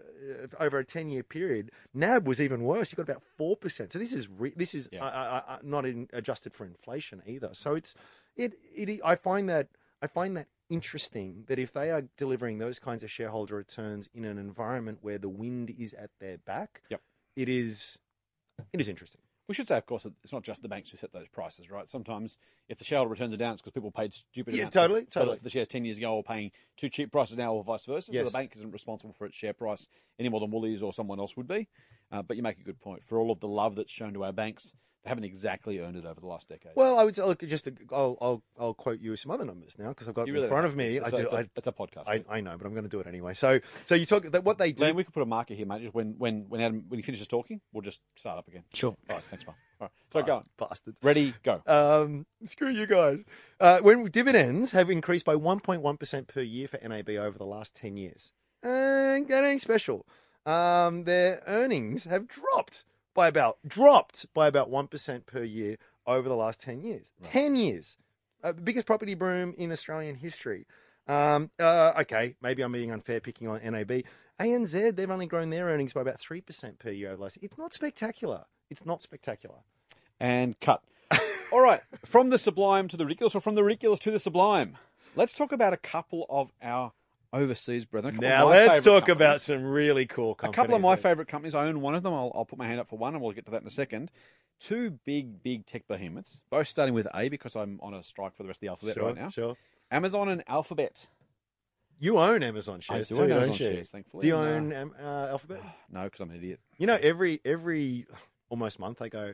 over 0.60 0.80
a 0.80 0.86
ten 0.86 1.10
year 1.10 1.24
period, 1.24 1.72
NAB 1.94 2.28
was 2.28 2.42
even 2.42 2.64
worse. 2.64 2.92
You 2.92 2.96
got 2.98 3.10
about 3.10 3.24
four 3.38 3.56
percent. 3.58 3.94
So 3.94 4.00
this 4.00 4.14
is 4.14 4.28
re- 4.30 4.54
this 4.56 4.74
is 4.76 4.90
Yeah. 4.92 5.04
uh, 5.06 5.42
uh, 5.48 5.58
not 5.64 5.86
in, 5.86 6.08
adjusted 6.14 6.54
for 6.54 6.66
inflation 6.66 7.22
either. 7.26 7.50
So 7.54 7.76
it's 7.76 7.96
it 8.36 8.54
it 8.76 9.00
I 9.04 9.16
find 9.16 9.48
that 9.50 9.70
I 10.02 10.08
find 10.08 10.36
that 10.38 10.48
interesting 10.70 11.46
that 11.48 11.60
if 11.60 11.72
they 11.74 11.90
are 11.92 12.04
delivering 12.18 12.58
those 12.58 12.78
kinds 12.80 13.04
of 13.04 13.10
shareholder 13.10 13.56
returns 13.56 14.10
in 14.14 14.26
an 14.26 14.38
environment 14.38 15.00
where 15.02 15.18
the 15.18 15.30
wind 15.30 15.70
is 15.78 15.94
at 15.94 16.10
their 16.20 16.38
back, 16.38 16.82
Yep. 16.90 17.02
it 17.36 17.50
is 17.50 17.98
it 18.74 18.82
is 18.82 18.88
interesting. 18.88 19.22
We 19.48 19.54
should 19.56 19.68
say, 19.68 19.78
of 19.78 19.86
course, 19.86 20.04
that 20.04 20.14
it's 20.24 20.34
not 20.34 20.44
just 20.44 20.62
the 20.62 20.68
banks 20.68 20.90
who 20.90 20.98
set 20.98 21.14
those 21.14 21.30
prices, 21.30 21.72
right? 21.72 21.90
Sometimes 21.90 22.38
if 22.68 22.78
the 22.78 22.84
shareholder 22.84 23.10
returns 23.12 23.34
are 23.34 23.38
down, 23.38 23.54
it's 23.54 23.62
because 23.62 23.72
people 23.74 23.92
paid 23.92 24.14
stupid 24.14 24.54
Yeah, 24.54 24.64
amounts. 24.64 24.74
totally, 24.74 25.02
for- 25.02 25.08
for 25.08 25.12
totally. 25.20 25.38
the- 25.38 25.44
the 25.44 25.50
shares 25.50 25.68
10 25.70 25.86
years 25.86 25.98
ago 25.98 26.16
or 26.16 26.24
paying 26.24 26.52
too 26.76 26.90
cheap 26.90 27.12
prices 27.14 27.38
now 27.38 27.54
or 27.54 27.64
vice 27.64 27.86
versa. 27.86 28.12
So 28.12 28.24
the 28.26 28.32
bank 28.32 28.54
isn't 28.56 28.72
responsible 28.72 29.14
for 29.14 29.26
its 29.26 29.38
share 29.38 29.54
price 29.54 29.88
any 30.20 30.28
more 30.28 30.42
than 30.42 30.52
Woolies 30.52 30.84
or 30.84 30.92
someone 30.94 31.20
else 31.20 31.38
would 31.38 31.48
be. 31.48 31.70
Uh, 32.12 32.22
but 32.24 32.36
you 32.36 32.44
make 32.44 32.60
a 32.60 32.64
good 32.64 32.80
point. 32.82 33.04
For 33.06 33.20
all 33.20 33.32
of 33.32 33.40
the 33.40 33.48
love 33.48 33.76
that's 33.76 33.92
shown 33.92 34.14
to 34.16 34.24
our 34.26 34.34
banks, 34.34 34.74
haven't 35.08 35.24
exactly 35.24 35.80
earned 35.80 35.96
it 35.96 36.06
over 36.06 36.20
the 36.20 36.28
last 36.28 36.48
decade. 36.50 36.74
Well, 36.76 36.98
I 37.00 37.04
would 37.04 37.16
say, 37.16 37.24
look, 37.24 37.42
just 37.48 37.68
I'll 37.92 38.18
I'll, 38.22 38.44
I'll 38.60 38.74
quote 38.74 39.00
you 39.00 39.16
some 39.16 39.32
other 39.32 39.46
numbers 39.46 39.78
now 39.80 39.90
because 39.90 40.08
I've 40.08 40.14
got 40.14 40.28
You 40.28 40.34
them 40.34 40.36
really 40.36 40.46
in 40.46 40.50
front 40.50 40.64
don't. 40.64 40.72
of 40.72 40.78
me. 40.78 40.98
It's, 40.98 41.06
I 41.06 41.10
a, 41.10 41.12
do. 41.20 41.24
it's, 41.24 41.34
a, 41.34 41.38
I, 41.38 41.50
it's 41.56 41.68
a 41.68 41.72
podcast. 41.72 42.08
I, 42.08 42.24
I 42.30 42.42
know, 42.42 42.56
but 42.58 42.66
I'm 42.68 42.74
going 42.74 42.84
to 42.84 42.90
do 42.90 43.00
it 43.00 43.08
anyway. 43.08 43.34
So, 43.34 43.60
so 43.86 43.96
you 43.96 44.06
talk 44.06 44.24
that 44.32 44.44
what 44.44 44.58
they 44.58 44.72
do. 44.72 44.80
Glenn, 44.80 44.96
we 44.96 45.04
could 45.04 45.14
put 45.14 45.24
a 45.24 45.26
marker 45.28 45.54
here, 45.54 45.66
mate. 45.66 45.82
Just 45.82 45.94
when 45.94 46.16
when 46.18 46.46
when 46.50 46.62
Adam 46.62 46.86
when 46.88 47.00
he 47.00 47.04
finishes 47.04 47.28
talking, 47.28 47.62
we'll 47.74 47.82
just 47.82 48.02
start 48.16 48.38
up 48.38 48.48
again. 48.48 48.64
Sure. 48.74 48.96
All 49.10 49.16
right, 49.16 49.24
thanks, 49.30 49.46
man. 49.46 49.56
All 49.80 49.86
right, 49.86 49.92
so 50.12 50.24
go 50.24 50.36
on. 50.38 50.44
Bastards. 50.58 50.98
Ready, 51.04 51.34
go. 51.44 51.62
Um, 51.68 52.26
screw 52.46 52.70
you 52.70 52.88
guys. 52.88 53.20
Uh, 53.60 53.80
when 53.80 54.06
dividends 54.06 54.72
have 54.72 54.90
increased 54.90 55.26
by 55.26 55.36
1.1% 55.36 56.28
per 56.28 56.42
year 56.42 56.68
for 56.68 56.80
NAB 56.88 57.10
over 57.10 57.38
the 57.38 57.46
last 57.46 57.76
10 57.76 57.96
years. 57.96 58.34
Uh, 58.64 59.20
that 59.28 59.44
ain't 59.44 59.62
special. 59.62 60.06
Um, 60.48 61.04
their 61.04 61.44
earnings 61.46 62.06
have 62.06 62.28
dropped 62.28 62.86
by 63.18 63.28
about, 63.28 63.58
dropped 63.68 64.32
by 64.36 64.48
about 64.48 64.70
1% 64.70 65.26
per 65.26 65.44
year 65.44 65.78
over 66.06 66.30
the 66.30 66.36
last 66.36 66.62
10 66.62 66.82
years. 66.82 67.12
10 67.24 67.56
years. 67.56 67.98
Uh, 68.44 68.54
biggest 68.54 68.86
property 68.86 69.16
boom 69.16 69.56
in 69.58 69.72
Australian 69.72 70.16
history. 70.16 70.68
Um, 71.08 71.50
uh, 71.60 71.94
okay, 72.02 72.36
maybe 72.44 72.62
I'm 72.62 72.72
being 72.72 72.92
unfair 72.92 73.20
picking 73.20 73.48
on 73.48 73.60
NAB. 73.64 74.04
ANZ, 74.40 74.96
they've 74.96 75.10
only 75.10 75.26
grown 75.26 75.50
their 75.50 75.66
earnings 75.66 75.94
by 75.94 76.02
about 76.02 76.22
3% 76.22 76.78
per 76.78 76.92
year 76.92 77.08
over 77.08 77.18
the 77.18 77.24
last. 77.24 77.40
It's 77.42 77.58
not 77.58 77.74
spectacular. 77.74 78.46
It's 78.70 78.86
not 78.86 79.02
spectacular. 79.02 79.58
and 80.20 80.60
cut. 80.60 80.84
All 81.52 81.62
right, 81.62 81.82
from 82.06 82.30
the 82.30 82.38
sublime 82.38 82.88
to 82.90 82.98
the 82.98 83.06
ridiculous, 83.06 83.34
or 83.34 83.42
from 83.42 83.56
the 83.56 83.64
ridiculous 83.64 84.00
to 84.02 84.12
the 84.12 84.20
sublime. 84.20 84.78
Let's 85.16 85.34
talk 85.34 85.52
about 85.52 85.74
a 85.74 85.78
couple 85.78 86.28
of 86.30 86.52
our 86.62 86.92
overseas 87.34 87.86
brethren. 87.86 88.16
a 88.16 88.18
couple 88.18 88.28
of 88.28 88.32
Now 88.40 88.48
let's 88.50 88.84
talk 88.84 89.10
about 89.10 89.42
some 89.42 89.64
really 89.64 90.06
cool 90.06 90.36
companies. 90.36 90.54
a 90.54 90.56
couple 90.56 90.76
of 90.76 90.82
my 90.82 90.96
that- 90.96 91.02
favourite 91.02 91.28
companies. 91.28 91.56
I 91.56 91.66
own 91.68 91.82
one 91.82 91.96
of 91.96 92.04
them. 92.04 92.14
I'll, 92.14 92.32
I'll 92.36 92.46
put 92.46 92.58
my 92.60 92.68
hand 92.68 92.80
up 92.80 92.88
for 92.88 92.98
one, 92.98 93.14
and 93.14 93.22
we'll 93.24 93.32
get 93.34 93.46
to 93.46 93.52
that 93.52 93.62
in 93.62 93.68
a 93.68 93.72
second. 93.72 94.12
Two 94.60 94.92
big, 95.06 95.44
big 95.44 95.66
tech 95.68 95.88
behemoths, 95.88 96.42
both 96.50 96.68
starting 96.68 96.96
with 96.96 97.08
A 97.14 97.30
because 97.30 97.56
I'm 97.56 97.80
on 97.84 97.94
a 97.94 98.04
strike 98.04 98.36
for 98.36 98.44
the 98.44 98.48
rest 98.48 98.58
of 98.58 98.62
the 98.62 98.68
alphabet 98.70 98.96
Sure, 98.96 99.06
right 99.06 99.16
now. 99.16 99.30
sure. 99.30 99.56
Amazon 99.92 100.30
and 100.30 100.44
Alphabet. 100.48 101.08
You 102.00 102.18
own 102.20 102.44
Amazon 102.44 102.80
I 102.90 102.94
shares 102.96 103.08
do 103.10 103.16
too, 103.16 103.22
own 103.24 103.30
don't 103.30 103.50
you? 103.50 103.54
shares, 103.68 103.90
thankfully. 103.90 104.22
Do 104.24 104.28
you 104.28 104.38
and, 104.38 104.74
own 104.74 104.82
um, 104.82 104.94
uh, 105.02 105.28
Alphabet? 105.30 105.62
No, 105.92 106.04
because 106.04 106.20
I'm 106.22 106.30
an 106.32 106.38
idiot. 106.38 106.60
You 106.78 106.88
know, 106.88 106.98
every 107.02 107.40
every 107.46 108.06
almost 108.50 108.80
month 108.80 109.02
I 109.02 109.10
go, 109.10 109.34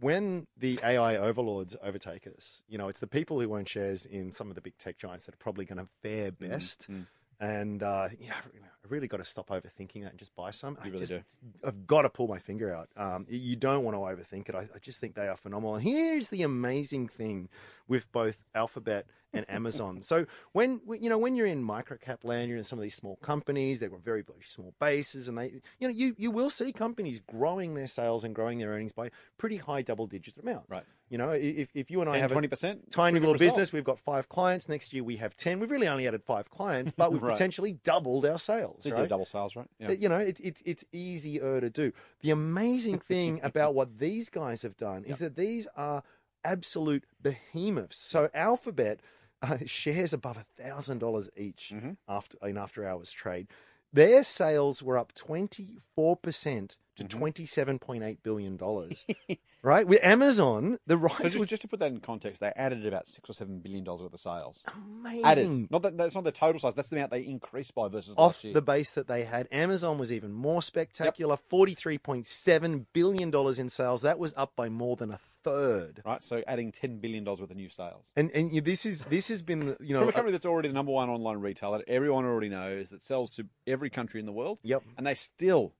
when 0.00 0.46
the 0.56 0.80
AI 0.82 1.16
overlords 1.16 1.76
overtake 1.82 2.26
us, 2.26 2.62
you 2.68 2.78
know, 2.78 2.88
it's 2.88 3.00
the 3.00 3.06
people 3.06 3.40
who 3.40 3.54
own 3.54 3.64
shares 3.64 4.06
in 4.06 4.32
some 4.32 4.48
of 4.48 4.54
the 4.54 4.60
big 4.60 4.78
tech 4.78 4.98
giants 4.98 5.26
that 5.26 5.34
are 5.34 5.38
probably 5.38 5.64
going 5.64 5.78
to 5.78 5.88
fare 6.02 6.32
best. 6.32 6.90
mm. 6.90 7.06
And 7.38 7.82
uh, 7.82 8.08
yeah, 8.18 8.32
I 8.34 8.88
really 8.88 9.08
got 9.08 9.18
to 9.18 9.24
stop 9.24 9.50
overthinking 9.50 10.02
that 10.02 10.10
and 10.10 10.18
just 10.18 10.34
buy 10.34 10.50
some. 10.50 10.78
You 10.82 10.90
I 10.90 10.92
really 10.92 11.06
just, 11.06 11.12
do. 11.12 11.48
I've 11.62 11.86
got 11.86 12.02
to 12.02 12.08
pull 12.08 12.28
my 12.28 12.38
finger 12.38 12.74
out. 12.74 12.88
Um, 12.96 13.26
you 13.28 13.56
don't 13.56 13.84
want 13.84 13.94
to 13.94 13.98
overthink 13.98 14.48
it. 14.48 14.54
I, 14.54 14.60
I 14.74 14.78
just 14.80 15.00
think 15.00 15.14
they 15.14 15.28
are 15.28 15.36
phenomenal. 15.36 15.74
And 15.74 15.84
here's 15.84 16.28
the 16.28 16.42
amazing 16.42 17.08
thing 17.08 17.50
with 17.88 18.10
both 18.12 18.38
Alphabet 18.54 19.06
and 19.32 19.44
Amazon. 19.50 20.00
so 20.02 20.24
when 20.52 20.80
you 21.00 21.10
know 21.10 21.18
when 21.18 21.34
you're 21.36 21.46
in 21.46 21.62
microcap 21.62 22.24
land, 22.24 22.48
you're 22.48 22.56
in 22.58 22.64
some 22.64 22.78
of 22.78 22.82
these 22.82 22.94
small 22.94 23.16
companies. 23.16 23.80
They've 23.80 23.90
got 23.90 24.02
very 24.02 24.22
very 24.22 24.42
small 24.48 24.72
bases, 24.80 25.28
and 25.28 25.36
they 25.36 25.60
you 25.78 25.88
know 25.88 25.94
you 25.94 26.14
you 26.16 26.30
will 26.30 26.48
see 26.50 26.72
companies 26.72 27.20
growing 27.20 27.74
their 27.74 27.86
sales 27.88 28.24
and 28.24 28.34
growing 28.34 28.58
their 28.58 28.70
earnings 28.70 28.92
by 28.92 29.10
pretty 29.36 29.56
high 29.58 29.82
double 29.82 30.06
digit 30.06 30.38
amounts. 30.38 30.70
Right. 30.70 30.84
You 31.10 31.18
know, 31.18 31.30
if 31.30 31.68
if 31.74 31.90
you 31.90 32.00
and 32.00 32.08
I 32.10 32.14
10, 32.18 32.22
have 32.22 32.32
a 32.32 32.34
20%. 32.34 32.90
tiny 32.90 33.18
little 33.20 33.34
result. 33.34 33.38
business. 33.38 33.72
We've 33.72 33.84
got 33.84 34.00
five 34.00 34.28
clients. 34.28 34.68
Next 34.68 34.92
year 34.92 35.04
we 35.04 35.16
have 35.18 35.36
ten. 35.36 35.60
We've 35.60 35.70
really 35.70 35.86
only 35.88 36.08
added 36.08 36.22
five 36.24 36.48
clients, 36.50 36.92
but 36.96 37.12
we've 37.12 37.22
Right. 37.26 37.32
potentially 37.34 37.72
doubled 37.84 38.24
our 38.26 38.38
sales. 38.38 38.86
Right? 38.86 39.08
double 39.08 39.26
sales, 39.26 39.54
right? 39.54 39.68
Yeah. 39.78 39.90
You 39.92 40.08
know, 40.08 40.18
it, 40.18 40.40
it, 40.40 40.62
it's 40.64 40.84
easier 40.92 41.60
to 41.60 41.68
do. 41.70 41.92
The 42.22 42.30
amazing 42.30 42.98
thing 43.00 43.40
about 43.44 43.74
what 43.74 43.98
these 43.98 44.30
guys 44.30 44.62
have 44.62 44.76
done 44.76 45.04
is 45.04 45.18
that 45.18 45.36
these 45.36 45.68
are 45.76 46.02
absolute 46.44 47.04
behemoths. 47.22 47.98
So 47.98 48.28
Alphabet 48.34 49.00
uh, 49.42 49.58
shares 49.66 50.12
above 50.12 50.36
a 50.36 50.46
thousand 50.62 50.98
dollars 50.98 51.28
each 51.36 51.72
Mhm. 51.74 51.96
after 52.08 52.36
in 52.46 52.56
after 52.56 52.86
hours 52.86 53.10
trade. 53.10 53.48
Their 53.92 54.24
sales 54.24 54.82
were 54.82 54.98
up 54.98 55.14
twenty 55.14 55.78
four 55.94 56.16
percent 56.16 56.76
to 56.96 57.04
Mhm. 57.04 57.48
seven 57.48 57.78
point 57.78 58.02
eight 58.02 58.22
billion 58.22 58.56
dollars. 58.56 59.04
right 59.62 59.86
with 59.86 60.02
Amazon, 60.02 60.78
the 60.86 60.94
So 60.94 60.98
rise 61.00 61.18
just, 61.22 61.38
was 61.38 61.48
just 61.48 61.62
to 61.62 61.68
put 61.68 61.80
that 61.80 61.90
in 61.92 62.00
context, 62.00 62.40
they 62.40 62.52
added 62.56 62.84
about 62.86 63.06
six 63.06 63.28
or 63.30 63.32
seven 63.34 63.60
billion 63.60 63.84
dollars 63.84 64.02
worth 64.02 64.14
of 64.14 64.20
sales. 64.20 64.62
amazing. 64.74 65.24
Added, 65.24 65.70
not 65.70 65.82
that 65.82 65.96
that's 65.96 66.14
not 66.14 66.24
the 66.24 66.32
total 66.32 66.58
size. 66.60 66.74
That's 66.74 66.88
the 66.88 66.96
amount 66.96 67.10
they 67.12 67.20
increased 67.24 67.74
by 67.74 67.88
versus 67.88 68.14
off 68.16 68.34
last 68.36 68.44
year. 68.44 68.54
the 68.54 68.62
base 68.62 68.90
that 68.92 69.06
they 69.08 69.24
had. 69.24 69.46
Amazon 69.52 69.98
was 69.98 70.10
even 70.12 70.32
more 70.32 70.62
spectacular. 70.62 71.36
Forty-three 71.36 71.98
point 71.98 72.26
seven 72.26 72.86
billion 72.92 73.30
dollars 73.30 73.58
in 73.58 73.68
sales. 73.68 74.02
That 74.02 74.18
was 74.18 74.32
up 74.36 74.56
by 74.56 74.68
more 74.68 74.96
than 74.96 75.10
a 75.10 75.20
third. 75.50 76.02
right? 76.04 76.22
So 76.22 76.42
adding 76.46 76.72
ten 76.72 76.98
billion 76.98 77.24
dollars 77.24 77.40
worth 77.40 77.50
of 77.50 77.56
new 77.56 77.68
sales. 77.70 78.06
And 78.16 78.30
and 78.32 78.52
you- 78.52 78.60
this 78.60 78.84
is 78.86 79.00
this 79.02 79.28
has 79.28 79.42
been 79.42 79.76
you 79.80 79.94
know 79.94 80.00
From 80.00 80.08
a 80.08 80.12
uh, 80.12 80.12
company 80.12 80.32
that's 80.32 80.46
already 80.46 80.68
the 80.68 80.74
number 80.74 80.92
one 80.92 81.08
online 81.08 81.38
retailer, 81.38 81.78
that 81.78 81.88
everyone 81.88 82.24
already 82.24 82.48
knows, 82.48 82.90
that 82.90 83.02
sells 83.02 83.32
to 83.36 83.46
every 83.66 83.90
country 83.90 84.20
in 84.20 84.26
the 84.26 84.32
world, 84.32 84.58
yep 84.62 84.82
and 84.96 85.06
they 85.06 85.14
still, 85.14 85.74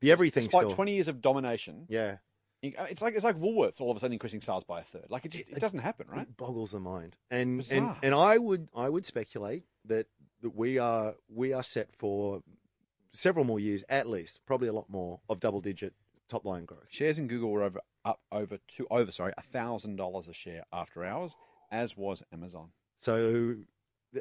the 0.00 0.10
everything 0.10 0.44
despite 0.44 0.66
still. 0.66 0.70
twenty 0.74 0.94
years 0.94 1.08
of 1.08 1.20
domination, 1.20 1.86
yeah, 1.88 2.16
it's 2.62 3.02
like 3.02 3.14
it's 3.14 3.24
like 3.24 3.38
Woolworths 3.38 3.80
all 3.80 3.90
of 3.90 3.96
a 3.96 4.00
sudden 4.00 4.12
increasing 4.14 4.40
sales 4.40 4.64
by 4.64 4.80
a 4.80 4.84
third. 4.84 5.06
Like 5.10 5.24
it 5.26 5.32
just 5.32 5.48
it 5.48 5.60
doesn't 5.60 5.80
happen, 5.80 6.06
right? 6.08 6.22
it 6.22 6.36
boggles 6.36 6.72
the 6.72 6.80
mind. 6.80 7.16
And 7.30 7.50
and 7.50 7.58
Bizarre. 7.58 7.98
and 8.02 8.14
I 8.14 8.38
would 8.38 8.68
I 8.74 8.88
would 8.88 9.06
speculate 9.06 9.64
that 9.86 10.06
that 10.42 10.54
we 10.56 10.78
are 10.78 11.14
we 11.28 11.52
are 11.52 11.62
set 11.62 11.94
for 11.94 12.42
several 13.12 13.44
more 13.44 13.60
years 13.60 13.84
at 13.88 14.08
least, 14.08 14.40
probably 14.46 14.68
a 14.68 14.72
lot 14.72 14.88
more 14.90 15.20
of 15.28 15.40
double-digit 15.40 15.94
top 16.28 16.44
line 16.44 16.64
growth. 16.64 16.86
Shares 16.88 17.18
in 17.18 17.28
Google 17.28 17.50
were 17.50 17.62
over 17.62 17.80
up 18.04 18.20
over 18.32 18.58
two 18.68 18.86
over 18.90 19.10
sorry 19.12 19.32
a 19.36 19.42
thousand 19.42 19.96
dollars 19.96 20.28
a 20.28 20.32
share 20.32 20.64
after 20.72 21.04
hours, 21.04 21.36
as 21.70 21.96
was 21.96 22.22
Amazon. 22.32 22.70
So. 22.98 23.56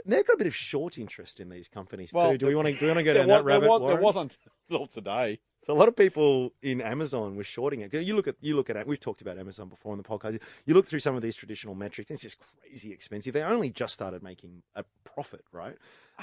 They've 0.08 0.26
got 0.26 0.34
a 0.34 0.38
bit 0.38 0.48
of 0.48 0.56
short 0.56 0.98
interest 0.98 1.39
in 1.39 1.50
these 1.50 1.67
companies 1.67 2.12
Well, 2.12 2.32
too. 2.32 2.39
Do 2.39 2.48
we 2.48 2.56
want 2.56 2.67
to 2.67 2.74
do 2.74 2.86
we 2.86 2.88
want 2.88 2.98
to 2.98 3.04
go 3.04 3.13
down 3.13 3.28
that 3.28 3.46
rabbit? 3.46 3.62
there, 3.62 3.69
was, 3.69 3.88
there 3.91 4.02
wasn't 4.02 4.38
until 4.69 4.88
today. 4.88 5.39
So 5.63 5.73
a 5.73 5.76
lot 5.76 5.88
of 5.88 5.95
people 5.95 6.54
in 6.62 6.82
Amazon 6.82 7.36
were 7.36 7.43
shorting 7.43 7.82
it. 7.82 7.93
You 7.93 8.15
look 8.15 8.28
at 8.28 8.36
you 8.41 8.56
look 8.56 8.69
at 8.69 8.76
it. 8.76 8.86
We've 8.86 8.99
talked 8.99 9.21
about 9.21 9.38
Amazon 9.38 9.69
before 9.69 9.93
on 9.93 9.97
the 9.97 10.04
podcast. 10.04 10.39
You 10.65 10.73
look 10.73 10.86
through 10.86 10.99
some 10.99 11.15
of 11.15 11.21
these 11.21 11.36
traditional 11.36 11.73
metrics. 11.76 12.10
And 12.10 12.15
it's 12.15 12.23
just 12.23 12.39
crazy 12.62 12.91
expensive. 12.91 13.34
They 13.34 13.43
only 13.43 13.69
just 13.69 13.93
started 13.93 14.23
making 14.23 14.63
a 14.76 14.84
profit, 15.06 15.45
right? 15.52 15.78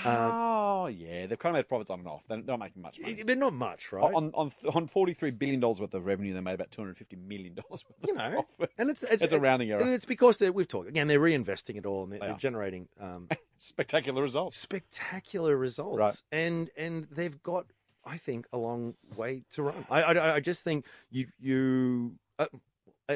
oh 0.04 0.86
yeah, 0.86 1.26
they've 1.26 1.38
kind 1.38 1.54
of 1.56 1.58
made 1.58 1.68
profits 1.68 1.90
on 1.90 2.00
and 2.00 2.08
off. 2.08 2.22
They're 2.28 2.38
they're 2.38 2.46
not 2.56 2.60
making 2.60 2.82
much 2.82 3.00
money. 3.00 3.22
But 3.24 3.38
not 3.38 3.52
much, 3.52 3.92
right? 3.92 4.12
On 4.14 4.30
on 4.34 4.52
on 4.72 4.86
forty 4.86 5.14
three 5.14 5.30
billion 5.30 5.60
dollars 5.60 5.80
worth 5.80 5.94
of 5.94 6.06
revenue, 6.06 6.34
they 6.34 6.40
made 6.40 6.54
about 6.54 6.70
two 6.70 6.82
hundred 6.82 6.96
fifty 6.96 7.16
million 7.16 7.54
dollars 7.54 7.84
worth 7.88 8.06
you 8.06 8.14
know, 8.14 8.46
and 8.78 8.90
it's 8.90 9.02
it's, 9.02 9.22
It's 9.22 9.32
a 9.32 9.40
rounding 9.40 9.70
error. 9.70 9.80
And 9.80 9.90
it's 9.90 10.04
because 10.04 10.38
they're, 10.38 10.52
we've 10.52 10.68
talked 10.68 10.88
again. 10.88 11.08
They're 11.08 11.20
reinvesting 11.20 11.76
it 11.76 11.86
all, 11.86 12.04
and 12.04 12.12
they're, 12.12 12.20
They 12.20 12.26
they're 12.26 12.36
generating 12.36 12.88
um, 13.00 13.28
spectacular 13.58 14.22
results. 14.22 14.56
spectacular 14.56 15.56
results. 15.56 15.98
Right. 15.98 16.22
And 16.30 16.70
and 16.76 17.08
they've 17.10 17.42
got, 17.42 17.66
I 18.04 18.16
think, 18.18 18.46
a 18.52 18.58
long 18.58 18.94
way 19.16 19.44
to 19.52 19.62
run. 19.62 19.84
I 19.90 20.02
I, 20.02 20.34
I 20.36 20.40
just 20.40 20.62
think 20.62 20.86
you 21.10 21.28
you. 21.38 22.16
Uh, 22.38 22.46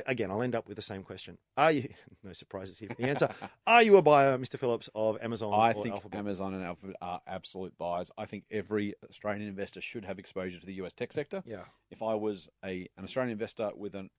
Again, 0.09 0.29
I'll 0.33 0.43
end 0.43 0.57
up 0.57 0.67
with 0.67 0.75
the 0.75 0.83
same 0.83 1.05
question. 1.05 1.39
Are 1.57 1.71
you? 1.71 1.89
No 2.25 2.33
surprises 2.33 2.81
here. 2.81 2.89
for 2.89 2.97
The 2.97 3.05
answer: 3.09 3.29
Are 3.67 3.81
you 3.81 3.97
a 3.97 4.03
buyer, 4.03 4.37
Mr. 4.39 4.59
Phillips, 4.59 4.89
of 4.93 5.19
Amazon 5.23 5.53
I 5.55 5.71
or 5.71 5.83
think 5.83 5.95
Alphabet? 5.95 6.19
Amazon 6.19 6.55
and 6.55 6.65
Alphabet 6.65 6.97
are 7.01 7.21
absolute 7.29 7.79
buyers. 7.79 8.11
I 8.19 8.25
think 8.27 8.45
every 8.51 8.95
Australian 9.09 9.47
investor 9.47 9.81
should 9.81 10.05
have 10.05 10.19
exposure 10.19 10.59
to 10.59 10.67
the 10.67 10.73
US 10.83 10.93
tech 10.95 11.13
sector. 11.13 11.45
Yeah, 11.47 11.65
If 11.93 12.03
I 12.03 12.15
was 12.15 12.49
a 12.65 12.89
an 12.97 13.05
Australian 13.05 13.31
investor 13.33 13.71
with 13.77 13.95
an 13.95 14.11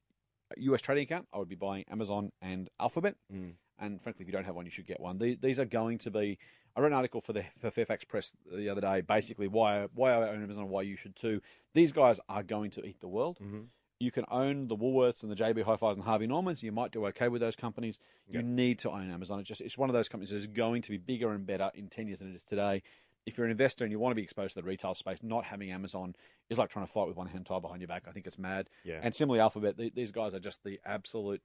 a 0.55 0.61
US 0.61 0.81
trading 0.81 1.03
account, 1.03 1.27
I 1.33 1.39
would 1.39 1.49
be 1.49 1.55
buying 1.55 1.83
Amazon 1.89 2.31
and 2.41 2.69
Alphabet. 2.79 3.15
Mm. 3.33 3.55
And 3.77 4.01
frankly, 4.01 4.23
if 4.23 4.27
you 4.29 4.33
don't 4.33 4.45
have 4.45 4.55
one, 4.55 4.63
you 4.65 4.71
should 4.71 4.87
get 4.87 5.01
one. 5.01 5.17
These, 5.17 5.39
these 5.41 5.59
are 5.59 5.65
going 5.65 5.97
to 5.99 6.11
be. 6.11 6.37
I 6.75 6.81
wrote 6.81 6.87
an 6.87 6.93
article 6.93 7.21
for 7.21 7.33
the 7.33 7.45
for 7.59 7.71
Fairfax 7.71 8.03
Press 8.03 8.33
the 8.51 8.69
other 8.69 8.81
day, 8.81 9.01
basically 9.01 9.47
why 9.47 9.87
why 9.93 10.11
I 10.11 10.29
own 10.29 10.43
Amazon, 10.43 10.63
and 10.63 10.71
why 10.71 10.81
you 10.81 10.95
should 10.95 11.15
too. 11.15 11.41
These 11.73 11.91
guys 11.91 12.19
are 12.29 12.43
going 12.43 12.71
to 12.71 12.85
eat 12.85 12.99
the 13.01 13.07
world. 13.07 13.39
Mhm. 13.41 13.67
You 13.99 14.11
can 14.11 14.25
own 14.29 14.67
the 14.67 14.75
Woolworths 14.75 15.23
and 15.23 15.31
the 15.31 15.35
JB 15.37 15.61
Hi-Fi's 15.63 15.95
and 15.95 16.03
Harvey 16.05 16.27
Normans. 16.27 16.61
You 16.61 16.73
might 16.73 16.91
do 16.91 17.05
okay 17.07 17.29
with 17.29 17.39
those 17.39 17.55
companies. 17.55 17.97
You 18.27 18.41
need 18.41 18.77
to 18.79 18.91
own 18.91 19.09
Amazon. 19.09 19.39
It's 19.39 19.47
just 19.47 19.61
it's 19.61 19.77
one 19.77 19.89
of 19.89 19.93
those 19.93 20.09
companies 20.09 20.31
that 20.31 20.37
is 20.37 20.47
going 20.47 20.81
to 20.81 20.89
be 20.91 20.97
bigger 20.97 21.31
and 21.31 21.45
better 21.45 21.71
in 21.73 21.87
ten 21.87 22.07
years 22.07 22.19
than 22.19 22.31
it 22.31 22.35
is 22.35 22.43
today. 22.43 22.83
If 23.25 23.37
you're 23.37 23.45
an 23.45 23.51
investor 23.51 23.83
and 23.85 23.91
you 23.91 23.97
want 23.97 24.11
to 24.11 24.15
be 24.15 24.21
exposed 24.21 24.53
to 24.53 24.61
the 24.61 24.67
retail 24.67 24.93
space, 24.93 25.23
not 25.23 25.45
having 25.45 25.71
Amazon 25.71 26.13
is 26.49 26.59
like 26.59 26.69
trying 26.69 26.85
to 26.85 26.91
fight 26.91 27.07
with 27.07 27.15
one 27.17 27.27
hand 27.27 27.45
tied 27.47 27.61
behind 27.61 27.81
your 27.81 27.87
back. 27.87 28.03
I 28.07 28.11
think 28.11 28.27
it's 28.27 28.37
mad. 28.37 28.69
yeah. 28.83 28.99
And 29.01 29.15
similarly, 29.15 29.39
Alphabet, 29.39 29.77
these 29.95 30.11
guys 30.11 30.33
are 30.35 30.39
just 30.39 30.63
the 30.63 30.79
absolute 30.85 31.41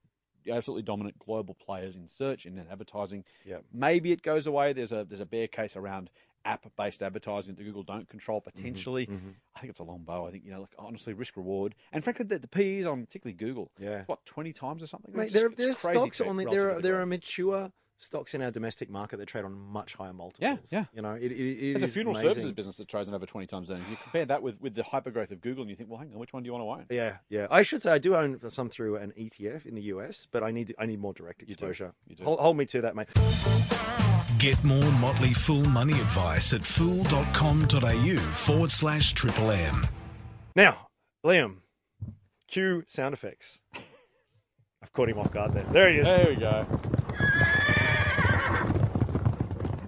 absolutely 0.48 0.82
dominant 0.82 1.18
global 1.18 1.54
players 1.54 1.96
in 1.96 2.08
search 2.08 2.46
and 2.46 2.58
in 2.58 2.66
advertising. 2.70 3.24
Yeah. 3.44 3.58
Maybe 3.72 4.12
it 4.12 4.22
goes 4.22 4.46
away. 4.46 4.72
There's 4.72 4.92
a 4.92 5.04
there's 5.08 5.20
a 5.20 5.26
bear 5.26 5.48
case 5.48 5.76
around 5.76 6.10
app-based 6.46 7.02
advertising 7.02 7.54
that 7.54 7.62
Google 7.64 7.82
don't 7.82 8.08
control 8.08 8.40
Mm-hmm. 8.40 8.50
potentially. 8.56 9.08
I 9.54 9.60
think 9.60 9.70
it's 9.72 9.80
a 9.80 9.84
long 9.84 10.04
bow. 10.04 10.26
I 10.26 10.30
think 10.30 10.44
you 10.44 10.50
know, 10.52 10.60
like 10.60 10.74
honestly, 10.78 11.12
risk 11.12 11.36
reward, 11.36 11.74
and 11.92 12.02
frankly, 12.02 12.24
the, 12.24 12.38
the 12.38 12.48
PEs 12.48 12.86
on 12.86 13.04
particularly 13.04 13.34
Google, 13.36 13.70
Yeah. 13.78 14.04
what 14.06 14.24
twenty 14.24 14.52
times 14.54 14.82
or 14.82 14.86
something. 14.86 15.12
Mate, 15.14 15.26
It's- 15.26 15.32
there, 15.34 15.46
it's 15.48 15.56
there's 15.56 15.78
stocks 15.78 16.20
on 16.22 16.36
the, 16.38 16.44
there 16.46 16.70
are 16.70 16.74
the 16.76 16.80
there 16.82 16.94
are 16.94 16.98
growth. 17.04 17.08
mature 17.08 17.72
stocks 18.00 18.34
in 18.34 18.40
our 18.40 18.50
domestic 18.50 18.88
market 18.88 19.18
that 19.18 19.26
trade 19.26 19.44
on 19.44 19.52
much 19.52 19.94
higher 19.94 20.12
multiples. 20.12 20.58
yeah. 20.70 20.78
yeah. 20.78 20.84
You 20.94 21.02
know, 21.02 21.12
it, 21.12 21.30
it, 21.30 21.34
it 21.38 21.72
There's 21.74 21.82
a 21.82 21.88
funeral 21.88 22.16
amazing. 22.16 22.30
services 22.30 22.52
business 22.52 22.76
that 22.78 22.88
trades 22.88 23.08
on 23.08 23.14
over 23.14 23.26
20 23.26 23.46
times 23.46 23.70
earnings. 23.70 23.86
You 23.90 23.96
compare 24.02 24.24
that 24.24 24.42
with, 24.42 24.60
with 24.60 24.74
the 24.74 24.82
hypergrowth 24.82 25.30
of 25.30 25.40
Google, 25.42 25.62
and 25.62 25.70
you 25.70 25.76
think, 25.76 25.90
well, 25.90 25.98
hang 25.98 26.10
on, 26.12 26.18
which 26.18 26.32
one 26.32 26.42
do 26.42 26.48
you 26.48 26.54
want 26.54 26.64
to 26.64 26.94
own? 26.94 26.98
Yeah, 26.98 27.18
yeah. 27.28 27.46
I 27.50 27.62
should 27.62 27.82
say 27.82 27.92
I 27.92 27.98
do 27.98 28.16
own 28.16 28.40
some 28.50 28.70
through 28.70 28.96
an 28.96 29.12
ETF 29.18 29.66
in 29.66 29.74
the 29.74 29.82
US, 29.82 30.26
but 30.30 30.42
I 30.42 30.50
need 30.50 30.74
I 30.78 30.86
need 30.86 30.98
more 30.98 31.12
direct 31.12 31.42
You 31.42 31.48
do. 31.48 31.52
exposure. 31.52 31.92
You 32.08 32.16
do. 32.16 32.24
Hold, 32.24 32.40
hold 32.40 32.56
me 32.56 32.64
to 32.66 32.80
that, 32.80 32.96
mate. 32.96 33.08
Get 34.38 34.62
more 34.64 34.90
Motley 34.92 35.34
Fool 35.34 35.64
money 35.66 35.92
advice 35.92 36.54
at 36.54 36.64
fool.com.au 36.64 38.16
forward 38.16 38.70
slash 38.70 39.12
triple 39.12 39.50
M. 39.50 39.86
Now, 40.56 40.86
Liam, 41.24 41.56
cue 42.48 42.82
sound 42.86 43.12
effects. 43.12 43.60
I've 44.82 44.92
caught 44.94 45.10
him 45.10 45.18
off 45.18 45.30
guard 45.30 45.52
there. 45.52 45.66
There 45.70 45.90
he 45.90 45.98
is. 45.98 46.06
There 46.06 46.26
we 46.30 46.36
go. 46.36 46.66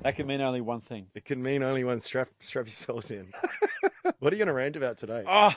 That 0.02 0.16
can 0.16 0.26
mean 0.26 0.40
only 0.40 0.60
one 0.60 0.80
thing. 0.80 1.06
It 1.14 1.24
can 1.24 1.42
mean 1.42 1.62
only 1.62 1.84
one. 1.84 2.00
Strap 2.00 2.28
strap 2.40 2.66
yourselves 2.66 3.10
in. 3.10 3.32
what 4.18 4.32
are 4.32 4.36
you 4.36 4.38
going 4.38 4.48
to 4.48 4.52
rant 4.52 4.76
about 4.76 4.98
today? 4.98 5.24
Ah, 5.26 5.56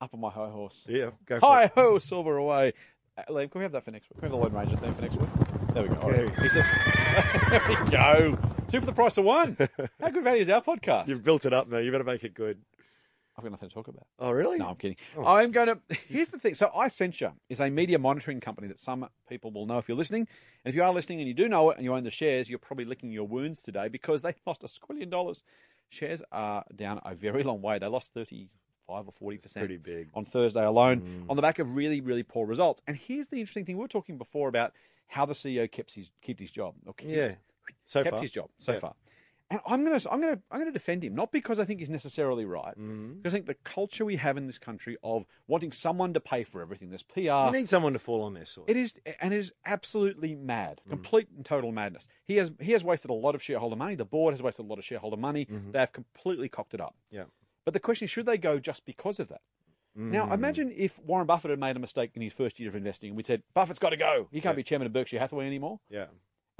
up 0.00 0.12
on 0.12 0.20
my 0.20 0.30
high 0.30 0.50
horse. 0.50 0.82
Yeah, 0.86 1.10
go 1.26 1.40
for 1.40 1.46
Hi 1.46 1.64
it. 1.64 1.72
ho, 1.74 1.98
silver 1.98 2.36
away. 2.36 2.74
Uh, 3.16 3.22
Liam, 3.30 3.50
can 3.50 3.58
we 3.60 3.62
have 3.64 3.72
that 3.72 3.84
for 3.84 3.90
next 3.90 4.08
week? 4.10 4.20
Can 4.20 4.30
we 4.30 4.34
have 4.38 4.50
the 4.50 4.56
Lone 4.56 4.58
Ranger 4.58 4.76
thing 4.76 4.94
for 4.94 5.02
next 5.02 5.16
week? 5.16 5.28
There 5.74 5.82
we 5.82 5.88
go. 5.88 5.94
All 5.96 6.10
right. 6.10 6.20
Okay. 6.20 6.42
He 6.42 6.48
said, 6.48 6.64
there 7.50 7.62
we 7.68 7.90
go. 7.90 8.38
Two 8.70 8.80
for 8.80 8.86
the 8.86 8.92
price 8.92 9.16
of 9.18 9.24
one. 9.24 9.56
How 10.00 10.08
good 10.10 10.24
value 10.24 10.42
is 10.42 10.48
our 10.48 10.62
podcast? 10.62 11.08
You've 11.08 11.22
built 11.24 11.44
it 11.44 11.52
up, 11.52 11.68
man. 11.68 11.84
You 11.84 11.90
better 11.92 12.04
make 12.04 12.24
it 12.24 12.34
good. 12.34 12.58
I've 13.36 13.42
got 13.44 13.50
nothing 13.52 13.68
to 13.70 13.74
talk 13.74 13.88
about. 13.88 14.06
Oh, 14.18 14.30
really? 14.30 14.58
No, 14.58 14.68
I'm 14.68 14.76
kidding. 14.76 14.96
Oh. 15.16 15.24
I'm 15.24 15.52
going 15.52 15.68
to. 15.68 15.78
Here's 16.06 16.28
the 16.28 16.38
thing. 16.38 16.54
So, 16.54 16.68
iSentia 16.76 17.32
is 17.48 17.60
a 17.60 17.70
media 17.70 17.98
monitoring 17.98 18.40
company 18.40 18.68
that 18.68 18.78
some 18.78 19.08
people 19.28 19.50
will 19.50 19.64
know 19.66 19.78
if 19.78 19.88
you're 19.88 19.96
listening. 19.96 20.28
And 20.64 20.70
if 20.70 20.74
you 20.74 20.82
are 20.82 20.92
listening 20.92 21.20
and 21.20 21.28
you 21.28 21.34
do 21.34 21.48
know 21.48 21.70
it 21.70 21.78
and 21.78 21.84
you 21.84 21.94
own 21.94 22.04
the 22.04 22.10
shares, 22.10 22.50
you're 22.50 22.58
probably 22.58 22.84
licking 22.84 23.10
your 23.10 23.26
wounds 23.26 23.62
today 23.62 23.88
because 23.88 24.20
they 24.20 24.34
lost 24.46 24.64
a 24.64 24.66
squillion 24.66 25.10
dollars. 25.10 25.42
Shares 25.88 26.22
are 26.30 26.64
down 26.76 27.00
a 27.04 27.14
very 27.14 27.42
long 27.42 27.62
way. 27.62 27.78
They 27.78 27.86
lost 27.86 28.12
35 28.14 29.08
or 29.08 29.12
40 29.12 29.36
percent 29.38 29.66
Pretty 29.66 29.76
big. 29.78 30.08
on 30.14 30.24
Thursday 30.24 30.64
alone 30.64 31.00
mm. 31.00 31.30
on 31.30 31.36
the 31.36 31.42
back 31.42 31.58
of 31.58 31.74
really, 31.74 32.00
really 32.00 32.22
poor 32.22 32.46
results. 32.46 32.82
And 32.86 32.96
here's 32.96 33.28
the 33.28 33.36
interesting 33.36 33.64
thing: 33.64 33.76
we 33.76 33.82
were 33.82 33.88
talking 33.88 34.18
before 34.18 34.48
about 34.48 34.72
how 35.06 35.24
the 35.26 35.34
CEO 35.34 35.70
kept 35.70 35.94
his 35.94 36.10
kept 36.20 36.40
his 36.40 36.50
job. 36.50 36.74
Or 36.86 36.92
kept- 36.92 37.10
Yeah. 37.10 37.34
So 37.86 38.00
far. 38.00 38.04
kept 38.04 38.14
far. 38.16 38.20
his 38.22 38.30
job 38.30 38.48
so 38.58 38.72
Yeah. 38.72 38.78
far. 38.78 38.94
And 39.52 39.60
I'm 39.66 39.84
going 39.84 39.98
to 40.00 40.10
I'm 40.12 40.20
going 40.20 40.34
to 40.36 40.42
I'm 40.50 40.58
going 40.60 40.72
to 40.72 40.78
defend 40.78 41.04
him 41.04 41.14
not 41.14 41.30
because 41.30 41.58
I 41.58 41.64
think 41.66 41.80
he's 41.80 41.90
necessarily 41.90 42.44
right, 42.46 42.76
Mm-hmm. 42.78 43.14
because 43.18 43.34
I 43.34 43.36
think 43.36 43.46
the 43.46 43.54
culture 43.64 44.04
we 44.04 44.16
have 44.16 44.36
in 44.38 44.46
this 44.46 44.58
country 44.58 44.96
of 45.02 45.26
wanting 45.46 45.72
someone 45.72 46.14
to 46.14 46.20
pay 46.20 46.42
for 46.42 46.62
everything, 46.62 46.88
this 46.90 47.02
PR, 47.02 47.20
You 47.20 47.50
need 47.52 47.68
someone 47.68 47.92
to 47.92 47.98
fall 47.98 48.22
on 48.22 48.32
their 48.34 48.46
sword. 48.46 48.70
it 48.70 48.76
is 48.78 48.94
and 49.20 49.34
it 49.34 49.38
is 49.38 49.52
absolutely 49.66 50.34
mad, 50.34 50.80
Mm. 50.86 50.90
complete 50.90 51.28
and 51.36 51.44
total 51.44 51.70
madness. 51.70 52.08
He 52.24 52.36
has 52.36 52.50
he 52.60 52.72
has 52.72 52.82
wasted 52.82 53.10
a 53.10 53.14
lot 53.14 53.34
of 53.34 53.42
shareholder 53.42 53.76
money. 53.76 53.94
The 53.94 54.06
board 54.06 54.32
has 54.32 54.40
wasted 54.42 54.64
a 54.64 54.68
lot 54.68 54.78
of 54.78 54.84
shareholder 54.86 55.18
money. 55.18 55.44
Mm-hmm. 55.44 55.72
They 55.72 55.78
have 55.80 55.92
completely 55.92 56.48
cocked 56.48 56.72
it 56.74 56.80
up. 56.80 56.94
Yeah. 57.10 57.24
But 57.66 57.74
the 57.74 57.80
question 57.80 58.06
is, 58.06 58.10
should 58.10 58.26
they 58.26 58.38
go 58.38 58.58
just 58.58 58.84
because 58.86 59.20
of 59.20 59.28
that? 59.28 59.42
Now, 59.94 60.24
Mm. 60.28 60.32
imagine 60.34 60.72
if 60.74 60.98
Warren 61.00 61.26
Buffett 61.26 61.50
had 61.50 61.60
made 61.60 61.76
a 61.76 61.78
mistake 61.78 62.12
in 62.14 62.22
his 62.22 62.32
first 62.32 62.58
year 62.58 62.70
of 62.70 62.74
investing, 62.74 63.10
and 63.10 63.16
we 63.18 63.22
said 63.24 63.42
Buffett's 63.52 63.78
got 63.78 63.90
to 63.90 63.98
go. 63.98 64.28
He 64.32 64.40
can't 64.40 64.54
Yeah. 64.54 64.56
be 64.56 64.62
chairman 64.62 64.86
of 64.86 64.92
Berkshire 64.94 65.18
Hathaway 65.18 65.46
anymore 65.46 65.80
Yeah. 65.90 66.06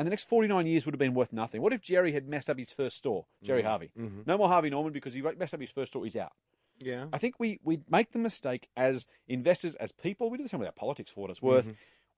And 0.03 0.07
the 0.09 0.11
next 0.11 0.25
49 0.25 0.67
years 0.67 0.85
would 0.85 0.95
have 0.95 0.99
been 0.99 1.15
worth 1.15 1.33
nothing. 1.33 1.63
What 1.63 1.73
if 1.73 1.81
Gerry 1.81 2.11
had 2.11 2.29
messed 2.29 2.51
up 2.51 2.59
his 2.59 2.73
first 2.73 2.97
store, 2.97 3.27
Gerry 3.41 3.61
mm-hmm. 3.61 3.69
Harvey? 3.69 3.93
Mm-hmm. 3.97 4.23
No 4.27 4.37
more 4.37 4.49
Harvey 4.49 4.69
Norman 4.69 4.93
because 4.93 5.15
he 5.15 5.23
messed 5.23 5.55
up 5.55 5.61
his 5.61 5.71
first 5.71 5.93
store, 5.93 6.03
he's 6.03 6.17
out. 6.17 6.33
Yeah. 6.81 7.05
I 7.13 7.19
think 7.19 7.37
we, 7.39 7.61
we 7.63 7.79
make 7.89 8.11
the 8.11 8.19
mistake 8.19 8.69
as 8.77 9.07
investors, 9.29 9.77
as 9.77 9.93
people, 9.93 10.29
we 10.29 10.39
do 10.39 10.43
the 10.43 10.49
same 10.49 10.59
with 10.59 10.67
our 10.67 10.73
politics 10.73 11.13
for 11.13 11.21
what 11.21 11.31
it's 11.31 11.41
worth. 11.41 11.67
Mm-hmm. 11.67 11.75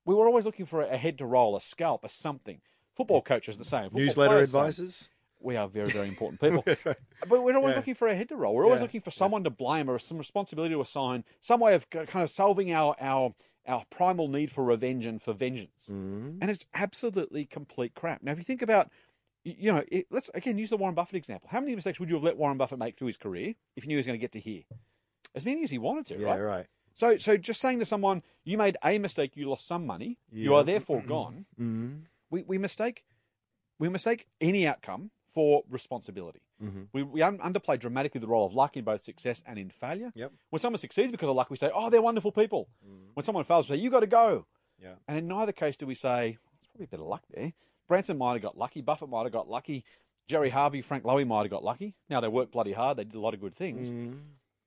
We 0.07 0.15
were 0.15 0.27
always 0.27 0.47
looking 0.47 0.65
for 0.65 0.81
a, 0.81 0.95
a 0.95 0.97
head 0.97 1.19
to 1.19 1.27
roll, 1.27 1.57
a 1.57 1.61
scalp, 1.61 2.05
a 2.05 2.09
something. 2.09 2.63
Football 2.97 3.21
coaches 3.21 3.59
the 3.59 3.67
same. 3.67 3.91
Football 3.91 4.01
Newsletter 4.01 4.37
same. 4.37 4.45
advisors. 4.45 5.11
We 5.39 5.57
are 5.57 5.69
very, 5.69 5.91
very 5.91 6.09
important 6.09 6.41
people. 6.41 6.65
But 7.29 7.43
we're 7.43 7.55
always 7.55 7.73
Yeah. 7.73 7.81
looking 7.81 7.95
for 7.95 8.09
a 8.09 8.17
head 8.17 8.31
to 8.31 8.37
roll. 8.37 8.55
We're 8.55 8.65
always 8.65 8.79
Yeah. 8.79 8.85
looking 8.85 9.03
for 9.03 9.11
someone 9.11 9.45
to 9.45 9.51
blame 9.51 9.91
or 9.91 9.99
some 9.99 10.17
responsibility 10.17 10.75
to 10.75 10.81
assign, 10.81 11.25
some 11.43 11.61
way 11.61 11.75
of 11.75 11.91
kind 11.91 12.23
of 12.23 12.31
solving 12.31 12.73
our, 12.73 12.97
our, 12.99 13.35
our 13.67 13.85
primal 13.91 14.29
need 14.29 14.51
for 14.53 14.65
revenge 14.65 15.07
and 15.07 15.21
for 15.23 15.33
vengeance. 15.33 15.85
Mm-hmm. 15.91 16.39
And 16.41 16.51
it's 16.51 16.67
absolutely 16.75 17.45
complete 17.45 17.95
crap. 17.95 18.23
Now, 18.23 18.33
if 18.33 18.39
you 18.39 18.45
think 18.45 18.63
about, 18.63 18.91
you 19.45 19.73
know, 19.73 19.83
it, 19.91 20.07
let's 20.11 20.31
again 20.35 20.59
use 20.59 20.71
the 20.71 20.77
Warren 20.77 20.95
Buffett 20.95 21.17
example. 21.17 21.49
How 21.51 21.61
many 21.61 21.75
mistakes 21.75 21.99
would 22.01 22.09
you 22.09 22.17
have 22.17 22.25
let 22.25 22.37
Warren 22.37 22.59
Buffett 22.59 22.79
make 22.79 22.97
through 22.97 23.09
his 23.09 23.17
career 23.17 23.55
if 23.77 23.85
you 23.85 23.89
knew 23.89 23.95
he 23.95 23.99
was 23.99 24.07
going 24.07 24.19
to 24.19 24.23
get 24.23 24.33
to 24.33 24.41
here? 24.41 24.63
As 25.35 25.45
many 25.45 25.65
as 25.65 25.71
he 25.71 25.79
wanted 25.79 26.07
to, 26.07 26.19
Yeah, 26.19 26.31
right? 26.31 26.41
right. 26.41 26.67
So, 26.95 27.17
so 27.19 27.37
just 27.37 27.61
saying 27.61 27.81
to 27.81 27.85
someone, 27.85 28.23
you 28.45 28.57
made 28.57 28.77
a 28.85 28.99
mistake, 28.99 29.33
you 29.35 29.49
lost 29.49 29.67
some 29.67 29.85
money, 29.85 30.19
you 30.31 30.55
are 30.55 30.63
therefore 30.63 31.03
gone. 31.07 31.47
Mm-hmm. 31.61 31.95
We, 32.31 32.43
we 32.43 32.59
mistake, 32.59 33.05
we 33.81 33.89
mistake 33.89 34.27
any 34.41 34.67
outcome 34.67 35.11
for 35.33 35.65
responsibility. 35.69 36.43
Mhm. 36.65 36.89
We, 36.93 37.03
we 37.03 37.23
un- 37.23 37.39
underplay 37.39 37.79
dramatically 37.79 38.21
the 38.21 38.27
role 38.27 38.47
of 38.47 38.55
luck 38.55 38.77
in 38.77 38.85
both 38.85 39.03
success 39.03 39.43
and 39.47 39.59
in 39.59 39.71
failure. 39.71 40.13
Yep. 40.15 40.33
When 40.51 40.61
someone 40.61 40.79
succeeds 40.79 41.11
because 41.13 41.29
of 41.29 41.37
luck, 41.37 41.51
we 41.51 41.57
say, 41.57 41.71
"Oh, 41.75 41.91
they're 41.91 42.03
wonderful 42.03 42.33
people." 42.33 42.69
When 43.15 43.25
someone 43.25 43.45
fails, 43.45 43.69
we 43.69 43.77
say, 43.77 43.83
"You 43.83 43.91
got 43.91 44.01
to 44.01 44.07
go." 44.07 44.47
Yeah. 44.81 44.95
And 45.07 45.19
in 45.19 45.29
neither 45.29 45.53
case 45.53 45.77
do 45.77 45.87
we 45.87 45.95
say, 45.95 46.39
"It's 46.61 46.69
probably 46.69 46.85
a 46.85 46.89
bit 46.89 47.01
of 47.01 47.07
luck 47.07 47.23
there." 47.31 47.53
Branson 47.89 48.17
might 48.19 48.33
have 48.35 48.43
got 48.43 48.57
lucky. 48.59 48.81
Buffett 48.81 49.09
might 49.09 49.25
have 49.25 49.33
got 49.33 49.49
lucky. 49.49 49.85
Gerry 50.27 50.49
Harvey, 50.51 50.81
Frank 50.81 51.05
Lowy 51.05 51.27
might 51.27 51.43
have 51.43 51.51
got 51.51 51.63
lucky. 51.63 51.95
Now 52.09 52.21
they 52.21 52.29
worked 52.29 52.53
bloody 52.53 52.73
hard. 52.73 52.97
They 52.97 53.05
did 53.05 53.15
a 53.15 53.21
lot 53.21 53.35
of 53.35 53.41
good 53.41 53.55
things. 53.55 53.91
Mm-hmm. 53.91 54.19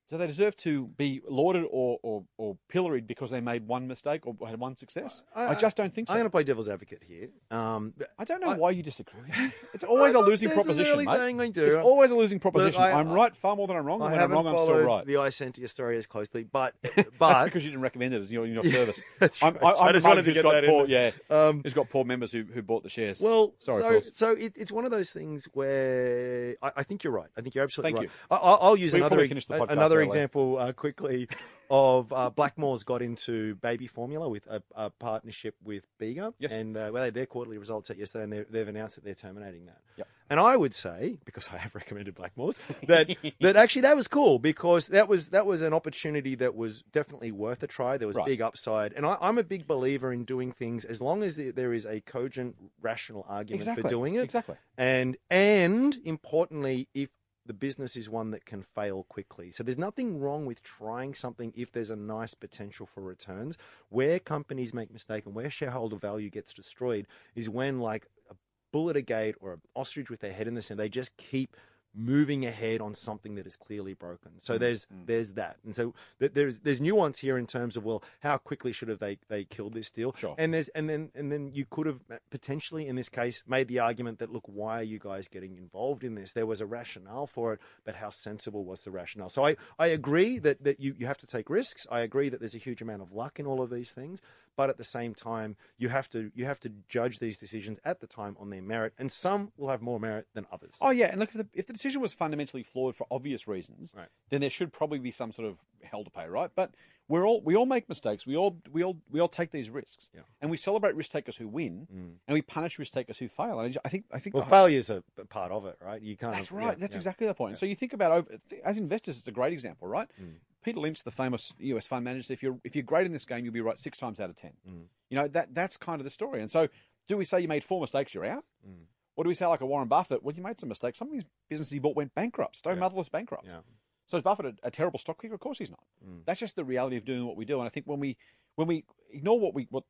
So 0.08 0.17
they 0.17 0.26
deserve 0.26 0.56
to 0.58 0.88
be 0.96 1.20
lauded 1.28 1.65
or, 1.70 2.00
or, 2.02 2.24
or 2.38 2.56
pilloried 2.70 3.08
because 3.08 3.30
they 3.30 3.41
made 3.41 3.67
one 3.67 3.89
mistake 3.89 4.26
or 4.26 4.36
had 4.48 4.58
one 4.58 4.74
success. 4.78 5.22
I, 5.36 5.48
I- 5.48 5.56
just 5.56 5.76
don't 5.76 5.93
think 5.93 6.08
so. 6.08 6.13
I'm 6.13 6.20
going 6.20 6.28
to 6.28 6.32
play 6.32 6.46
devil's 6.46 6.70
advocate 6.70 7.04
here. 7.06 7.28
Um, 7.52 7.93
I 8.17 8.24
don't 8.24 8.39
know 8.39 8.52
I- 8.52 8.58
why 8.58 8.72
you 8.72 8.84
disagree. 8.84 9.20
It's 9.74 9.84
always 9.84 10.13
a 10.13 10.20
losing 10.20 10.50
proposition, 10.50 10.98
mate. 10.98 11.08
saying 11.08 11.41
I 11.41 11.50
do. 11.50 11.65
It's 11.65 11.76
always 11.76 12.10
a 12.10 12.15
losing 12.15 12.39
proposition. 12.39 12.82
I- 12.82 12.93
I'm 12.93 13.10
I- 13.12 13.13
right 13.13 13.36
far 13.36 13.56
more 13.58 13.67
than 13.67 13.76
I'm 13.76 13.86
wrong, 13.86 14.02
and 14.02 14.10
I 14.10 14.13
when 14.13 14.22
I'm 14.22 14.32
wrong, 14.32 14.48
I'm 14.48 14.58
still 14.58 14.80
right. 14.80 15.06
the 15.06 15.17
I 15.17 15.30
sent 15.30 15.58
your 15.58 15.67
story 15.67 15.98
as 15.98 16.08
closely, 16.08 16.43
but 16.52 16.74
That's 16.96 17.10
but 17.20 17.43
because 17.46 17.65
you 17.65 17.72
didn't 17.72 17.82
recommend 17.84 18.13
it 18.13 18.22
as 18.22 18.32
your, 18.32 18.46
your 18.48 18.63
service. 18.63 19.00
That's 19.20 19.41
right. 19.41 19.56
I, 19.62 19.67
I 19.67 19.88
I'm 19.88 19.93
just 19.93 20.04
the 20.04 20.10
wanted 20.10 20.22
to 20.24 20.30
who's 20.30 20.36
get 20.36 20.43
got 20.43 20.52
that 20.54 20.63
in 20.63 20.70
poor, 20.70 20.88
there. 20.88 21.13
yeah, 21.30 21.48
um, 21.48 21.62
who's 21.63 21.74
got 21.74 21.89
poor 21.89 22.06
members 22.06 22.32
who, 22.32 22.43
who 22.43 22.62
bought 22.62 22.84
the 22.84 22.89
shares. 22.89 23.20
Well, 23.20 23.54
Sorry, 23.60 24.02
so 24.02 24.10
so 24.13 24.32
it, 24.32 24.54
it's 24.56 24.72
one 24.72 24.86
of 24.86 24.91
those 24.91 25.12
things 25.12 25.50
where 25.54 26.56
I, 26.62 26.72
I 26.78 26.84
think 26.84 27.04
you're 27.04 27.13
right. 27.13 27.30
I 27.38 27.41
think 27.41 27.56
you're 27.56 27.65
absolutely 27.65 27.91
right. 27.93 28.10
Thank 28.10 28.32
right. 28.32 28.39
I, 28.41 28.48
I'll 28.48 28.60
I'll 28.62 28.78
use 28.78 28.93
We 28.93 29.02
another 29.02 29.96
probably 30.05 30.19
ex- 30.21 30.31
finished 30.31 30.33
the 30.33 30.39
podcast 30.39 30.41
another 30.47 30.49
example 30.49 30.57
uh, 30.57 30.71
quickly 30.73 31.27
of 31.69 32.13
uh, 32.13 32.29
Blackmore's 32.29 32.83
got 32.83 33.01
into 33.01 33.55
baby 33.55 33.88
formula 33.88 34.29
with 34.29 34.47
a, 34.47 34.63
a 34.73 34.89
partnership 34.89 35.55
with 35.65 35.83
Bega, 35.97 36.33
Yes. 36.39 36.53
and 36.53 36.77
uh, 36.77 36.89
well, 36.93 37.01
they 37.01 37.07
had 37.07 37.13
their 37.13 37.25
quarterly 37.25 37.57
results 37.57 37.91
out 37.91 37.97
yesterday, 37.97 38.23
and 38.23 38.45
they've 38.49 38.67
announced 38.69 38.95
that 38.95 39.03
they're 39.03 39.13
terminating 39.15 39.65
that. 39.65 39.79
Yep. 39.97 40.07
And 40.29 40.39
I 40.39 40.55
would 40.57 40.73
say, 40.73 41.17
because 41.25 41.47
I 41.53 41.57
have 41.57 41.75
recommended 41.75 42.15
Blackmore's, 42.15 42.57
that 42.88 43.10
that 43.41 43.55
actually 43.57 43.81
that 43.81 43.97
was 43.97 44.07
cool 44.07 44.39
because 44.39 44.88
that 44.88 45.10
was 45.10 45.29
that 45.31 45.45
was 45.45 45.62
an 45.62 45.73
opportunity 45.73 46.36
that 46.36 46.55
was 46.55 46.83
definitely 46.93 47.33
worth 47.33 47.62
a 47.63 47.67
try. 47.67 47.97
There 47.97 48.07
was 48.07 48.15
Right. 48.15 48.25
big 48.25 48.41
upside, 48.41 48.93
and 48.93 49.05
I, 49.05 49.17
I'm 49.19 49.38
a 49.38 49.43
big 49.43 49.67
believer 49.67 50.13
in 50.13 50.23
doing 50.23 50.53
things 50.53 50.86
as 50.86 51.01
long 51.01 51.21
as 51.21 51.36
there- 51.36 51.51
there 51.51 51.73
is 51.73 51.86
a 51.86 51.99
cogent, 51.99 52.55
rational 52.81 53.25
argument 53.27 53.62
exactly 53.63 53.83
for 53.83 53.89
doing 53.89 54.15
it, 54.15 54.23
Exactly. 54.23 54.55
and 54.77 55.17
and 55.29 55.97
importantly, 56.05 56.88
if 56.93 57.10
the 57.47 57.53
business 57.53 57.95
is 57.95 58.10
one 58.10 58.31
that 58.31 58.45
can 58.45 58.62
fail 58.62 59.03
quickly. 59.03 59.51
So 59.51 59.63
there's 59.63 59.77
nothing 59.77 60.19
wrong 60.19 60.45
with 60.45 60.62
trying 60.63 61.13
something 61.13 61.53
if 61.55 61.71
there's 61.71 61.89
a 61.89 61.95
nice 61.95 62.33
potential 62.33 62.86
for 62.86 63.01
returns. 63.01 63.57
Where 63.89 64.19
companies 64.19 64.73
make 64.73 64.91
mistake 64.91 65.25
and 65.25 65.33
where 65.33 65.49
shareholder 65.49 65.95
value 65.95 66.29
gets 66.29 66.53
destroyed 66.53 67.07
is 67.36 67.49
when 67.49 67.79
like 67.79 68.07
a 68.29 68.36
bullet 68.71 68.97
a 68.97 69.01
gate 69.01 69.36
or 69.39 69.53
an 69.53 69.62
ostrich 69.75 70.10
with 70.10 70.19
their 70.19 70.33
head 70.33 70.47
in 70.47 70.55
the 70.55 70.62
sand, 70.62 70.79
they 70.79 70.89
just 70.89 71.15
keep 71.17 71.55
moving 71.97 72.45
ahead 72.45 72.79
on 72.79 72.93
something 72.93 73.36
that 73.36 73.47
is 73.47 73.55
clearly 73.55 73.93
broken. 73.93 74.33
Mm, 74.38 74.41
So 74.41 74.57
there's 74.57 74.88
there's 75.05 75.31
that, 75.33 75.57
and 75.65 75.75
so 75.75 75.93
th- 76.19 76.33
there's 76.33 76.60
there's 76.60 76.79
nuance 76.79 77.19
here 77.19 77.38
in 77.38 77.47
terms 77.47 77.75
of 77.75 77.83
well, 77.83 78.03
how 78.21 78.38
quickly 78.38 78.71
should 78.71 78.88
have 78.88 78.99
they 78.99 79.17
they 79.27 79.43
killed 79.43 79.73
this 79.73 79.89
deal? 79.91 80.13
Sure. 80.15 80.36
And 80.38 80.53
there's 80.53 80.67
and 80.69 80.88
then 80.89 81.10
and 81.15 81.31
then 81.31 81.51
you 81.53 81.65
could 81.69 81.88
have 81.88 81.99
potentially 82.29 82.88
in 82.88 82.95
this 82.95 83.10
case 83.10 83.43
made 83.47 83.67
the 83.67 83.79
argument 83.79 84.19
that 84.19 84.31
look, 84.31 84.43
why 84.45 84.79
are 84.79 84.83
you 84.83 84.99
guys 84.99 85.27
getting 85.27 85.57
involved 85.57 86.03
in 86.03 86.15
this? 86.15 86.33
There 86.33 86.45
was 86.45 86.62
a 86.62 86.65
rationale 86.65 87.27
for 87.27 87.53
it, 87.53 87.60
but 87.83 87.95
how 87.95 88.10
sensible 88.10 88.63
was 88.63 88.81
the 88.81 88.91
rationale? 88.91 89.29
So 89.29 89.45
I 89.45 89.55
I 89.79 89.88
agree 89.88 90.38
that 90.39 90.63
that 90.63 90.79
you 90.79 90.95
you 90.97 91.07
have 91.07 91.17
to 91.19 91.27
take 91.27 91.49
risks. 91.49 91.88
I 91.89 92.01
agree 92.01 92.29
that 92.29 92.39
there's 92.39 92.55
a 92.55 92.60
huge 92.60 92.81
amount 92.81 93.01
of 93.01 93.12
luck 93.12 93.39
in 93.39 93.45
all 93.47 93.62
of 93.62 93.69
these 93.69 93.91
things, 93.91 94.21
but 94.58 94.70
at 94.70 94.76
the 94.78 94.84
same 94.84 95.15
time, 95.15 95.56
you 95.78 95.88
have 95.88 96.10
to 96.10 96.32
you 96.36 96.43
have 96.43 96.60
to 96.60 96.72
judge 96.89 97.20
these 97.20 97.38
decisions 97.38 97.80
at 97.86 98.02
the 98.02 98.08
time 98.08 98.36
on 98.41 98.50
their 98.50 98.62
merit, 98.62 98.91
and 99.00 99.10
some 99.10 99.54
will 99.56 99.70
have 99.70 99.82
more 99.82 100.00
merit 100.02 100.28
than 100.34 100.46
others. 100.52 100.76
Oh 100.82 100.89
yeah, 100.89 101.06
and 101.08 101.20
look, 101.22 101.30
if 101.30 101.36
the, 101.38 101.48
if 101.54 101.67
the 101.67 101.74
decision 101.74 102.02
was 102.02 102.12
fundamentally 102.13 102.63
flawed 102.63 102.96
for 102.98 103.08
obvious 103.10 103.48
reasons, 103.48 103.93
Right. 103.96 104.10
then 104.30 104.41
there 104.41 104.50
should 104.50 104.74
probably 104.74 105.00
be 105.00 105.12
some 105.12 105.32
sort 105.32 105.48
of 105.48 105.58
hell 105.84 106.04
to 106.04 106.10
pay, 106.10 106.28
right? 106.28 106.50
But 106.54 106.72
we're 107.08 107.26
all 107.26 107.39
we 107.41 107.56
all 107.56 107.65
make 107.65 107.88
mistakes. 107.88 108.26
We 108.26 108.36
all 108.36 108.58
we 108.70 108.84
all 108.84 108.98
we 109.10 109.20
all 109.22 109.30
take 109.30 109.52
these 109.52 109.70
risks, 109.70 110.10
Yeah. 110.13 110.22
and 110.41 110.52
we 110.52 110.58
celebrate 110.58 110.96
risk 110.96 111.12
takers 111.12 111.38
who 111.38 111.48
win, 111.48 111.88
and 112.28 112.34
we 112.34 112.41
punish 112.41 112.78
risk 112.80 112.91
takers 112.93 113.17
who 113.20 113.30
fail. 113.30 113.60
And 113.62 113.78
I 113.86 113.89
think 113.89 114.06
I 114.12 114.20
think 114.20 114.34
Well, 114.34 114.43
the- 114.43 114.50
failure's 114.50 114.89
a 114.89 115.04
part 115.30 115.52
of 115.54 115.65
it, 115.67 115.78
right? 115.80 116.02
You 116.02 116.17
can't. 116.17 116.34
That's 116.34 116.52
yeah, 116.52 116.58
right. 116.58 116.80
That's 116.80 116.96
yeah. 116.96 117.00
exactly 117.00 117.28
the 117.28 117.34
point. 117.34 117.58
So 117.60 117.65
you 117.65 117.76
think 117.76 117.93
about 117.93 118.12
over 118.12 118.38
as 118.65 118.78
investors, 118.78 119.20
it's 119.20 119.28
a 119.28 119.32
great 119.32 119.54
example, 119.54 119.88
right? 119.88 120.10
Mm. 120.22 120.34
Peter 120.67 120.82
Lynch, 120.82 121.01
the 121.01 121.12
famous 121.12 121.53
US 121.60 121.88
fund 121.88 122.03
manager, 122.03 122.23
said, 122.23 122.34
if 122.34 122.43
you're 122.43 122.60
if 122.65 122.75
you're 122.75 122.84
great 122.84 123.06
in 123.06 123.13
this 123.13 123.23
game, 123.23 123.45
you'll 123.45 123.53
be 123.53 123.62
right 123.62 123.80
six 123.80 123.97
times 123.97 124.19
out 124.19 124.30
of 124.30 124.36
ten. 124.36 124.51
Mm. 124.69 124.88
You 125.10 125.17
know 125.17 125.27
that 125.30 125.56
that's 125.56 125.77
kind 125.77 126.01
of 126.01 126.03
the 126.03 126.10
story. 126.10 126.41
And 126.41 126.51
so, 126.51 126.67
do 127.08 127.15
we 127.15 127.23
say 127.23 127.39
you 127.39 127.47
made 127.47 127.63
four 127.63 127.80
mistakes, 127.80 128.13
you're 128.13 128.25
out? 128.25 128.43
Mm. 128.67 128.84
Or 129.15 129.23
do 129.23 129.30
we 129.30 129.34
say 129.34 129.45
like 129.45 129.62
a 129.62 129.65
Warren 129.65 129.88
Buffett? 129.88 130.21
Well, 130.23 130.36
you 130.36 130.43
made 130.43 130.60
some 130.60 130.67
mistakes. 130.67 130.99
Some 130.99 131.08
of 131.08 131.13
these 131.13 131.23
businesses 131.49 131.71
he 131.71 131.80
bought 131.80 131.95
went 131.95 132.13
bankrupt. 132.15 132.58
Stone 132.58 132.75
Yeah. 132.75 132.82
Motherless 132.82 133.08
bankrupt. 133.08 133.45
Yeah. 133.47 133.60
So 134.08 134.17
is 134.17 134.23
Buffett 134.23 134.45
a, 134.45 134.67
a 134.67 134.71
terrible 134.71 134.99
stock 134.99 135.21
picker? 135.21 135.36
Of 135.36 135.39
course 135.39 135.58
he's 135.58 135.69
not. 135.69 135.84
Mm. 136.06 136.23
That's 136.25 136.41
just 136.41 136.58
the 136.58 136.65
reality 136.65 136.97
of 136.97 137.06
doing 137.06 137.25
what 137.25 137.38
we 137.38 137.45
do. 137.45 137.60
And 137.60 137.65
I 137.65 137.69
think 137.69 137.86
when 137.86 138.01
we 138.01 138.17
when 138.56 138.67
we 138.67 138.84
ignore 139.13 139.39
what 139.39 139.53
we 139.53 139.67
what 139.69 139.86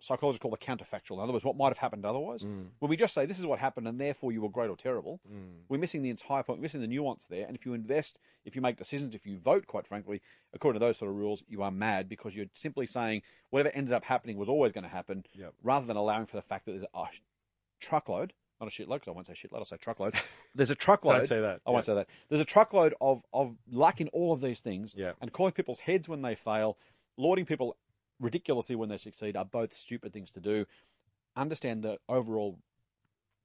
psychologists 0.00 0.40
call 0.42 0.50
the 0.50 0.56
counterfactual, 0.58 1.12
in 1.12 1.20
other 1.20 1.32
words, 1.32 1.44
what 1.44 1.56
might 1.56 1.68
have 1.68 1.78
happened 1.78 2.04
otherwise, 2.04 2.42
Mm. 2.44 2.68
when 2.78 2.88
we 2.90 2.96
just 2.96 3.14
say 3.14 3.24
this 3.26 3.38
is 3.38 3.46
what 3.46 3.58
happened 3.58 3.88
and 3.88 4.00
therefore 4.00 4.32
you 4.32 4.40
were 4.42 4.48
great 4.48 4.68
or 4.70 4.76
terrible, 4.76 5.20
Mm. 5.30 5.60
we're 5.68 5.78
missing 5.78 6.02
the 6.02 6.10
entire 6.10 6.42
point, 6.42 6.58
we're 6.58 6.64
missing 6.64 6.80
the 6.80 6.86
nuance 6.86 7.26
there. 7.26 7.46
And 7.46 7.56
if 7.56 7.64
you 7.66 7.74
invest, 7.74 8.18
if 8.44 8.54
you 8.56 8.62
make 8.62 8.76
decisions, 8.76 9.14
if 9.14 9.24
you 9.26 9.38
vote, 9.38 9.66
quite 9.66 9.86
frankly, 9.86 10.20
according 10.52 10.78
to 10.80 10.84
those 10.86 10.98
sort 10.98 11.10
of 11.10 11.16
rules, 11.16 11.42
you 11.48 11.62
are 11.62 11.70
mad 11.70 12.08
because 12.08 12.36
you're 12.36 12.46
simply 12.54 12.86
saying 12.86 13.22
whatever 13.50 13.74
ended 13.74 13.92
up 13.92 14.04
happening 14.04 14.36
was 14.36 14.48
always 14.48 14.72
going 14.72 14.84
to 14.84 14.90
happen, 14.90 15.24
Yep. 15.32 15.54
rather 15.62 15.86
than 15.86 15.96
allowing 15.96 16.26
for 16.26 16.36
the 16.36 16.42
fact 16.42 16.64
that 16.66 16.72
there's 16.72 16.84
a 16.94 17.06
truckload, 17.80 18.32
not 18.60 18.68
a 18.68 18.70
shitload, 18.70 18.94
because 19.00 19.08
I 19.08 19.10
won't 19.12 19.26
say 19.26 19.32
shitload, 19.34 19.58
I'll 19.58 19.64
say 19.64 19.76
truckload. 19.76 20.14
There's 20.54 20.70
a 20.70 20.74
truckload. 20.76 21.16
Don't 21.16 21.26
say 21.26 21.40
that. 21.40 21.60
I 21.66 21.70
won't 21.70 21.84
say 21.84 21.94
that. 21.94 22.06
There's 22.28 22.40
a 22.40 22.44
truckload 22.44 22.94
of, 23.00 23.22
of 23.32 23.56
luck 23.70 24.00
in 24.00 24.06
all 24.08 24.32
of 24.32 24.40
these 24.40 24.60
things, 24.60 24.94
Yeah. 24.96 25.12
and 25.20 25.32
calling 25.32 25.52
people's 25.52 25.80
heads 25.80 26.08
when 26.08 26.22
they 26.22 26.34
fail, 26.36 26.78
lauding 27.16 27.44
people 27.44 27.76
ridiculously 28.20 28.76
when 28.76 28.88
they 28.88 28.96
succeed 28.96 29.36
are 29.36 29.44
both 29.44 29.74
stupid 29.74 30.12
things 30.12 30.30
to 30.32 30.40
do. 30.40 30.66
Understand 31.36 31.82
the 31.82 31.98
overall, 32.08 32.58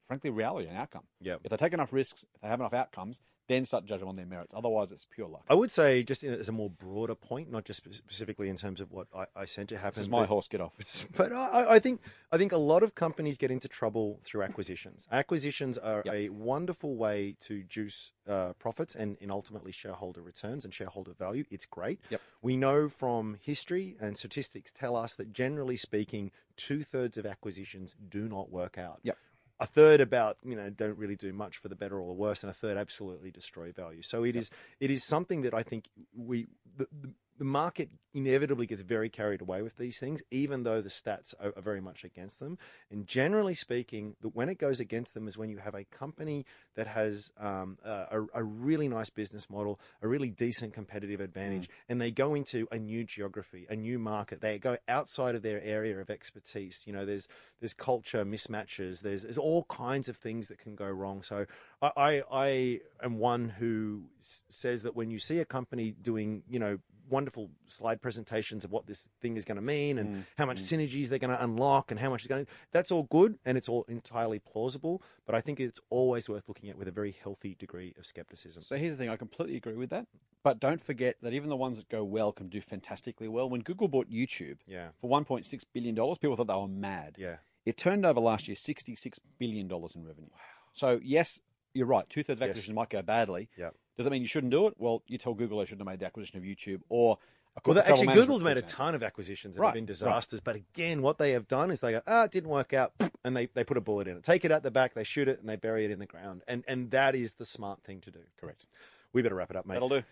frankly, 0.08 0.30
reality 0.30 0.68
and 0.68 0.78
outcome. 0.78 1.04
Yeah. 1.22 1.36
If 1.44 1.50
they 1.50 1.58
take 1.58 1.74
enough 1.74 1.94
risks, 1.94 2.24
if 2.36 2.42
they 2.42 2.48
have 2.48 2.60
enough 2.60 2.74
outcomes, 2.74 3.20
then 3.50 3.66
start 3.66 3.86
judging 3.86 4.08
on 4.08 4.16
their 4.16 4.26
merits. 4.26 4.54
Otherwise, 4.56 4.94
it's 4.94 5.06
pure 5.10 5.28
luck. 5.28 5.44
I 5.50 5.56
would 5.56 5.72
say, 5.72 6.04
just 6.04 6.24
in- 6.24 6.34
as 6.34 6.48
a 6.48 6.54
more 6.54 6.70
broader 6.70 7.16
point, 7.16 7.52
not 7.52 7.66
just 7.66 7.84
specifically 7.94 8.48
in 8.48 8.56
terms 8.56 8.80
of 8.80 8.92
what 8.92 9.08
I, 9.14 9.26
iSentia 9.44 9.78
happen. 9.78 9.96
This 9.96 10.04
is 10.04 10.10
my 10.10 10.22
but- 10.22 10.30
horse. 10.30 10.48
Get 10.48 10.62
off. 10.62 10.74
But 11.18 11.34
I, 11.34 11.76
I 11.76 11.80
think 11.80 12.00
I 12.32 12.38
think 12.38 12.54
a 12.54 12.58
lot 12.58 12.82
of 12.84 12.96
companies 12.96 13.38
get 13.38 13.52
into 13.52 13.68
trouble 13.68 14.22
through 14.24 14.44
acquisitions. 14.44 15.08
Acquisitions 15.12 15.78
are 15.78 16.04
Yep. 16.06 16.14
a 16.14 16.30
wonderful 16.30 16.96
way 16.96 17.36
to 17.42 17.64
juice 17.64 18.14
uh, 18.28 18.54
profits 18.60 18.96
and, 18.96 19.18
and 19.20 19.32
ultimately 19.32 19.72
shareholder 19.72 20.22
returns 20.22 20.64
and 20.64 20.74
shareholder 20.74 21.14
value. 21.14 21.44
It's 21.50 21.66
great. 21.66 22.00
Yep. 22.12 22.22
We 22.42 22.56
know 22.56 22.88
from 22.88 23.38
history 23.42 23.98
and 24.00 24.18
statistics 24.18 24.72
tell 24.72 24.96
us 24.96 25.16
that 25.16 25.34
generally 25.34 25.76
speaking, 25.76 26.32
two 26.56 26.84
thirds 26.84 27.18
of 27.18 27.26
acquisitions 27.26 27.96
do 28.10 28.28
not 28.30 28.52
work 28.52 28.78
out. 28.78 29.00
Yep. 29.04 29.18
A 29.62 29.66
third 29.66 30.00
about 30.00 30.38
you 30.44 30.56
know 30.56 30.70
don't 30.70 30.98
really 30.98 31.16
do 31.16 31.34
much 31.34 31.58
for 31.58 31.68
the 31.68 31.76
better 31.76 32.00
or 32.00 32.08
the 32.08 32.14
worse, 32.14 32.44
and 32.44 32.50
a 32.50 32.54
third 32.54 32.78
absolutely 32.78 33.32
destroy 33.32 33.72
value. 33.72 34.02
So 34.02 34.24
it 34.24 34.36
is 34.36 34.50
it 34.80 34.90
is 34.90 35.04
something 35.04 35.42
that 35.42 35.54
I 35.54 35.64
think 35.64 35.90
we 36.16 36.48
the, 36.78 36.88
the, 37.02 37.10
the 37.40 37.46
market 37.46 37.90
inevitably 38.14 38.66
gets 38.66 38.82
very 38.82 39.10
carried 39.10 39.40
away 39.40 39.62
with 39.62 39.78
these 39.78 39.98
things, 40.00 40.22
even 40.30 40.64
though 40.64 40.82
the 40.82 40.90
stats 40.90 41.34
are, 41.40 41.54
are 41.56 41.62
very 41.62 41.80
much 41.80 42.04
against 42.04 42.40
them. 42.40 42.58
And 42.92 43.08
generally 43.08 43.54
speaking, 43.54 44.16
the, 44.22 44.28
when 44.28 44.50
it 44.50 44.58
goes 44.58 44.80
against 44.80 45.14
them 45.14 45.28
is 45.28 45.38
when 45.38 45.50
you 45.50 45.58
have 45.60 45.76
a 45.76 45.86
company 45.86 46.46
that 46.76 46.88
has 46.88 47.32
um, 47.40 47.78
a, 47.86 48.22
a 48.34 48.44
really 48.44 48.88
nice 48.88 49.10
business 49.10 49.50
model, 49.50 49.80
a 50.02 50.08
really 50.08 50.30
decent 50.30 50.74
competitive 50.74 51.22
advantage, 51.22 51.70
and 51.88 52.02
they 52.02 52.12
go 52.12 52.34
into 52.34 52.68
a 52.72 52.78
new 52.78 53.04
geography, 53.06 53.66
a 53.70 53.76
new 53.76 53.98
market. 54.00 54.42
They 54.42 54.58
go 54.60 54.78
outside 54.88 55.36
of 55.36 55.42
their 55.42 55.62
area 55.64 55.98
of 56.00 56.10
expertise. 56.10 56.84
You 56.86 56.94
know, 56.94 57.06
there's 57.06 57.28
there's 57.62 57.74
culture 57.74 58.26
mismatches. 58.26 59.02
There's 59.02 59.24
there's 59.24 59.38
all 59.38 59.64
kinds 59.66 60.10
of 60.10 60.18
things 60.18 60.50
that 60.50 60.58
can 60.58 60.76
go 60.76 60.88
wrong. 60.88 61.24
So 61.24 61.46
I 61.82 61.92
I, 61.96 62.24
I 62.32 62.80
am 63.04 63.18
one 63.18 63.50
who 63.50 64.04
s- 64.20 64.44
says 64.50 64.84
that 64.84 64.96
when 64.96 65.10
you 65.10 65.20
see 65.20 65.40
a 65.40 65.46
company 65.46 65.92
doing 66.02 66.44
you 66.50 66.60
know 66.60 66.80
wonderful 67.10 67.50
slide 67.68 68.02
presentations 68.02 68.64
of 68.64 68.72
what 68.72 68.86
this 68.88 69.10
thing 69.22 69.36
is 69.38 69.46
going 69.46 69.56
to 69.56 69.62
mean 69.62 69.98
and 69.98 70.16
mm, 70.16 70.24
how 70.38 70.46
much 70.46 70.60
mm. 70.60 70.64
synergies 70.64 71.08
they're 71.08 71.20
going 71.20 71.36
to 71.36 71.44
unlock 71.44 71.92
and 71.92 72.00
how 72.00 72.10
much 72.10 72.22
is 72.22 72.28
going 72.28 72.46
to 72.46 72.52
that's 72.72 72.92
all 72.92 73.04
good 73.04 73.38
and 73.46 73.58
it's 73.58 73.68
all 73.70 73.84
entirely 73.88 74.40
plausible 74.40 75.02
but 75.26 75.36
i 75.36 75.42
think 75.42 75.60
it's 75.60 75.80
always 75.90 76.30
worth 76.30 76.44
looking 76.48 76.70
at 76.70 76.78
with 76.78 76.88
a 76.88 76.92
very 76.92 77.16
healthy 77.24 77.56
degree 77.60 77.94
of 77.98 78.06
skepticism 78.06 78.62
So 78.62 78.76
here's 78.78 78.94
the 78.94 78.98
thing: 78.98 79.10
I 79.10 79.16
completely 79.18 79.56
agree 79.58 79.76
with 79.76 79.90
that. 79.90 80.06
But 80.44 80.60
don't 80.60 80.82
forget 80.82 81.16
that 81.22 81.34
even 81.34 81.50
the 81.50 81.58
ones 81.58 81.78
that 81.78 81.90
go 81.90 82.04
well 82.04 82.32
can 82.32 82.48
do 82.48 82.62
fantastically 82.62 83.28
well. 83.28 83.50
When 83.50 83.62
Google 83.62 83.88
bought 83.88 84.10
YouTube 84.10 84.58
yeah 84.68 84.90
for 85.02 85.10
1.6 85.10 85.64
billion 85.74 85.96
dollars, 85.96 86.18
people 86.18 86.36
thought 86.36 86.48
they 86.48 86.54
were 86.54 86.68
mad. 86.68 87.16
yeah 87.18 87.38
It 87.66 87.76
turned 87.78 88.06
over 88.06 88.20
last 88.20 88.48
year 88.48 88.56
$66 88.56 89.18
billion 89.38 89.70
in 89.70 90.06
revenue. 90.06 90.30
So, 90.74 91.00
yes, 91.04 91.40
you're 91.74 91.88
right. 91.88 92.10
Two 92.10 92.24
thirds 92.24 92.40
of 92.40 92.44
Yes. 92.44 92.50
acquisitions 92.52 92.76
might 92.76 92.90
go 92.90 93.02
badly. 93.02 93.50
Yep. 93.58 93.76
Does 94.00 94.06
that 94.06 94.12
mean 94.12 94.22
you 94.22 94.30
shouldn't 94.30 94.52
do 94.52 94.68
it? 94.68 94.76
Well, 94.78 95.04
you 95.08 95.18
tell 95.18 95.34
Google 95.34 95.60
they 95.60 95.66
shouldn't 95.66 95.82
have 95.82 95.92
made 95.94 96.00
the 96.00 96.06
acquisition 96.06 96.38
of 96.38 96.46
YouTube 96.46 96.80
or 96.88 97.18
well, 97.66 97.78
actually, 97.80 98.14
Google's 98.14 98.42
made 98.44 98.56
a 98.56 98.62
ton 98.62 98.96
of 98.96 99.04
acquisitions 99.04 99.56
that 99.56 99.62
Right, 99.62 99.68
have 99.70 99.74
been 99.74 99.84
right. 99.84 99.88
disasters. 99.88 100.40
But 100.40 100.56
again, 100.56 101.02
what 101.02 101.18
they 101.18 101.32
have 101.32 101.50
done 101.50 101.70
is 101.72 101.82
they 101.82 101.92
go, 101.92 102.02
ah, 102.08 102.24
it 102.24 102.32
didn't 102.32 102.50
work 102.50 102.72
out, 102.74 102.94
and 103.26 103.36
they, 103.36 103.48
they 103.48 103.66
put 103.66 103.76
a 103.76 103.82
bullet 103.82 104.08
in 104.08 104.16
it. 104.16 104.24
Take 104.24 104.46
it 104.46 104.52
out 104.54 104.64
the 104.64 104.72
back, 104.72 104.94
they 104.94 105.04
shoot 105.04 105.28
it, 105.28 105.42
and 105.42 105.50
they 105.50 105.58
bury 105.58 105.84
it 105.84 105.92
in 105.92 106.00
the 106.00 106.06
ground. 106.06 106.44
And 106.48 106.64
and 106.70 106.92
that 106.92 107.14
is 107.16 107.34
the 107.34 107.46
smart 107.46 107.84
thing 107.84 108.00
to 108.02 108.12
do. 108.12 108.20
Correct. 108.40 108.66
We 109.12 109.22
better 109.22 109.36
wrap 109.36 109.50
it 109.50 109.58
up, 109.58 109.66
mate. 109.66 109.74
That'll 109.74 109.90
do. 109.90 110.04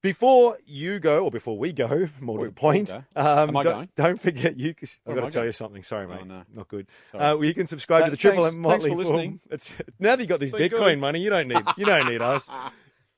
Before 0.00 0.56
you 0.64 0.98
go, 1.00 1.24
or 1.24 1.30
before 1.30 1.58
we 1.58 1.74
go, 1.74 2.08
more 2.20 2.38
to 2.38 2.46
the 2.46 2.52
point, 2.52 2.90
um, 2.90 3.04
Am 3.14 3.56
I 3.58 3.62
don't, 3.62 3.72
going? 3.74 3.88
don't 3.96 4.20
forget 4.20 4.58
you. 4.58 4.74
I've 5.06 5.14
got 5.14 5.24
to 5.24 5.30
tell 5.30 5.44
you 5.44 5.52
something. 5.52 5.82
Sorry, 5.82 6.06
Oh, 6.06 6.14
mate. 6.14 6.26
no. 6.26 6.44
Not 6.54 6.68
good. 6.68 6.86
Uh, 7.12 7.36
well, 7.36 7.44
you 7.44 7.52
can 7.52 7.66
subscribe 7.66 8.04
to 8.04 8.06
Th- 8.06 8.12
the 8.12 8.16
Triple 8.16 8.44
thanks- 8.44 8.56
M 8.56 8.62
thanks 8.62 8.84
Motley 8.84 8.90
for 8.90 8.96
listening. 8.96 9.40
It's 9.50 9.70
now 9.98 10.16
that 10.16 10.20
you 10.20 10.22
have 10.22 10.28
got 10.28 10.40
this 10.40 10.52
So 10.52 10.58
Bitcoin 10.58 10.70
good. 10.94 10.98
money, 11.00 11.20
you 11.20 11.28
don't 11.28 11.48
need 11.48 11.62
you 11.76 11.84
don't 11.84 12.06
need 12.08 12.22
us. 12.22 12.48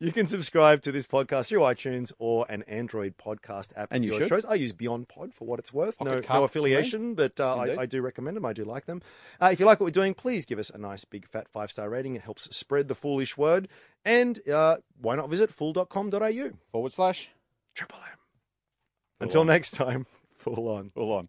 You 0.02 0.10
can 0.10 0.26
subscribe 0.26 0.82
to 0.82 0.90
this 0.90 1.06
podcast 1.06 1.46
through 1.46 1.60
iTunes 1.60 2.12
or 2.18 2.44
an 2.48 2.64
Android 2.64 3.14
podcast 3.16 3.68
app 3.76 3.86
And 3.92 4.04
you 4.04 4.10
your 4.10 4.20
should. 4.22 4.28
choice. 4.30 4.44
I 4.44 4.54
use 4.54 4.72
BeyondPod 4.72 5.32
for 5.32 5.44
what 5.46 5.60
it's 5.60 5.72
worth. 5.72 6.00
No, 6.00 6.06
Pocket 6.10 6.22
no 6.22 6.26
Casts, 6.26 6.44
affiliation, 6.46 7.14
but 7.14 7.38
uh, 7.38 7.54
I, 7.54 7.82
I 7.82 7.86
do 7.86 8.02
recommend 8.02 8.36
them. 8.36 8.44
I 8.44 8.52
do 8.52 8.64
like 8.64 8.86
them. 8.86 9.00
Uh, 9.40 9.50
if 9.52 9.60
you 9.60 9.66
like 9.66 9.78
what 9.78 9.84
we're 9.84 9.90
doing, 9.92 10.12
please 10.14 10.44
give 10.44 10.58
us 10.58 10.70
a 10.70 10.78
nice 10.78 11.04
big 11.04 11.28
fat 11.28 11.46
five 11.48 11.70
star 11.70 11.88
rating. 11.88 12.16
It 12.16 12.22
helps 12.22 12.54
spread 12.54 12.88
the 12.88 12.96
foolish 12.96 13.36
word. 13.36 13.68
And 14.04 14.40
uh, 14.48 14.78
why 15.00 15.14
not 15.14 15.30
visit 15.30 15.50
fool.com.au? 15.52 16.50
Forward 16.72 16.92
slash. 16.92 17.30
Triple 17.76 17.98
M. 17.98 18.18
Until 19.20 19.42
on. 19.42 19.46
next 19.46 19.70
time, 19.70 20.06
full 20.36 20.68
on. 20.68 20.90
All 20.96 21.12
on. 21.12 21.28